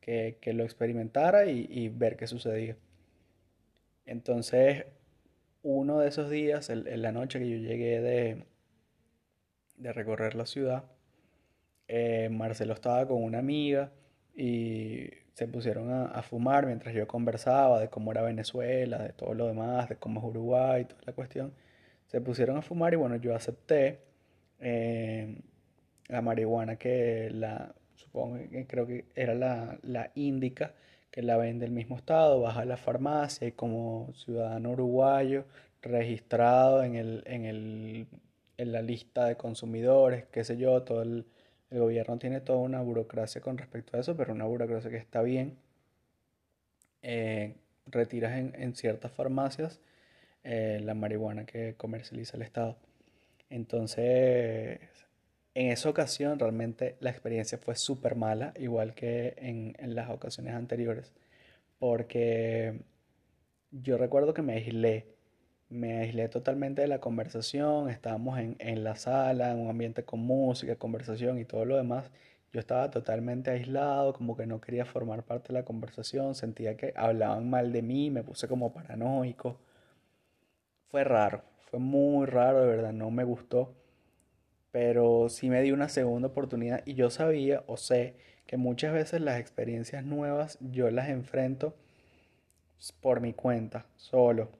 que, 0.00 0.38
que 0.40 0.52
lo 0.52 0.64
experimentara 0.64 1.46
y, 1.46 1.66
y, 1.70 1.88
ver 1.88 2.16
qué 2.16 2.26
sucedía. 2.26 2.76
Entonces, 4.06 4.86
uno 5.62 5.98
de 6.00 6.08
esos 6.08 6.30
días, 6.30 6.70
en 6.70 7.02
la 7.02 7.12
noche 7.12 7.38
que 7.38 7.48
yo 7.50 7.56
llegué 7.58 8.00
de, 8.00 8.44
de 9.76 9.92
recorrer 9.92 10.34
la 10.34 10.46
ciudad, 10.46 10.84
eh, 11.88 12.28
Marcelo 12.30 12.74
estaba 12.74 13.06
con 13.06 13.22
una 13.22 13.38
amiga 13.38 13.92
y 14.34 15.10
se 15.38 15.46
pusieron 15.46 15.92
a, 15.92 16.20
fumar 16.22 16.66
mientras 16.66 16.92
yo 16.92 17.06
conversaba 17.06 17.78
de 17.78 17.88
cómo 17.88 18.10
era 18.10 18.22
Venezuela, 18.22 18.98
de 18.98 19.12
todo 19.12 19.34
lo 19.34 19.46
demás, 19.46 19.88
de 19.88 19.94
cómo 19.94 20.18
es 20.18 20.26
Uruguay, 20.26 20.84
toda 20.84 21.00
la 21.06 21.12
cuestión. 21.12 21.52
Se 22.08 22.20
pusieron 22.20 22.56
a 22.56 22.62
fumar 22.62 22.92
y 22.92 22.96
bueno, 22.96 23.14
yo 23.14 23.36
acepté 23.36 24.00
eh, 24.58 25.40
la 26.08 26.22
marihuana 26.22 26.74
que 26.74 27.30
la, 27.30 27.72
supongo 27.94 28.36
que 28.50 28.66
creo 28.66 28.88
que 28.88 29.04
era 29.14 29.34
la, 29.36 29.78
la 29.82 30.10
índica, 30.16 30.74
que 31.12 31.22
la 31.22 31.36
vende 31.36 31.66
el 31.66 31.72
mismo 31.72 31.94
estado, 31.96 32.40
baja 32.40 32.62
a 32.62 32.64
la 32.64 32.76
farmacia 32.76 33.46
y 33.46 33.52
como 33.52 34.12
ciudadano 34.14 34.72
uruguayo 34.72 35.44
registrado 35.82 36.82
en, 36.82 36.96
el, 36.96 37.22
en, 37.26 37.44
el, 37.44 38.08
en 38.56 38.72
la 38.72 38.82
lista 38.82 39.26
de 39.26 39.36
consumidores, 39.36 40.24
qué 40.32 40.42
sé 40.42 40.56
yo, 40.56 40.82
todo 40.82 41.02
el 41.02 41.26
el 41.70 41.80
gobierno 41.80 42.18
tiene 42.18 42.40
toda 42.40 42.58
una 42.58 42.80
burocracia 42.80 43.40
con 43.40 43.58
respecto 43.58 43.96
a 43.96 44.00
eso, 44.00 44.16
pero 44.16 44.32
una 44.32 44.44
burocracia 44.44 44.90
que 44.90 44.96
está 44.96 45.22
bien. 45.22 45.58
Eh, 47.02 47.54
retiras 47.86 48.32
en, 48.36 48.74
ciertas 48.74 49.12
farmacias 49.12 49.80
eh, 50.44 50.80
la 50.82 50.94
marihuana 50.94 51.46
que 51.46 51.74
comercializa 51.76 52.36
el 52.36 52.42
Estado. 52.42 52.76
Entonces, 53.50 54.80
en 55.54 55.72
esa 55.72 55.88
ocasión 55.88 56.38
realmente 56.38 56.96
la 57.00 57.10
experiencia 57.10 57.58
fue 57.58 57.76
súper 57.76 58.14
mala, 58.14 58.52
igual 58.58 58.94
que 58.94 59.34
en, 59.38 59.74
en 59.78 59.94
las 59.94 60.10
ocasiones 60.10 60.54
anteriores, 60.54 61.12
porque 61.78 62.80
yo 63.70 63.96
recuerdo 63.98 64.34
que 64.34 64.42
me 64.42 64.54
aislé 64.54 65.17
me 65.70 65.98
aislé 65.98 66.28
totalmente 66.28 66.82
de 66.82 66.88
la 66.88 67.00
conversación, 67.00 67.90
estábamos 67.90 68.38
en, 68.38 68.56
en, 68.58 68.84
la 68.84 68.96
sala, 68.96 69.52
en 69.52 69.58
un 69.58 69.70
ambiente 69.70 70.04
con 70.04 70.20
música, 70.20 70.76
conversación 70.76 71.38
y 71.38 71.44
todo 71.44 71.64
lo 71.64 71.76
demás. 71.76 72.10
Yo 72.52 72.60
estaba 72.60 72.90
totalmente 72.90 73.50
aislado, 73.50 74.14
como 74.14 74.36
que 74.36 74.46
no 74.46 74.60
quería 74.60 74.86
formar 74.86 75.24
parte 75.24 75.48
de 75.48 75.54
la 75.54 75.64
conversación, 75.64 76.34
sentía 76.34 76.76
que 76.76 76.94
hablaban 76.96 77.50
mal 77.50 77.72
de 77.72 77.82
mí, 77.82 78.10
me 78.10 78.22
puse 78.22 78.48
como 78.48 78.72
paranoico. 78.72 79.58
Fue 80.90 81.04
raro, 81.04 81.42
fue 81.70 81.78
muy 81.78 82.26
raro, 82.26 82.60
de 82.62 82.66
verdad, 82.68 82.92
no 82.92 83.10
me 83.10 83.24
gustó, 83.24 83.74
pero 84.70 85.28
sí 85.28 85.50
me 85.50 85.60
di 85.62 85.72
una 85.72 85.88
segunda 85.88 86.28
oportunidad 86.28 86.82
y 86.86 86.94
yo 86.94 87.10
sabía 87.10 87.62
o 87.66 87.76
sé 87.76 88.16
que 88.46 88.56
muchas 88.56 88.94
veces 88.94 89.20
las 89.20 89.38
experiencias 89.40 90.04
nuevas 90.04 90.58
yo 90.60 90.90
las 90.90 91.10
enfrento 91.10 91.74
por 93.02 93.20
mi 93.20 93.34
cuenta, 93.34 93.86
solo 93.96 94.50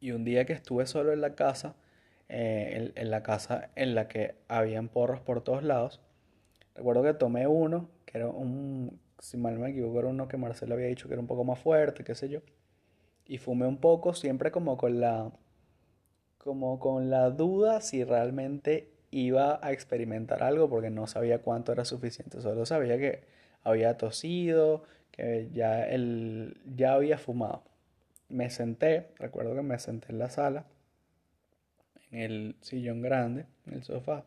y 0.00 0.12
un 0.12 0.24
día 0.24 0.44
que 0.44 0.52
estuve 0.52 0.86
solo 0.86 1.12
en 1.12 1.20
la 1.20 1.34
casa, 1.34 1.74
eh, 2.28 2.92
en, 2.94 3.10
la 3.10 3.22
casa 3.22 3.70
en 3.74 3.94
la 3.94 4.08
que 4.08 4.36
habían 4.48 4.88
porros 4.88 5.20
por 5.20 5.42
todos 5.42 5.62
lados, 5.62 6.00
recuerdo 6.74 7.02
que 7.02 7.14
tomé 7.14 7.46
uno, 7.46 7.88
que 8.06 8.18
era 8.18 8.28
un, 8.28 9.00
si 9.18 9.36
mal 9.36 9.54
no 9.54 9.60
me 9.60 9.70
equivoco, 9.70 9.98
era 9.98 10.08
uno 10.08 10.28
que 10.28 10.36
Marcelo 10.36 10.74
había 10.74 10.86
dicho 10.86 11.08
que 11.08 11.14
era 11.14 11.20
un 11.20 11.26
poco 11.26 11.44
más 11.44 11.58
fuerte, 11.58 12.04
qué 12.04 12.14
sé 12.14 12.28
yo. 12.28 12.40
Y 13.26 13.38
fumé 13.38 13.66
un 13.66 13.78
poco, 13.78 14.14
siempre 14.14 14.50
como 14.50 14.76
con 14.76 15.00
la, 15.00 15.32
como 16.38 16.78
con 16.78 17.10
la 17.10 17.30
duda 17.30 17.80
si 17.80 18.04
realmente 18.04 18.90
iba 19.10 19.58
a 19.62 19.72
experimentar 19.72 20.42
algo, 20.42 20.68
porque 20.70 20.90
no 20.90 21.06
sabía 21.06 21.42
cuánto 21.42 21.72
era 21.72 21.84
suficiente, 21.84 22.40
solo 22.40 22.66
sabía 22.66 22.98
que 22.98 23.24
había 23.64 23.96
tosido, 23.96 24.84
que 25.10 25.50
ya, 25.52 25.86
el, 25.88 26.60
ya 26.76 26.94
había 26.94 27.18
fumado 27.18 27.64
me 28.28 28.50
senté, 28.50 29.08
recuerdo 29.16 29.54
que 29.54 29.62
me 29.62 29.78
senté 29.78 30.12
en 30.12 30.18
la 30.18 30.30
sala, 30.30 30.66
en 32.10 32.20
el 32.20 32.56
sillón 32.60 33.02
grande, 33.02 33.46
en 33.66 33.74
el 33.74 33.82
sofá, 33.82 34.24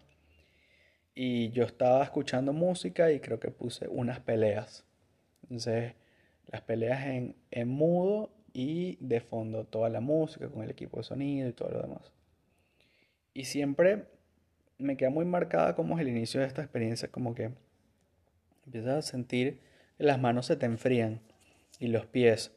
y 1.13 1.49
yo 1.51 1.63
estaba 1.63 2.03
escuchando 2.03 2.53
música 2.53 3.11
y 3.11 3.19
creo 3.19 3.39
que 3.39 3.51
puse 3.51 3.87
unas 3.87 4.19
peleas. 4.19 4.85
Entonces, 5.43 5.93
las 6.47 6.61
peleas 6.61 7.05
en, 7.05 7.35
en 7.51 7.67
mudo 7.67 8.31
y 8.53 8.97
de 8.99 9.21
fondo 9.21 9.65
toda 9.65 9.89
la 9.89 10.01
música 10.01 10.49
con 10.49 10.63
el 10.63 10.69
equipo 10.69 10.97
de 10.97 11.03
sonido 11.03 11.49
y 11.49 11.53
todo 11.53 11.69
lo 11.69 11.81
demás. 11.81 12.11
Y 13.33 13.45
siempre 13.45 14.05
me 14.77 14.97
queda 14.97 15.09
muy 15.09 15.25
marcada 15.25 15.75
como 15.75 15.95
es 15.95 16.01
el 16.01 16.09
inicio 16.09 16.41
de 16.41 16.47
esta 16.47 16.61
experiencia, 16.61 17.09
como 17.09 17.35
que 17.35 17.51
empiezas 18.65 18.95
a 18.95 19.01
sentir 19.01 19.59
que 19.97 20.03
las 20.03 20.19
manos 20.19 20.47
se 20.47 20.55
te 20.55 20.65
enfrían 20.65 21.21
y 21.79 21.87
los 21.87 22.05
pies. 22.05 22.51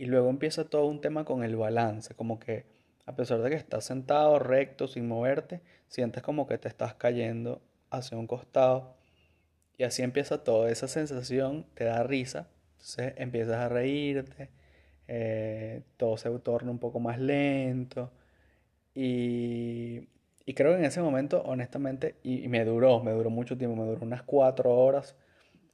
Y 0.00 0.06
luego 0.06 0.30
empieza 0.30 0.64
todo 0.64 0.86
un 0.86 1.02
tema 1.02 1.26
con 1.26 1.44
el 1.44 1.56
balance, 1.56 2.14
como 2.14 2.40
que 2.40 2.64
a 3.04 3.14
pesar 3.16 3.42
de 3.42 3.50
que 3.50 3.56
estás 3.56 3.84
sentado 3.84 4.38
recto 4.38 4.88
sin 4.88 5.06
moverte, 5.06 5.60
sientes 5.88 6.22
como 6.22 6.46
que 6.46 6.56
te 6.56 6.68
estás 6.68 6.94
cayendo 6.94 7.60
hacia 7.90 8.16
un 8.16 8.26
costado. 8.26 8.94
Y 9.76 9.82
así 9.82 10.00
empieza 10.02 10.42
toda 10.42 10.70
esa 10.70 10.88
sensación, 10.88 11.66
te 11.74 11.84
da 11.84 12.02
risa, 12.02 12.48
entonces 12.72 13.12
empiezas 13.18 13.56
a 13.56 13.68
reírte, 13.68 14.48
eh, 15.06 15.82
todo 15.98 16.16
se 16.16 16.30
torna 16.38 16.70
un 16.70 16.78
poco 16.78 16.98
más 16.98 17.18
lento. 17.18 18.10
Y, 18.94 20.08
y 20.46 20.54
creo 20.54 20.72
que 20.72 20.78
en 20.78 20.86
ese 20.86 21.02
momento, 21.02 21.42
honestamente, 21.42 22.14
y, 22.22 22.42
y 22.42 22.48
me 22.48 22.64
duró, 22.64 23.00
me 23.02 23.12
duró 23.12 23.28
mucho 23.28 23.58
tiempo, 23.58 23.76
me 23.76 23.84
duró 23.86 24.00
unas 24.00 24.22
cuatro 24.22 24.74
horas 24.74 25.14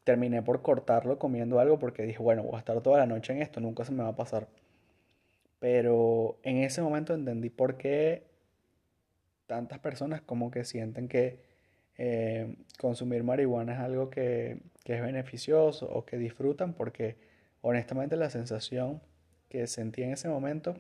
terminé 0.07 0.41
por 0.41 0.63
cortarlo 0.63 1.19
comiendo 1.19 1.59
algo 1.59 1.81
porque 1.81 2.05
dije, 2.05 2.23
bueno, 2.23 2.45
voy 2.45 2.55
a 2.55 2.61
estar 2.61 2.81
toda 2.81 2.99
la 2.99 3.07
noche 3.07 3.33
en 3.33 3.43
esto, 3.43 3.61
nunca 3.61 3.85
se 3.85 3.91
me 3.91 4.05
va 4.05 4.11
a 4.11 4.17
pasar. 4.17 4.47
Pero 5.59 6.39
en 6.45 6.59
ese 6.59 6.81
momento 6.81 7.13
entendí 7.13 7.51
por 7.51 7.77
qué 7.77 8.23
tantas 9.49 9.81
personas 9.81 10.21
como 10.23 10.53
que 10.53 10.65
sienten 10.65 11.09
que 11.09 11.41
eh, 11.99 12.57
consumir 12.79 13.25
marihuana 13.25 13.73
es 13.75 13.81
algo 13.81 14.09
que, 14.09 14.61
que 14.85 14.95
es 14.95 15.03
beneficioso 15.03 15.89
o 15.91 16.05
que 16.05 16.19
disfrutan 16.19 16.73
porque 16.75 17.17
honestamente 17.61 18.17
la 18.17 18.31
sensación 18.31 19.03
que 19.49 19.67
sentí 19.67 20.05
en 20.05 20.13
ese 20.13 20.29
momento 20.29 20.77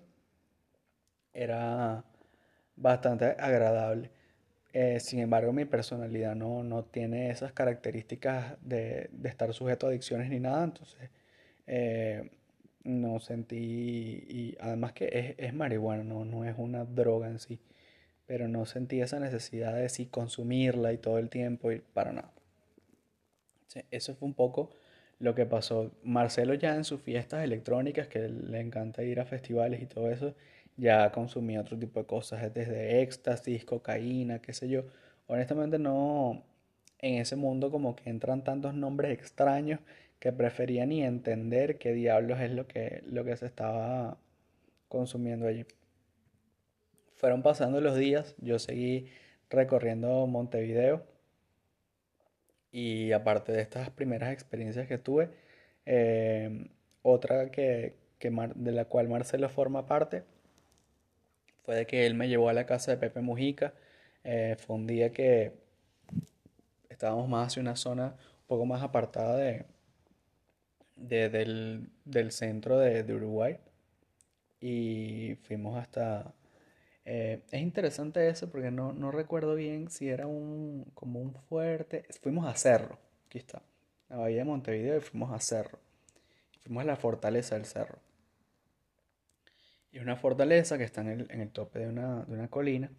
era 1.33 2.05
bastante 2.77 3.35
agradable. 3.41 4.11
Eh, 4.79 5.01
sin 5.01 5.20
embargo, 5.20 5.55
mi 5.55 5.64
personalidad 5.64 6.35
no, 6.35 6.62
no 6.62 6.85
tiene 6.85 7.31
esas 7.31 7.51
características 7.51 8.59
de, 8.61 9.09
de, 9.11 9.29
estar 9.31 9.55
sujeto 9.55 9.87
a 9.87 9.89
adicciones 9.89 10.29
ni 10.29 10.39
nada, 10.39 10.64
entonces 10.64 11.09
eh, 11.66 12.31
no 12.85 13.18
sentí, 13.18 13.57
y 13.57 14.57
además 14.61 14.93
que 14.93 15.07
es, 15.07 15.35
es 15.39 15.55
marihuana, 15.55 16.05
no, 16.05 16.27
no 16.27 16.45
es 16.45 16.57
una 16.59 16.85
droga 16.85 17.29
en 17.29 17.39
sí, 17.39 17.59
pero 18.27 18.49
no 18.49 18.66
sentí 18.66 19.01
esa 19.01 19.18
necesidad 19.18 19.74
de 19.74 19.89
sí 19.89 20.07
consumirla 20.09 20.93
y 20.93 20.99
todo 20.99 21.18
el 21.18 21.31
tiempo 21.31 21.72
y 21.72 21.79
para 21.79 22.12
nada. 22.12 22.33
eso 23.91 24.14
fue 24.14 24.29
un 24.29 24.35
poco 24.35 24.72
lo 25.20 25.35
que 25.35 25.47
pasó. 25.47 25.91
Marcelo 26.03 26.53
ya 26.53 26.77
en 26.77 26.85
sus 26.85 27.01
fiestas 27.01 27.43
electrónicas, 27.45 28.09
que 28.09 28.29
le 28.29 28.61
encanta 28.61 29.03
ir 29.05 29.20
a 29.20 29.24
festivales 29.24 29.81
y 29.83 29.87
todo 29.87 30.11
eso, 30.11 30.35
ya 30.77 31.11
consumía 31.12 31.61
otro 31.61 31.79
tipo 31.79 32.01
de 32.01 32.07
cosas, 32.07 32.53
desde 32.55 33.03
éxtasis, 33.03 33.64
cocaína, 33.64 34.41
qué 34.41 34.53
sé 34.53 34.68
yo. 34.68 34.85
Honestamente 35.27 35.79
no, 35.79 36.45
en 36.99 37.14
ese 37.20 37.37
mundo 37.37 37.70
como 37.70 37.97
que 37.97 38.11
entran 38.11 38.45
tantos 38.45 38.74
nombres 38.74 39.12
extraños 39.12 39.81
que 40.18 40.33
prefería 40.33 40.87
ni 40.87 41.03
entender 41.03 41.79
qué 41.79 41.93
diablos 41.93 42.41
es 42.41 42.51
lo 42.51 42.66
que, 42.66 43.03
lo 43.07 43.24
que 43.24 43.37
se 43.37 43.47
estaba 43.47 44.18
consumiendo 44.89 45.47
allí. 45.47 45.66
Fueron 47.14 47.43
pasando 47.43 47.81
los 47.81 47.97
días, 47.97 48.35
yo 48.39 48.59
seguí 48.59 49.09
recorriendo 49.51 50.27
Montevideo 50.27 51.05
y 52.70 53.12
aparte 53.12 53.53
de 53.53 53.62
estas 53.62 53.91
primeras 53.91 54.33
experiencias 54.33 54.87
que 54.87 54.99
tuve, 54.99 55.31
eh, 55.87 56.68
otra 57.03 57.51
que, 57.51 57.95
de 58.20 58.72
la 58.72 58.85
cual 58.87 59.09
Marcelo 59.09 59.49
forma 59.49 59.87
parte 59.87 60.24
fue 61.67 61.75
de 61.75 61.87
que 61.87 62.07
él 62.07 62.14
me 62.14 62.29
llevó 62.29 62.49
a 62.49 62.53
la 62.53 62.64
casa 62.64 62.93
de 62.93 62.97
Pepe 62.99 63.21
Mujica. 63.21 63.75
Eh, 64.25 64.57
fue 64.59 64.77
un 64.77 64.87
día 64.87 65.12
que 65.12 65.53
estábamos 66.89 67.29
más 67.29 67.49
hacia 67.49 67.61
una 67.61 67.77
zona 67.77 68.17
un 68.43 68.47
poco 68.47 68.67
más 68.67 68.83
apartada 68.83 69.37
de, 69.37 69.67
del, 70.95 72.33
centro 72.33 72.79
de, 72.79 73.03
Uruguay 73.12 73.59
y 74.61 75.35
fuimos 75.43 75.77
hasta... 75.77 76.33
Eh, 77.05 77.43
es 77.51 77.61
interesante 77.61 78.29
eso 78.29 78.51
porque 78.51 78.71
no, 78.71 78.93
no, 78.93 79.12
recuerdo 79.12 79.55
bien 79.55 79.91
si 79.91 80.09
era 80.09 80.27
un 80.27 80.91
como 80.95 81.21
un 81.21 81.35
fuerte. 81.35 82.05
Fuimos 82.21 82.47
a 82.47 82.55
Cerro, 82.57 82.99
aquí 83.27 83.39
está, 83.39 83.62
la 84.09 84.17
bahía 84.17 84.39
de 84.39 84.45
Montevideo 84.45 84.99
y 84.99 85.01
fuimos 85.01 85.33
a 85.33 85.41
Cerro. 85.41 85.79
Fuimos 86.62 86.83
a 86.83 86.87
la 86.87 86.97
fortaleza 86.97 87.57
del 87.57 87.64
Cerro. 87.64 87.99
Y 89.93 89.99
una 89.99 90.16
fortaleza 90.16 90.78
que 90.78 90.84
está 90.84 91.01
en 91.01 91.09
el, 91.09 91.30
en 91.30 91.41
el 91.41 91.51
tope 91.51 91.78
de 91.80 91.89
una, 91.89 92.24
de 92.24 92.34
una, 92.34 92.49
colina. 92.49 92.91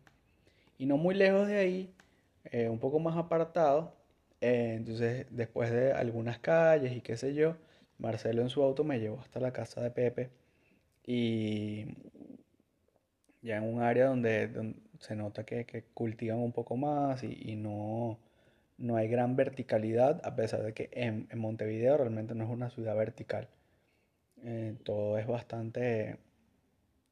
Y 0.78 0.86
no 0.86 0.98
muy 0.98 1.16
lejos 1.16 1.48
de 1.48 1.58
ahí, 1.58 1.94
eh, 2.46 2.70
un 2.70 2.80
poco 2.80 3.00
más 3.00 3.18
apartado. 3.18 3.94
Eh, 4.42 4.76
entonces, 4.78 5.28
después 5.32 5.72
de 5.72 5.94
algunas 5.94 6.40
calles 6.40 6.94
y 6.96 7.02
qué 7.02 7.18
sé 7.18 7.34
yo, 7.34 7.56
Marcelo 7.98 8.42
en 8.42 8.50
su 8.50 8.64
auto 8.64 8.84
me 8.84 9.00
llevó 9.00 9.20
hasta 9.20 9.40
la 9.40 9.52
casa 9.54 9.82
de 9.82 9.92
Pepe 9.92 10.30
y 11.08 11.86
ya 13.42 13.58
en 13.58 13.64
un 13.64 13.82
área 13.82 14.08
donde, 14.08 14.76
se 15.00 15.16
nota 15.16 15.46
que, 15.46 15.86
cultivan 15.94 16.40
un 16.40 16.52
poco 16.52 16.76
más 16.78 17.24
y, 17.24 17.56
no, 17.56 18.20
no, 18.78 18.98
hay 18.98 19.08
gran 19.08 19.36
verticalidad, 19.36 20.22
a 20.26 20.36
pesar 20.36 20.64
de 20.64 20.74
que 20.74 20.90
en, 20.94 21.28
Montevideo 21.36 21.98
realmente 21.98 22.36
no 22.36 22.44
es 22.46 22.50
una 22.50 22.70
ciudad 22.70 22.96
vertical. 22.96 23.48
Eh, 24.44 24.76
todo 24.84 25.18
es 25.18 25.28
bastante 25.28 26.18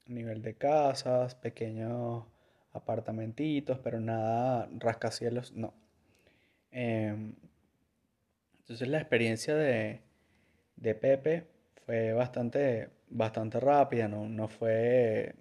nivel 0.07 0.41
de 0.41 0.55
casas, 0.55 1.35
pequeños 1.35 2.25
apartamentitos, 2.73 3.79
pero 3.79 3.99
nada 3.99 4.69
rascacielos, 4.79 5.53
no. 5.53 5.73
Em, 6.71 7.35
entonces 8.59 8.87
la 8.87 8.97
experiencia 8.99 9.55
de, 9.55 10.01
de 10.75 10.95
Pepe 10.95 11.47
fue 11.85 12.13
bastante, 12.13 12.89
bastante 13.09 13.59
rápida, 13.59 14.07
no, 14.07 14.27
no 14.27 14.47
fue 14.47 15.35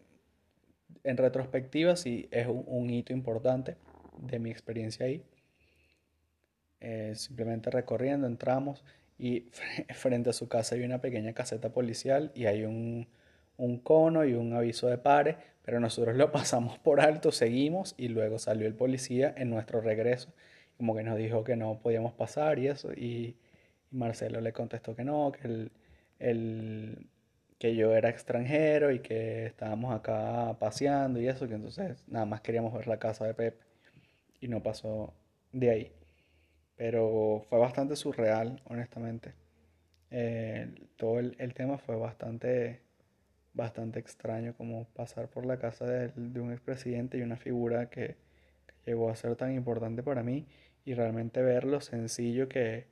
en 1.04 1.16
retrospectiva, 1.16 1.96
sí 1.96 2.28
es 2.30 2.46
un, 2.48 2.90
hito 2.90 3.12
importante 3.12 3.76
de 4.18 4.38
mi 4.38 4.50
experiencia 4.50 5.06
ahí. 5.06 5.22
Eh, 6.80 7.14
simplemente 7.14 7.70
recorriendo, 7.70 8.26
entramos 8.26 8.84
y 9.18 9.50
frente 9.94 10.30
a 10.30 10.32
su 10.32 10.48
casa 10.48 10.74
hay 10.74 10.82
una 10.82 11.00
pequeña 11.00 11.32
caseta 11.32 11.70
policial 11.70 12.32
y 12.34 12.46
hay 12.46 12.64
un, 12.64 13.06
un 13.56 13.78
cono 13.78 14.24
y 14.24 14.34
un 14.34 14.52
aviso 14.54 14.88
de 14.88 14.98
pare, 14.98 15.36
pero 15.64 15.80
nosotros 15.80 16.16
lo 16.16 16.32
pasamos 16.32 16.78
por 16.78 17.00
alto, 17.00 17.32
seguimos 17.32 17.94
y 17.96 18.08
luego 18.08 18.38
salió 18.38 18.66
el 18.66 18.74
policía 18.74 19.34
en 19.36 19.50
nuestro 19.50 19.80
regreso, 19.80 20.32
como 20.76 20.94
que 20.96 21.02
nos 21.02 21.16
dijo 21.16 21.44
que 21.44 21.56
no 21.56 21.78
podíamos 21.80 22.12
pasar 22.14 22.58
y 22.58 22.68
eso, 22.68 22.92
y 22.92 23.36
Marcelo 23.90 24.40
le 24.40 24.52
contestó 24.52 24.94
que 24.96 25.04
no, 25.04 25.32
que, 25.32 25.70
el, 26.18 27.08
que 27.58 27.76
yo 27.76 27.94
era 27.94 28.08
extranjero 28.10 28.90
y 28.92 29.00
que 29.00 29.46
estábamos 29.46 29.94
acá 29.94 30.56
paseando 30.58 31.20
y 31.20 31.28
eso, 31.28 31.48
que 31.48 31.54
entonces 31.54 32.04
nada 32.08 32.26
más 32.26 32.40
queríamos 32.40 32.72
ver 32.74 32.86
la 32.88 32.98
casa 32.98 33.26
de 33.26 33.34
Pepe 33.34 33.64
y 34.40 34.48
no 34.48 34.62
pasó 34.62 35.14
de 35.52 35.70
ahí. 35.70 35.92
Pero 36.76 37.44
fue 37.48 37.58
bastante 37.58 37.96
surreal, 37.96 38.60
honestamente. 38.66 39.34
Eh, 40.10 40.68
todo 40.96 41.18
el, 41.18 41.54
tema 41.54 41.78
fue 41.78 41.96
bastante, 41.96 42.82
bastante 43.54 44.00
extraño, 44.00 44.54
como 44.56 44.84
pasar 44.94 45.28
por 45.28 45.46
la 45.46 45.58
casa 45.58 45.86
de, 45.86 46.40
un 46.40 46.52
expresidente 46.52 47.18
y 47.18 47.22
una 47.22 47.36
figura 47.36 47.88
que, 47.88 48.16
que, 48.66 48.90
llegó 48.90 49.10
a 49.10 49.16
ser 49.16 49.36
tan 49.36 49.54
importante 49.54 50.02
para 50.02 50.22
mí 50.22 50.46
y 50.84 50.94
realmente 50.94 51.40
ver 51.42 51.64
lo 51.64 51.80
sencillo 51.80 52.48
que, 52.48 52.86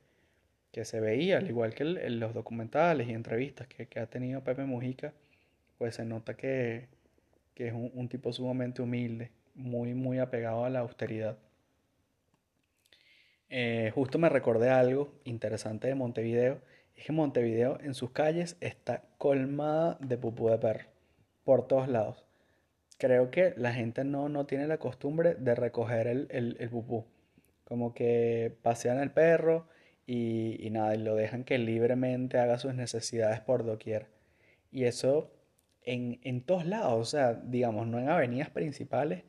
que 0.73 0.85
se 0.85 0.99
veía, 0.99 1.37
al 1.37 1.47
igual 1.47 1.75
que 1.75 1.83
en 1.83 2.19
los 2.19 2.33
documentales 2.33 3.07
y 3.07 3.13
entrevistas 3.13 3.67
que, 3.67 3.87
ha 3.99 4.07
tenido 4.07 4.43
Pepe 4.43 4.65
Mujica, 4.65 5.13
pues 5.77 5.95
se 5.95 6.03
nota 6.03 6.35
que, 6.35 6.87
es 7.55 7.73
un, 7.73 8.09
tipo 8.09 8.33
sumamente 8.33 8.81
humilde, 8.81 9.29
muy, 9.53 9.93
muy 9.93 10.17
apegado 10.17 10.65
a 10.65 10.71
la 10.71 10.79
austeridad. 10.79 11.37
Eh, 13.49 13.91
justo 13.93 14.17
me 14.17 14.29
recordé 14.29 14.71
algo 14.71 15.13
interesante 15.25 15.87
de 15.87 15.93
Montevideo, 15.93 16.59
es 16.95 17.05
que 17.05 17.11
Montevideo 17.11 17.79
en 17.81 17.93
sus 17.93 18.11
calles 18.11 18.57
está 18.61 19.03
colmada 19.17 19.97
de 20.01 20.17
pupú 20.17 20.49
de 20.49 20.57
perro, 20.57 20.87
por 21.43 21.67
todos 21.67 21.87
lados. 21.87 22.25
Creo 22.97 23.31
que 23.31 23.53
la 23.57 23.73
gente 23.73 24.03
no, 24.03 24.29
no 24.29 24.45
tiene 24.45 24.67
la 24.67 24.77
costumbre 24.77 25.35
de 25.35 25.55
recoger 25.55 26.07
el, 26.07 26.27
el, 26.29 26.69
pupú. 26.69 27.05
Como 27.65 27.93
que 27.93 28.55
pasean 28.61 28.99
el 28.99 29.11
perro, 29.11 29.67
y, 30.05 30.67
nada, 30.71 30.95
y 30.95 30.99
lo 30.99 31.15
dejan 31.15 31.43
que 31.43 31.57
libremente 31.57 32.37
haga 32.37 32.57
sus 32.57 32.73
necesidades 32.73 33.39
por 33.39 33.65
doquier. 33.65 34.07
Y 34.71 34.85
eso 34.85 35.31
en, 35.83 36.19
en 36.23 36.41
todos 36.41 36.65
lados, 36.65 36.93
o 36.93 37.05
sea, 37.05 37.33
digamos, 37.33 37.87
no 37.87 37.99
en 37.99 38.09
avenidas 38.09 38.49
principales, 38.49 39.23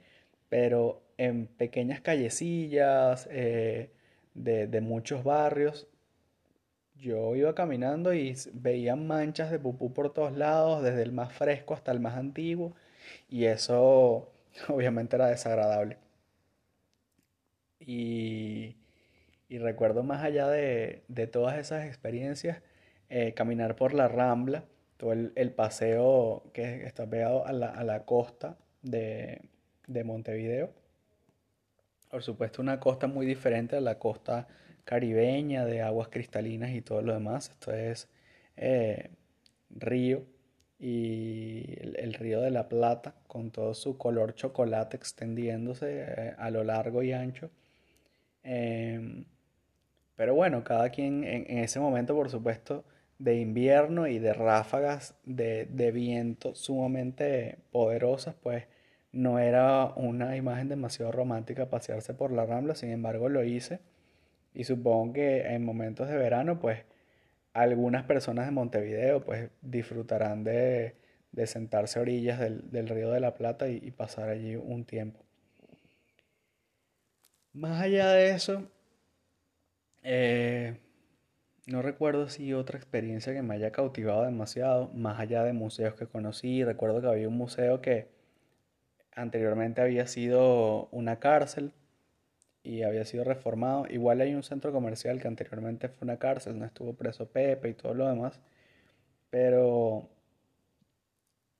pero 0.48 1.02
en 1.16 1.46
pequeñas 1.46 2.00
callecillas 2.00 3.28
eh, 3.30 3.90
de, 4.34 4.66
de, 4.66 4.80
muchos 4.80 5.24
barrios. 5.24 5.88
Yo 6.96 7.36
iba 7.36 7.54
caminando 7.54 8.14
y 8.14 8.34
veía 8.52 8.96
manchas 8.96 9.50
de 9.50 9.58
pupú 9.58 9.92
por 9.92 10.12
todos 10.12 10.32
lados, 10.36 10.82
desde 10.82 11.02
el 11.02 11.12
más 11.12 11.32
fresco 11.32 11.74
hasta 11.74 11.92
el 11.92 12.00
más 12.00 12.16
antiguo, 12.16 12.74
y 13.28 13.44
eso 13.46 14.32
obviamente 14.68 15.16
era 15.16 15.26
desagradable. 15.28 15.98
Y, 17.80 18.76
y 19.54 19.58
recuerdo 19.58 20.02
más 20.02 20.24
allá 20.24 20.48
de, 20.48 21.04
todas 21.30 21.58
esas 21.58 21.86
experiencias, 21.86 22.60
eh, 23.08 23.34
caminar 23.34 23.76
por 23.76 23.94
la 23.94 24.08
Rambla, 24.08 24.64
todo 24.96 25.12
el, 25.12 25.52
paseo 25.52 26.42
que 26.52 26.84
está 26.86 27.06
pegado 27.08 27.46
a 27.46 27.52
la, 27.52 28.04
costa 28.04 28.56
de, 28.82 29.40
Montevideo. 30.04 30.70
Por 32.10 32.22
supuesto, 32.22 32.62
una 32.62 32.80
costa 32.80 33.06
muy 33.06 33.26
diferente 33.26 33.76
a 33.76 33.80
la 33.80 33.98
costa 33.98 34.48
caribeña 34.84 35.64
de 35.64 35.82
aguas 35.82 36.08
cristalinas 36.08 36.70
y 36.70 36.82
todo 36.82 37.02
lo 37.02 37.14
demás. 37.14 37.50
Esto 37.50 37.72
es 37.72 38.08
eh, 38.56 39.10
río 39.70 40.24
y 40.78 41.76
el, 41.80 42.14
río 42.14 42.40
de 42.40 42.50
la 42.50 42.68
Plata 42.68 43.14
con 43.26 43.50
todo 43.50 43.74
su 43.74 43.96
color 43.98 44.34
chocolate 44.34 44.96
extendiéndose 44.96 46.04
eh, 46.06 46.34
a 46.38 46.50
lo 46.50 46.64
largo 46.64 47.02
y 47.02 47.12
ancho. 47.12 47.50
Em, 48.42 49.24
pero 50.16 50.34
bueno, 50.34 50.64
cada 50.64 50.90
quien 50.90 51.24
en, 51.24 51.58
ese 51.58 51.80
momento, 51.80 52.14
por 52.14 52.30
supuesto, 52.30 52.84
de 53.18 53.36
invierno 53.40 54.06
y 54.06 54.18
de 54.18 54.32
ráfagas 54.34 55.16
de, 55.24 55.66
viento 55.92 56.54
sumamente 56.54 57.58
poderosas, 57.72 58.34
pues 58.42 58.64
no 59.12 59.38
era 59.38 59.92
una 59.96 60.36
imagen 60.36 60.68
demasiado 60.68 61.12
romántica 61.12 61.70
pasearse 61.70 62.14
por 62.14 62.32
la 62.32 62.46
rambla, 62.46 62.74
sin 62.74 62.90
embargo 62.90 63.28
lo 63.28 63.44
hice 63.44 63.80
y 64.54 64.64
supongo 64.64 65.14
que 65.14 65.42
en 65.48 65.64
momentos 65.64 66.08
de 66.08 66.16
verano, 66.16 66.60
pues 66.60 66.84
algunas 67.52 68.04
personas 68.04 68.46
de 68.46 68.52
Montevideo 68.52 69.24
pues 69.24 69.50
disfrutarán 69.62 70.44
de, 70.44 70.96
sentarse 71.46 71.98
a 71.98 72.02
orillas 72.02 72.38
del, 72.40 72.88
río 72.88 73.10
de 73.10 73.20
la 73.20 73.34
Plata 73.34 73.68
y 73.68 73.90
pasar 73.90 74.28
allí 74.30 74.56
un 74.56 74.84
tiempo. 74.84 75.20
Más 77.52 77.80
allá 77.80 78.10
de 78.10 78.30
eso, 78.30 78.68
eh, 80.02 80.76
no 81.66 81.82
recuerdo 81.82 82.28
si 82.28 82.52
otra 82.52 82.78
experiencia 82.78 83.32
que 83.32 83.42
me 83.42 83.54
haya 83.54 83.72
cautivado 83.72 84.24
demasiado, 84.24 84.88
más 84.88 85.18
allá 85.20 85.44
de 85.44 85.52
museos 85.52 85.94
que 85.94 86.06
conocí. 86.06 86.64
Recuerdo 86.64 87.00
que 87.00 87.06
había 87.08 87.28
un 87.28 87.36
museo 87.36 87.80
que 87.80 88.08
anteriormente 89.14 89.80
había 89.80 90.06
sido 90.06 90.88
una 90.90 91.20
cárcel 91.20 91.72
y 92.64 92.82
había 92.82 93.04
sido 93.04 93.24
reformado. 93.24 93.86
Igual 93.90 94.20
hay 94.22 94.34
un 94.34 94.42
centro 94.42 94.72
comercial 94.72 95.20
que 95.20 95.28
anteriormente 95.28 95.88
fue 95.88 96.06
una 96.06 96.18
cárcel, 96.18 96.58
no 96.58 96.64
estuvo 96.66 96.94
preso 96.94 97.26
Pepe 97.28 97.68
y 97.70 97.74
todo 97.74 97.94
lo 97.94 98.08
demás. 98.08 98.40
Pero 99.30 100.08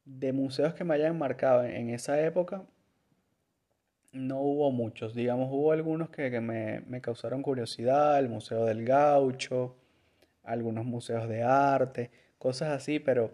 de 0.04 0.32
museos 0.32 0.74
que 0.74 0.84
me 0.84 0.94
hayan 0.94 1.18
marcado 1.18 1.64
en 1.64 1.90
esa 1.90 2.20
época, 2.20 2.64
no 4.12 4.40
hubo 4.40 4.70
muchos, 4.70 5.14
digamos, 5.14 5.48
hubo 5.50 5.72
algunos 5.72 6.08
que, 6.10 6.30
que 6.30 6.40
me, 6.40 6.80
me 6.82 7.00
causaron 7.00 7.42
curiosidad, 7.42 8.18
el 8.18 8.28
Museo 8.28 8.64
del 8.64 8.84
Gaucho, 8.84 9.76
algunos 10.44 10.84
museos 10.84 11.28
de 11.28 11.42
arte, 11.42 12.10
cosas 12.38 12.70
así, 12.70 13.00
pero 13.00 13.32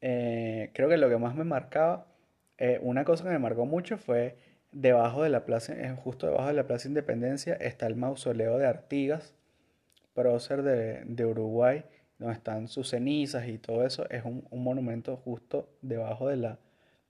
eh, 0.00 0.70
creo 0.74 0.88
que 0.88 0.96
lo 0.96 1.08
que 1.08 1.16
más 1.16 1.34
me 1.34 1.44
marcaba, 1.44 2.06
eh, 2.58 2.78
una 2.82 3.04
cosa 3.04 3.24
que 3.24 3.30
me 3.30 3.38
marcó 3.38 3.66
mucho 3.66 3.98
fue 3.98 4.36
debajo 4.72 5.22
de 5.22 5.30
la 5.30 5.44
plaza, 5.44 5.74
eh, 5.74 5.96
justo 6.02 6.26
debajo 6.26 6.48
de 6.48 6.54
la 6.54 6.66
Plaza 6.66 6.88
Independencia 6.88 7.54
está 7.54 7.86
el 7.86 7.96
mausoleo 7.96 8.58
de 8.58 8.66
Artigas, 8.66 9.34
prócer 10.14 10.62
de, 10.62 11.04
de 11.04 11.26
Uruguay, 11.26 11.84
donde 12.18 12.34
están 12.34 12.68
sus 12.68 12.90
cenizas 12.90 13.48
y 13.48 13.58
todo 13.58 13.86
eso, 13.86 14.08
es 14.10 14.24
un, 14.24 14.46
un 14.50 14.64
monumento 14.64 15.16
justo 15.16 15.68
debajo 15.82 16.28
de, 16.28 16.36
la, 16.36 16.58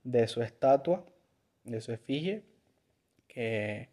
de 0.05 0.29
su 0.29 0.43
estatua, 0.43 1.05
de 1.65 1.81
su 1.81 1.93
efigie, 1.93 2.43
que 3.27 3.89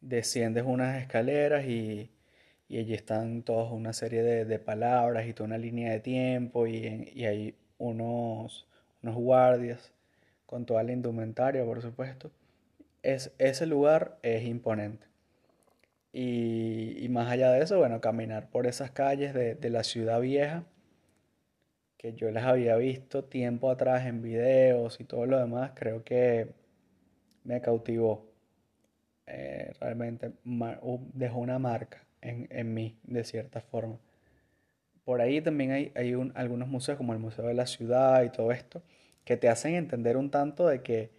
desciendes 0.00 0.64
unas 0.64 1.00
escaleras 1.02 1.64
y 1.66 2.10
y 2.70 2.78
allí 2.78 2.94
están 2.94 3.42
todas 3.42 3.72
una 3.72 3.92
serie 3.92 4.22
de, 4.22 4.44
de 4.44 4.58
palabras 4.60 5.26
y 5.26 5.34
toda 5.34 5.48
una 5.48 5.58
línea 5.58 5.90
de 5.90 5.98
tiempo 5.98 6.68
y, 6.68 7.10
y 7.12 7.24
hay 7.24 7.56
unos, 7.78 8.68
unos 9.02 9.16
guardias 9.16 9.92
con 10.46 10.64
toda 10.66 10.84
la 10.84 10.92
indumentaria, 10.92 11.64
por 11.64 11.82
supuesto. 11.82 12.30
Es, 13.02 13.32
ese 13.38 13.66
lugar 13.66 14.18
es 14.22 14.44
imponente. 14.44 15.06
Y, 16.12 16.96
y, 17.04 17.08
más 17.08 17.30
allá 17.30 17.52
de 17.52 17.62
eso, 17.62 17.78
bueno, 17.78 18.00
caminar 18.00 18.50
por 18.50 18.66
esas 18.66 18.90
calles 18.90 19.32
de, 19.32 19.54
de, 19.54 19.70
la 19.70 19.84
ciudad 19.84 20.20
vieja, 20.20 20.64
que 21.96 22.14
yo 22.14 22.30
las 22.30 22.44
había 22.44 22.76
visto 22.76 23.24
tiempo 23.24 23.70
atrás 23.70 24.06
en 24.06 24.22
videos 24.22 25.00
y 25.00 25.04
todo 25.04 25.26
lo 25.26 25.38
demás, 25.38 25.72
creo 25.74 26.02
que 26.02 26.48
me 27.44 27.60
cautivó. 27.60 28.30
Eh, 29.26 29.72
realmente 29.80 30.32
dejó 31.14 31.38
una 31.38 31.58
marca 31.58 32.04
en, 32.20 32.48
en 32.50 32.74
mí, 32.74 32.98
de 33.04 33.24
cierta 33.24 33.60
forma. 33.60 33.98
Por 35.04 35.20
ahí 35.20 35.40
también 35.40 35.72
hay, 35.72 35.92
hay 35.94 36.14
un, 36.14 36.32
algunos 36.34 36.68
museos, 36.68 36.98
como 36.98 37.12
el 37.12 37.18
Museo 37.18 37.46
de 37.46 37.54
la 37.54 37.66
Ciudad 37.66 38.22
y 38.24 38.30
todo 38.30 38.50
esto, 38.52 38.82
que 39.24 39.36
te 39.36 39.48
hacen 39.48 39.74
entender 39.74 40.16
un 40.16 40.30
tanto 40.30 40.66
de 40.66 40.82
que 40.82 41.10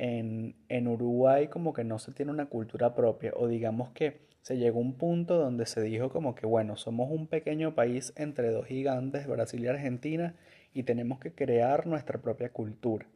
en, 0.00 0.56
en 0.70 0.88
Uruguay 0.88 1.48
como 1.48 1.74
que 1.74 1.84
no 1.84 1.98
se 1.98 2.12
tiene 2.12 2.32
una 2.32 2.46
cultura 2.46 2.94
propia, 2.94 3.34
o 3.36 3.46
digamos 3.48 3.90
que 3.90 4.22
se 4.40 4.56
llegó 4.56 4.78
a 4.78 4.82
un 4.82 4.94
punto 4.94 5.36
donde 5.36 5.66
se 5.66 5.82
dijo 5.82 6.08
como 6.08 6.34
que, 6.34 6.46
bueno, 6.46 6.78
somos 6.78 7.10
un 7.10 7.26
pequeño 7.26 7.74
país 7.74 8.14
entre 8.16 8.50
dos 8.50 8.64
gigantes, 8.66 9.26
Brasil 9.26 9.62
y 9.62 9.66
Argentina, 9.66 10.34
y 10.72 10.84
tenemos 10.84 11.20
que 11.20 11.34
crear 11.34 11.86
nuestra 11.86 12.18
propia 12.18 12.50
cultura. 12.50 13.06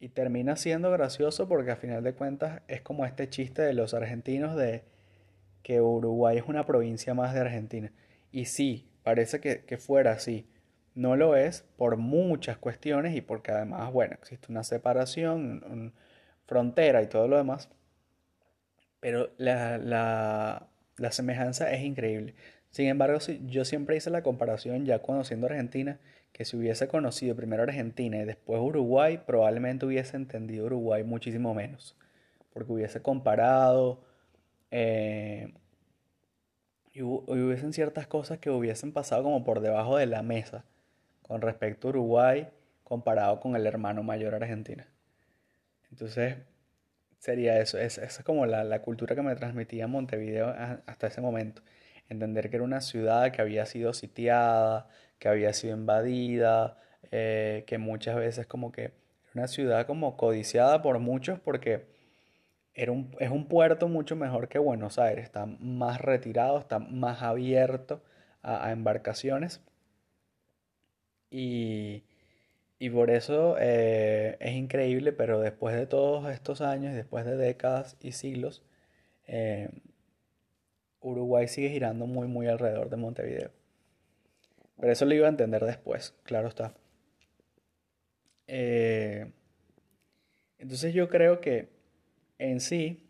Y 0.00 0.08
termina 0.08 0.56
siendo 0.56 0.90
gracioso 0.90 1.46
porque 1.46 1.70
a 1.70 1.76
final 1.76 2.02
de 2.02 2.14
cuentas 2.14 2.62
es 2.66 2.82
como 2.82 3.06
este 3.06 3.28
chiste 3.28 3.62
de 3.62 3.74
los 3.74 3.94
argentinos 3.94 4.56
de 4.56 4.82
que 5.62 5.80
Uruguay 5.80 6.36
es 6.36 6.48
una 6.48 6.66
provincia 6.66 7.14
más 7.14 7.32
de 7.32 7.40
Argentina. 7.40 7.92
Y 8.32 8.46
sí, 8.46 8.88
parece 9.04 9.38
que, 9.40 9.64
que 9.64 9.78
fuera 9.78 10.10
así. 10.10 10.48
No 10.94 11.16
lo 11.16 11.36
es 11.36 11.64
por 11.76 11.96
muchas 11.96 12.56
cuestiones 12.56 13.16
y 13.16 13.20
porque 13.20 13.52
además, 13.52 13.92
bueno, 13.92 14.14
existe 14.14 14.46
una 14.50 14.62
separación, 14.64 15.64
una 15.68 15.92
frontera 16.46 17.02
y 17.02 17.08
todo 17.08 17.28
lo 17.28 17.36
demás. 17.36 17.68
Pero 19.00 19.30
la, 19.36 19.78
la, 19.78 20.68
la 20.96 21.12
semejanza 21.12 21.72
es 21.72 21.82
increíble. 21.82 22.34
Sin 22.70 22.86
embargo, 22.88 23.18
yo 23.46 23.64
siempre 23.64 23.96
hice 23.96 24.10
la 24.10 24.22
comparación 24.22 24.84
ya 24.86 25.00
conociendo 25.00 25.46
Argentina, 25.46 26.00
que 26.32 26.44
si 26.44 26.56
hubiese 26.56 26.88
conocido 26.88 27.36
primero 27.36 27.62
Argentina 27.62 28.16
y 28.18 28.24
después 28.24 28.60
Uruguay, 28.60 29.20
probablemente 29.24 29.86
hubiese 29.86 30.16
entendido 30.16 30.66
Uruguay 30.66 31.04
muchísimo 31.04 31.54
menos. 31.54 31.96
Porque 32.52 32.72
hubiese 32.72 33.02
comparado 33.02 34.02
eh, 34.70 35.52
y, 36.92 37.02
hubiesen 37.02 37.72
ciertas 37.72 38.06
cosas 38.06 38.38
que 38.38 38.50
hubiesen 38.50 38.92
pasado 38.92 39.22
como 39.22 39.44
por 39.44 39.60
debajo 39.60 39.96
de 39.96 40.06
la 40.06 40.22
mesa 40.22 40.64
con 41.26 41.40
respecto 41.40 41.88
a 41.88 41.90
Uruguay 41.90 42.48
comparado 42.84 43.40
con 43.40 43.56
el 43.56 43.66
hermano 43.66 44.02
mayor 44.02 44.34
Argentina. 44.34 44.86
Entonces, 45.90 46.36
sería 47.18 47.58
eso. 47.60 47.78
Esa 47.78 48.04
es 48.04 48.22
como 48.22 48.46
la, 48.46 48.64
la, 48.64 48.82
cultura 48.82 49.14
que 49.14 49.22
me 49.22 49.34
transmitía 49.34 49.86
Montevideo 49.86 50.54
hasta 50.86 51.06
ese 51.06 51.20
momento. 51.20 51.62
Entender 52.08 52.50
que 52.50 52.56
era 52.56 52.64
una 52.64 52.80
ciudad 52.80 53.32
que 53.32 53.40
había 53.40 53.66
sido 53.66 53.94
sitiada, 53.94 54.88
que 55.18 55.28
había 55.28 55.52
sido 55.54 55.76
invadida, 55.76 56.78
eh, 57.10 57.64
que 57.66 57.78
muchas 57.78 58.16
veces 58.16 58.46
como 58.46 58.72
que 58.72 58.82
era 58.82 58.94
una 59.34 59.48
ciudad 59.48 59.86
como 59.86 60.16
codiciada 60.16 60.82
por 60.82 60.98
muchos 60.98 61.40
porque 61.40 61.86
es 62.74 62.88
un 63.30 63.46
puerto 63.48 63.88
mucho 63.88 64.16
mejor 64.16 64.48
que 64.48 64.58
Buenos 64.58 64.98
Aires, 64.98 65.24
está 65.24 65.46
más 65.46 66.00
retirado, 66.00 66.58
está 66.58 66.80
más 66.80 67.22
abierto 67.22 68.02
a, 68.42 68.72
embarcaciones. 68.72 69.60
Y, 71.30 72.04
y 72.78 72.90
por 72.90 73.10
eso 73.10 73.56
eh, 73.58 74.36
es 74.40 74.52
increíble, 74.54 75.12
pero 75.12 75.40
después 75.40 75.74
de 75.74 75.86
todos 75.86 76.30
estos 76.32 76.60
años, 76.60 76.94
después 76.94 77.24
de 77.24 77.36
décadas 77.36 77.96
y 78.00 78.12
siglos, 78.12 78.62
eh, 79.26 79.70
Uruguay 81.00 81.48
sigue 81.48 81.70
girando 81.70 82.06
muy, 82.06 82.28
muy 82.28 82.46
alrededor 82.46 82.90
de 82.90 82.96
Montevideo. 82.96 83.50
Pero 84.78 84.92
eso 84.92 85.04
lo 85.04 85.14
iba 85.14 85.26
a 85.26 85.30
entender 85.30 85.64
después, 85.64 86.14
claro 86.24 86.48
está. 86.48 86.74
Eh, 88.46 89.32
entonces 90.58 90.92
yo 90.94 91.08
creo 91.08 91.40
que 91.40 91.68
en 92.38 92.60
sí, 92.60 93.06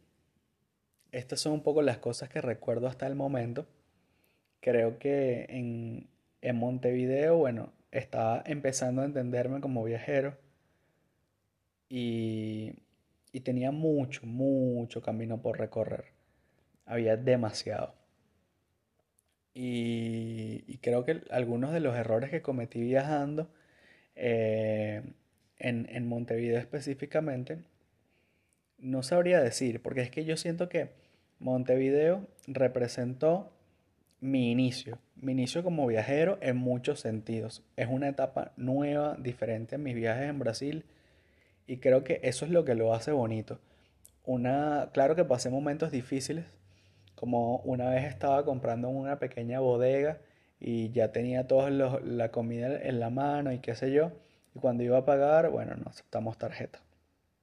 estas 1.13 1.41
son 1.41 1.53
un 1.55 1.63
poco 1.63 1.83
las 1.83 1.99
cosas 1.99 2.29
que 2.29 2.41
recuerdo 2.41 2.87
hasta 2.87 3.07
el 3.07 3.15
momento. 3.15 3.67
Creo 4.61 4.99
que 4.99 5.47
en, 5.49 6.09
en 6.43 6.57
Montevideo, 6.57 7.37
bueno, 7.37 7.73
estaba 7.95 8.43
empezando 8.47 9.03
a 9.03 9.05
entenderme 9.05 9.61
como 9.61 9.85
viajero 9.85 10.37
y, 11.89 12.75
tenía 13.45 13.71
mucho, 13.73 14.27
mucho 14.27 15.03
camino 15.03 15.41
por 15.43 15.59
recorrer. 15.59 16.07
Había 16.87 17.17
demasiado. 17.17 17.95
Y, 19.55 20.65
y, 20.67 20.79
creo 20.79 21.05
que 21.05 21.23
algunos 21.31 21.73
de 21.73 21.81
los 21.81 21.95
errores 21.97 22.31
que 22.31 22.43
cometí 22.43 22.81
viajando 22.81 23.49
eh, 24.17 25.03
en, 25.59 25.89
en 25.91 26.09
Montevideo 26.09 26.59
específicamente 26.59 27.63
no 28.79 29.03
sabría 29.05 29.41
decir, 29.41 29.81
porque 29.81 30.03
es 30.03 30.11
que 30.11 30.25
yo 30.25 30.37
siento 30.37 30.69
que 30.69 30.91
Montevideo 31.39 32.27
representó 32.47 33.54
mi 34.25 34.51
inicio, 34.51 34.99
mi 35.17 35.33
inicio 35.33 35.63
como 35.63 35.87
viajero 35.87 36.39
en 36.41 36.57
muchos 36.57 36.99
sentidos. 37.01 37.63
Es 37.77 37.89
una 37.91 38.09
etapa 38.09 38.53
nueva, 38.57 39.19
diferente 39.19 39.75
en 39.75 39.83
mis 39.83 39.95
viajes 39.95 40.31
en 40.31 40.39
Brasil 40.39 40.87
y 41.67 41.77
creo 41.77 42.05
que 42.05 42.21
eso 42.23 42.47
es 42.47 42.51
lo 42.51 42.65
que 42.65 42.75
lo 42.75 42.95
hace 42.95 43.13
bonito. 43.13 43.59
Una, 44.25 44.89
claro 44.95 45.15
que 45.15 45.27
pasé 45.27 45.51
momentos 45.51 45.91
difíciles, 45.91 46.47
como 47.15 47.59
una 47.65 47.91
vez 47.91 48.05
estaba 48.05 48.47
comprando 48.47 48.89
en 48.89 48.97
una 48.97 49.19
pequeña 49.19 49.61
bodega 49.61 50.21
y 50.59 50.91
ya 50.93 51.13
tenía 51.13 51.47
toda 51.47 51.69
la 51.69 52.31
comida 52.31 52.81
en 52.81 53.01
la 53.01 53.11
mano 53.11 53.53
y 53.53 53.59
qué 53.59 53.75
sé 53.75 53.93
yo, 53.93 54.11
y 54.55 54.59
cuando 54.59 54.83
iba 54.83 54.97
a 54.97 55.05
pagar, 55.05 55.51
bueno, 55.51 55.75
no 55.77 55.91
aceptamos 55.91 56.39
tarjeta. 56.39 56.81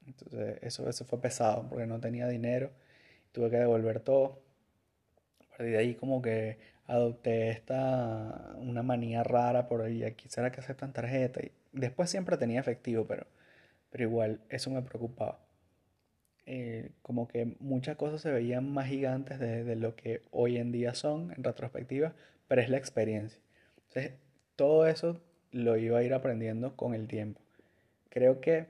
Entonces 0.07 0.57
eso, 0.63 0.89
eso 0.89 1.05
fue 1.05 1.21
pesado 1.21 1.63
porque 1.69 1.86
no 1.86 1.99
tenía 1.99 2.27
dinero, 2.27 2.71
tuve 3.34 3.51
que 3.51 3.57
devolver 3.57 3.99
todo. 3.99 4.39
A 5.54 5.58
partir 5.58 5.74
de 5.74 5.78
ahí 5.78 5.95
como 5.95 6.22
que 6.22 6.58
adopté 6.88 7.49
esta, 7.49 8.54
una 8.58 8.84
manía 8.84 9.24
rara 9.24 9.68
por 9.68 9.82
ahí, 9.82 10.04
aquí 10.04 10.28
será 10.30 10.52
que 10.52 10.60
aceptan 10.60 10.93
tarjeta. 10.93 11.41
Y 11.41 11.52
después 11.72 12.10
siempre 12.10 12.38
tenía 12.38 12.60
efectivo, 12.60 13.06
pero, 13.08 13.28
pero 13.89 14.04
igual 14.04 14.41
eso 14.49 14.70
me 14.72 14.82
preocupaba. 14.82 15.39
Eh, 16.45 16.89
como 17.02 17.28
que 17.28 17.56
muchas 17.60 17.95
cosas 17.97 18.22
se 18.22 18.32
veían 18.32 18.72
más 18.74 18.88
gigantes 18.88 19.39
de, 19.39 19.76
lo 19.76 19.95
que 19.95 20.22
hoy 20.32 20.58
en 20.58 20.72
día 20.72 20.93
son 20.95 21.32
en 21.38 21.43
retrospectiva, 21.43 22.14
pero 22.47 22.62
es 22.62 22.70
la 22.70 22.78
experiencia. 22.78 23.39
Entonces, 23.88 24.14
todo 24.56 24.88
eso 24.88 25.22
lo 25.52 25.78
iba 25.78 25.99
a 25.99 26.04
ir 26.04 26.14
aprendiendo 26.14 26.76
con 26.76 26.93
el 26.93 27.08
tiempo. 27.08 27.39
Creo 28.10 28.41
que 28.41 28.68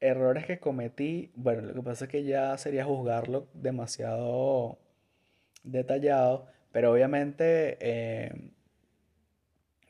errores 0.00 0.46
que 0.46 0.58
cometí, 0.58 1.30
bueno, 1.36 1.62
lo 1.62 1.74
que 1.74 1.82
pasa 1.82 2.06
es 2.06 2.10
que 2.10 2.24
ya 2.24 2.56
sería 2.58 2.84
juzgarlo 2.84 3.46
demasiado 3.54 4.78
detallado, 5.62 6.46
pero 6.72 6.92
obviamente 6.92 7.76
eh, 7.80 8.32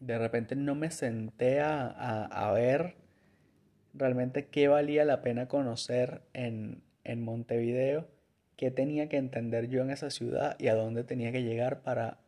de 0.00 0.18
repente 0.18 0.56
no 0.56 0.74
me 0.74 0.90
senté 0.90 1.60
a, 1.60 1.86
a, 1.86 2.52
ver 2.52 2.96
realmente 3.94 4.46
qué 4.46 4.68
valía 4.68 5.04
la 5.04 5.22
pena 5.22 5.48
conocer 5.48 6.22
en, 6.32 6.82
en 7.04 7.22
Montevideo, 7.22 8.08
qué 8.56 8.70
tenía 8.70 9.08
que 9.08 9.18
entender 9.18 9.68
yo 9.68 9.82
en 9.82 9.90
esa 9.90 10.10
ciudad 10.10 10.56
y 10.58 10.68
a 10.68 10.74
dónde 10.74 11.04
tenía 11.04 11.32
que 11.32 11.42
llegar 11.42 11.82
para 11.82 12.18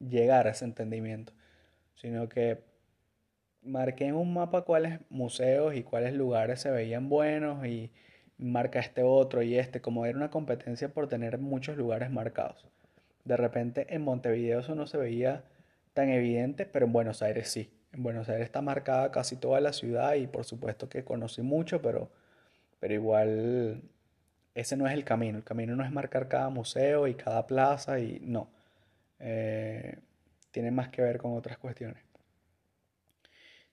llegar 0.00 0.46
a 0.46 0.50
ese 0.50 0.64
entendimiento, 0.64 1.32
sino 1.94 2.28
que 2.28 2.60
marqué 3.62 4.06
en 4.06 4.14
un 4.14 4.32
mapa 4.32 4.62
cuáles 4.62 5.00
museos 5.10 5.74
y 5.74 5.82
cuáles 5.82 6.14
lugares 6.14 6.60
se 6.60 6.70
veían 6.70 7.08
buenos 7.08 7.66
y 7.66 7.90
marca 8.38 8.78
este 8.78 9.02
otro 9.02 9.42
y 9.42 9.58
este, 9.58 9.80
como 9.80 10.06
era 10.06 10.16
una 10.16 10.30
competencia 10.30 10.88
por 10.88 11.08
tener 11.08 11.38
muchos 11.38 11.76
lugares 11.76 12.10
marcados. 12.10 12.66
De 13.28 13.36
repente 13.36 13.94
en 13.94 14.00
Montevideo 14.00 14.60
eso 14.60 14.74
no 14.74 14.86
se 14.86 14.96
veía 14.96 15.44
tan 15.92 16.08
evidente, 16.08 16.64
pero 16.64 16.86
en 16.86 16.94
Buenos 16.94 17.20
Aires 17.20 17.50
sí. 17.50 17.70
En 17.92 18.02
Buenos 18.02 18.26
Aires 18.30 18.46
está 18.46 18.62
marcada 18.62 19.10
casi 19.12 19.36
toda 19.36 19.60
la 19.60 19.74
ciudad 19.74 20.14
y 20.14 20.26
por 20.26 20.46
supuesto 20.46 20.88
que 20.88 21.04
conocí 21.04 21.42
mucho, 21.42 21.82
pero, 21.82 22.10
pero 22.80 22.94
igual 22.94 23.82
ese 24.54 24.78
no 24.78 24.86
es 24.86 24.94
el 24.94 25.04
camino. 25.04 25.36
El 25.36 25.44
camino 25.44 25.76
no 25.76 25.84
es 25.84 25.92
marcar 25.92 26.28
cada 26.28 26.48
museo 26.48 27.06
y 27.06 27.16
cada 27.16 27.46
plaza 27.46 28.00
y 28.00 28.18
no. 28.22 28.48
Eh, 29.18 29.98
tiene 30.50 30.70
más 30.70 30.88
que 30.88 31.02
ver 31.02 31.18
con 31.18 31.36
otras 31.36 31.58
cuestiones. 31.58 32.02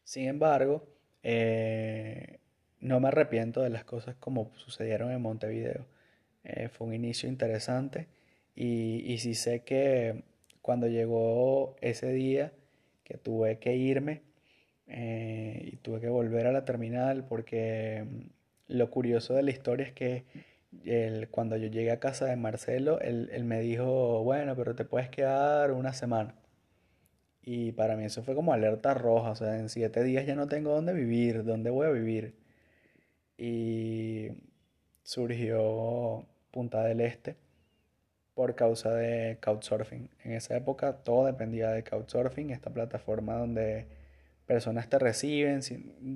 Sin 0.04 0.28
embargo, 0.28 0.86
eh, 1.24 2.40
no 2.82 3.00
me 3.00 3.08
arrepiento 3.08 3.62
de 3.62 3.70
las 3.70 3.86
cosas 3.86 4.18
como 4.18 4.52
sucedieron 4.58 5.12
en 5.12 5.22
Montevideo. 5.22 5.86
Eh, 6.44 6.68
fue 6.68 6.88
un 6.88 6.94
inicio 6.94 7.30
interesante 7.30 8.10
y, 8.56 9.04
y 9.12 9.18
sí 9.20 9.36
sé 9.36 9.62
que 9.64 10.24
cuando 10.62 10.88
llegó 10.88 11.76
ese 11.82 12.12
día 12.12 12.54
que 13.04 13.18
tuve 13.18 13.60
que 13.60 13.76
irme 13.76 14.24
eh, 14.88 15.62
y 15.74 15.78
tuve 15.78 16.02
que 16.02 16.10
volver 16.10 16.48
a 16.48 16.52
la 16.52 16.66
terminal 16.66 17.26
porque 17.28 18.06
mm, 18.08 18.74
lo 18.74 18.90
curioso 18.90 19.34
de 19.36 19.44
la 19.44 19.52
historia 19.52 19.86
es 19.86 19.94
que 19.94 20.26
cuando 21.32 21.56
yo 21.58 21.68
llegué 21.68 21.92
a 21.92 22.00
casa 22.00 22.26
de 22.26 22.36
Marcelo, 22.36 23.00
él, 23.00 23.30
él 23.32 23.46
me 23.46 23.62
dijo, 23.62 24.24
bueno, 24.24 24.56
pero 24.56 24.76
te 24.76 24.86
puedes 24.86 25.10
quedar 25.10 25.72
una 25.72 25.94
semana. 25.94 26.36
Y 27.42 27.72
para 27.74 27.96
mí 27.96 28.06
eso 28.06 28.24
fue 28.24 28.36
como 28.36 28.54
alerta 28.54 28.94
roja, 28.94 29.32
o 29.32 29.36
sea, 29.36 29.58
en 29.60 29.70
siete 29.70 30.04
días 30.04 30.26
ya 30.26 30.36
no 30.36 30.48
tengo 30.48 30.72
dónde 30.74 30.94
vivir, 30.94 31.44
dónde 31.44 31.70
voy 31.70 31.88
a 31.88 31.92
vivir 31.92 32.36
y 33.38 34.30
surgió 35.04 36.26
Punta 36.52 36.84
del 36.84 37.02
Este 37.02 37.36
por 38.36 38.56
causa 38.56 38.94
de 38.94 39.40
Couchsurfing. 39.42 40.10
En 40.24 40.34
esa 40.34 40.56
época 40.58 40.94
todo 40.98 41.26
dependía 41.26 41.72
de 41.72 41.84
Couchsurfing, 41.84 42.52
esta 42.52 42.70
plataforma 42.72 43.36
donde 43.36 43.88
personas 44.46 44.90
te 44.90 45.00
reciben 45.00 45.62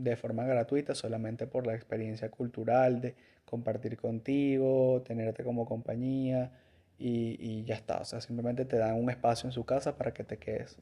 de 0.04 0.16
forma 0.16 0.46
gratuita 0.46 0.96
solamente 0.96 1.48
por 1.48 1.66
la 1.66 1.76
experiencia 1.76 2.30
cultural 2.30 3.02
de 3.02 3.16
compartir 3.46 3.98
contigo, 3.98 5.02
tenerte 5.04 5.44
como 5.44 5.66
compañía 5.66 6.52
y, 7.00 7.38
y 7.40 7.64
ya 7.66 7.76
está. 7.76 8.00
O 8.02 8.06
sea, 8.06 8.22
simplemente 8.22 8.66
te 8.66 8.78
dan 8.78 8.96
un 8.96 9.10
espacio 9.10 9.48
en 9.48 9.54
su 9.54 9.66
casa 9.66 9.98
para 9.98 10.14
que 10.14 10.24
te 10.24 10.38
quedes. 10.38 10.78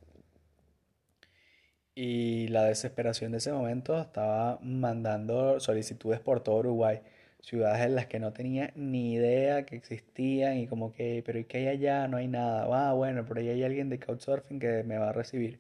Y 1.96 2.48
la 2.50 2.64
desesperación 2.66 3.32
de 3.32 3.40
ese 3.40 3.52
momento 3.52 4.00
estaba 4.00 4.60
mandando 4.62 5.60
solicitudes 5.60 6.20
por 6.20 6.42
todo 6.42 6.58
Uruguay, 6.58 7.02
ciudades 7.48 7.86
en 7.86 7.96
las 7.96 8.08
que 8.08 8.20
no 8.20 8.34
tenía 8.34 8.72
ni 8.76 9.14
idea 9.14 9.66
que 9.66 9.78
existían 9.78 10.58
y 10.58 10.68
como 10.68 10.92
que, 10.94 11.24
pero 11.26 11.40
¿y 11.40 11.46
qué 11.46 11.60
hay 11.60 11.68
allá? 11.68 12.08
No 12.08 12.18
hay 12.18 12.28
nada. 12.28 12.68
Ah, 12.72 12.94
bueno, 12.94 13.26
pero 13.26 13.40
ahí 13.40 13.50
hay 13.50 13.64
alguien 13.64 13.90
de 13.90 14.00
Couchsurfing 14.00 14.60
que 14.60 14.84
me 14.84 14.98
va 14.98 15.10
a 15.10 15.14
recibir. 15.14 15.60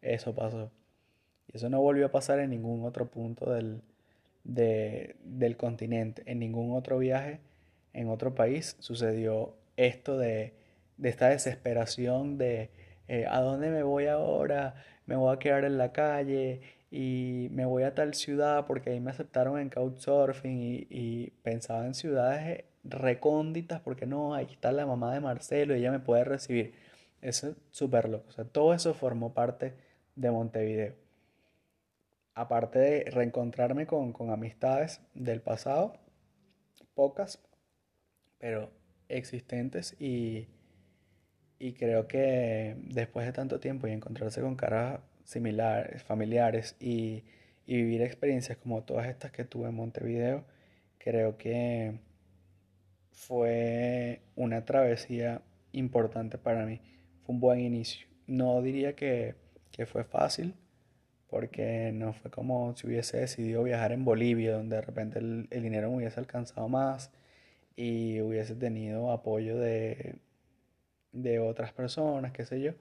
Eso 0.00 0.34
pasó. 0.34 0.70
Y 1.48 1.56
eso 1.56 1.68
no 1.70 1.80
volvió 1.80 2.06
a 2.06 2.12
pasar 2.12 2.38
en 2.38 2.50
ningún 2.50 2.84
otro 2.84 3.10
punto 3.10 3.52
del, 3.52 3.82
del 4.44 5.56
continente, 5.56 6.22
en 6.26 6.38
ningún 6.38 6.76
otro 6.76 6.98
viaje, 6.98 7.40
en 7.92 8.08
otro 8.08 8.34
país 8.34 8.76
sucedió 8.78 9.56
esto 9.76 10.18
de, 10.18 10.54
de 10.98 11.08
esta 11.08 11.28
desesperación 11.30 12.38
de 12.38 12.70
eh, 13.08 13.26
¿a 13.28 13.40
dónde 13.40 13.70
me 13.70 13.82
voy 13.82 14.06
ahora? 14.06 14.74
me 15.06 15.16
voy 15.16 15.34
a 15.34 15.38
quedar 15.38 15.64
en 15.64 15.78
la 15.78 15.92
calle 15.92 16.60
y 16.96 17.48
me 17.50 17.64
voy 17.64 17.82
a 17.82 17.92
tal 17.92 18.14
ciudad 18.14 18.66
porque 18.66 18.90
ahí 18.90 19.00
me 19.00 19.10
aceptaron 19.10 19.58
en 19.58 19.68
Couchsurfing 19.68 20.86
y, 20.88 21.30
pensaba 21.42 21.86
en 21.86 21.94
ciudades 21.94 22.66
recónditas 22.84 23.80
porque 23.80 24.06
no, 24.06 24.32
ahí 24.32 24.46
está 24.48 24.70
la 24.70 24.86
mamá 24.86 25.12
de 25.12 25.18
Marcelo 25.18 25.74
y 25.74 25.80
ella 25.80 25.90
me 25.90 25.98
puede 25.98 26.22
recibir. 26.22 26.74
Eso 27.20 27.48
es 27.48 27.56
súper 27.72 28.08
loco. 28.08 28.30
Todo 28.44 28.74
eso 28.74 28.94
formó 28.94 29.34
parte 29.34 29.74
de 30.14 30.30
Montevideo. 30.30 30.94
Aparte 32.34 32.78
de 32.78 33.10
reencontrarme 33.10 33.88
con, 33.88 34.12
con 34.12 34.30
amistades 34.30 35.00
del 35.14 35.40
pasado, 35.40 35.94
pocas, 36.94 37.42
pero 38.38 38.70
existentes 39.08 40.00
y 40.00 40.46
y 41.58 41.72
creo 41.72 42.06
que 42.06 42.76
después 42.84 43.26
de 43.26 43.32
tanto 43.32 43.58
tiempo 43.58 43.86
y 43.86 43.92
encontrarse 43.92 44.40
con 44.40 44.54
caras 44.54 45.00
similares, 45.24 46.02
familiares 46.02 46.76
y, 46.80 47.24
y 47.66 47.76
vivir 47.76 48.02
experiencias 48.02 48.58
como 48.58 48.82
todas 48.82 49.08
estas 49.08 49.32
que 49.32 49.44
tuve 49.44 49.68
en 49.68 49.74
Montevideo, 49.74 50.44
creo 50.98 51.36
que 51.36 51.98
fue 53.12 54.20
una 54.36 54.64
travesía 54.64 55.42
importante 55.72 56.38
para 56.38 56.66
mí. 56.66 56.80
Fue 57.24 57.34
un 57.34 57.40
buen 57.40 57.60
inicio. 57.60 58.06
No 58.26 58.62
diría 58.62 58.94
que, 58.94 59.34
que, 59.72 59.86
fue 59.86 60.04
fácil, 60.04 60.54
porque 61.28 61.90
no 61.92 62.12
fue 62.12 62.30
como 62.30 62.76
si 62.76 62.86
hubiese 62.86 63.18
decidido 63.18 63.62
viajar 63.64 63.92
en 63.92 64.04
Bolivia, 64.04 64.52
donde 64.52 64.76
de 64.76 64.82
repente 64.82 65.18
el, 65.18 65.48
el 65.50 65.62
dinero 65.62 65.90
me 65.90 65.98
hubiese 65.98 66.20
alcanzado 66.20 66.68
más 66.68 67.10
y 67.76 68.20
hubiese 68.20 68.54
tenido 68.54 69.10
apoyo 69.10 69.58
de 69.58 70.16
de 71.14 71.38
otras 71.38 71.72
personas, 71.72 72.32
qué 72.32 72.44
sé 72.44 72.60
yo. 72.60 72.72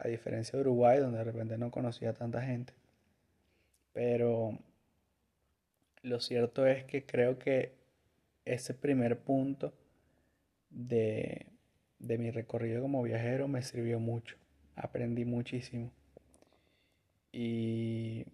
A 0.00 0.08
diferencia 0.08 0.56
de 0.56 0.62
Uruguay, 0.62 0.98
donde 0.98 1.18
de 1.18 1.24
repente 1.24 1.58
no 1.58 1.70
conocía 1.70 2.14
tanta 2.14 2.42
gente. 2.42 2.72
Pero 3.92 4.58
lo 6.02 6.20
cierto 6.20 6.66
es 6.66 6.84
que 6.84 7.04
creo 7.04 7.38
que 7.38 7.74
ese 8.44 8.74
primer 8.74 9.18
punto 9.18 9.74
de, 10.70 11.46
de 11.98 12.18
mi 12.18 12.30
recorrido 12.30 12.82
como 12.82 13.02
viajero 13.02 13.46
me 13.46 13.62
sirvió 13.62 14.00
mucho. 14.00 14.36
Aprendí 14.74 15.24
muchísimo. 15.24 15.92
Y, 17.32 18.24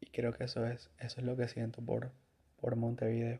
y 0.00 0.06
creo 0.12 0.32
que 0.32 0.44
eso 0.44 0.66
es, 0.66 0.90
eso 0.98 1.20
es 1.20 1.26
lo 1.26 1.36
que 1.36 1.48
siento 1.48 1.80
por, 1.80 2.10
por 2.60 2.76
Montevideo. 2.76 3.38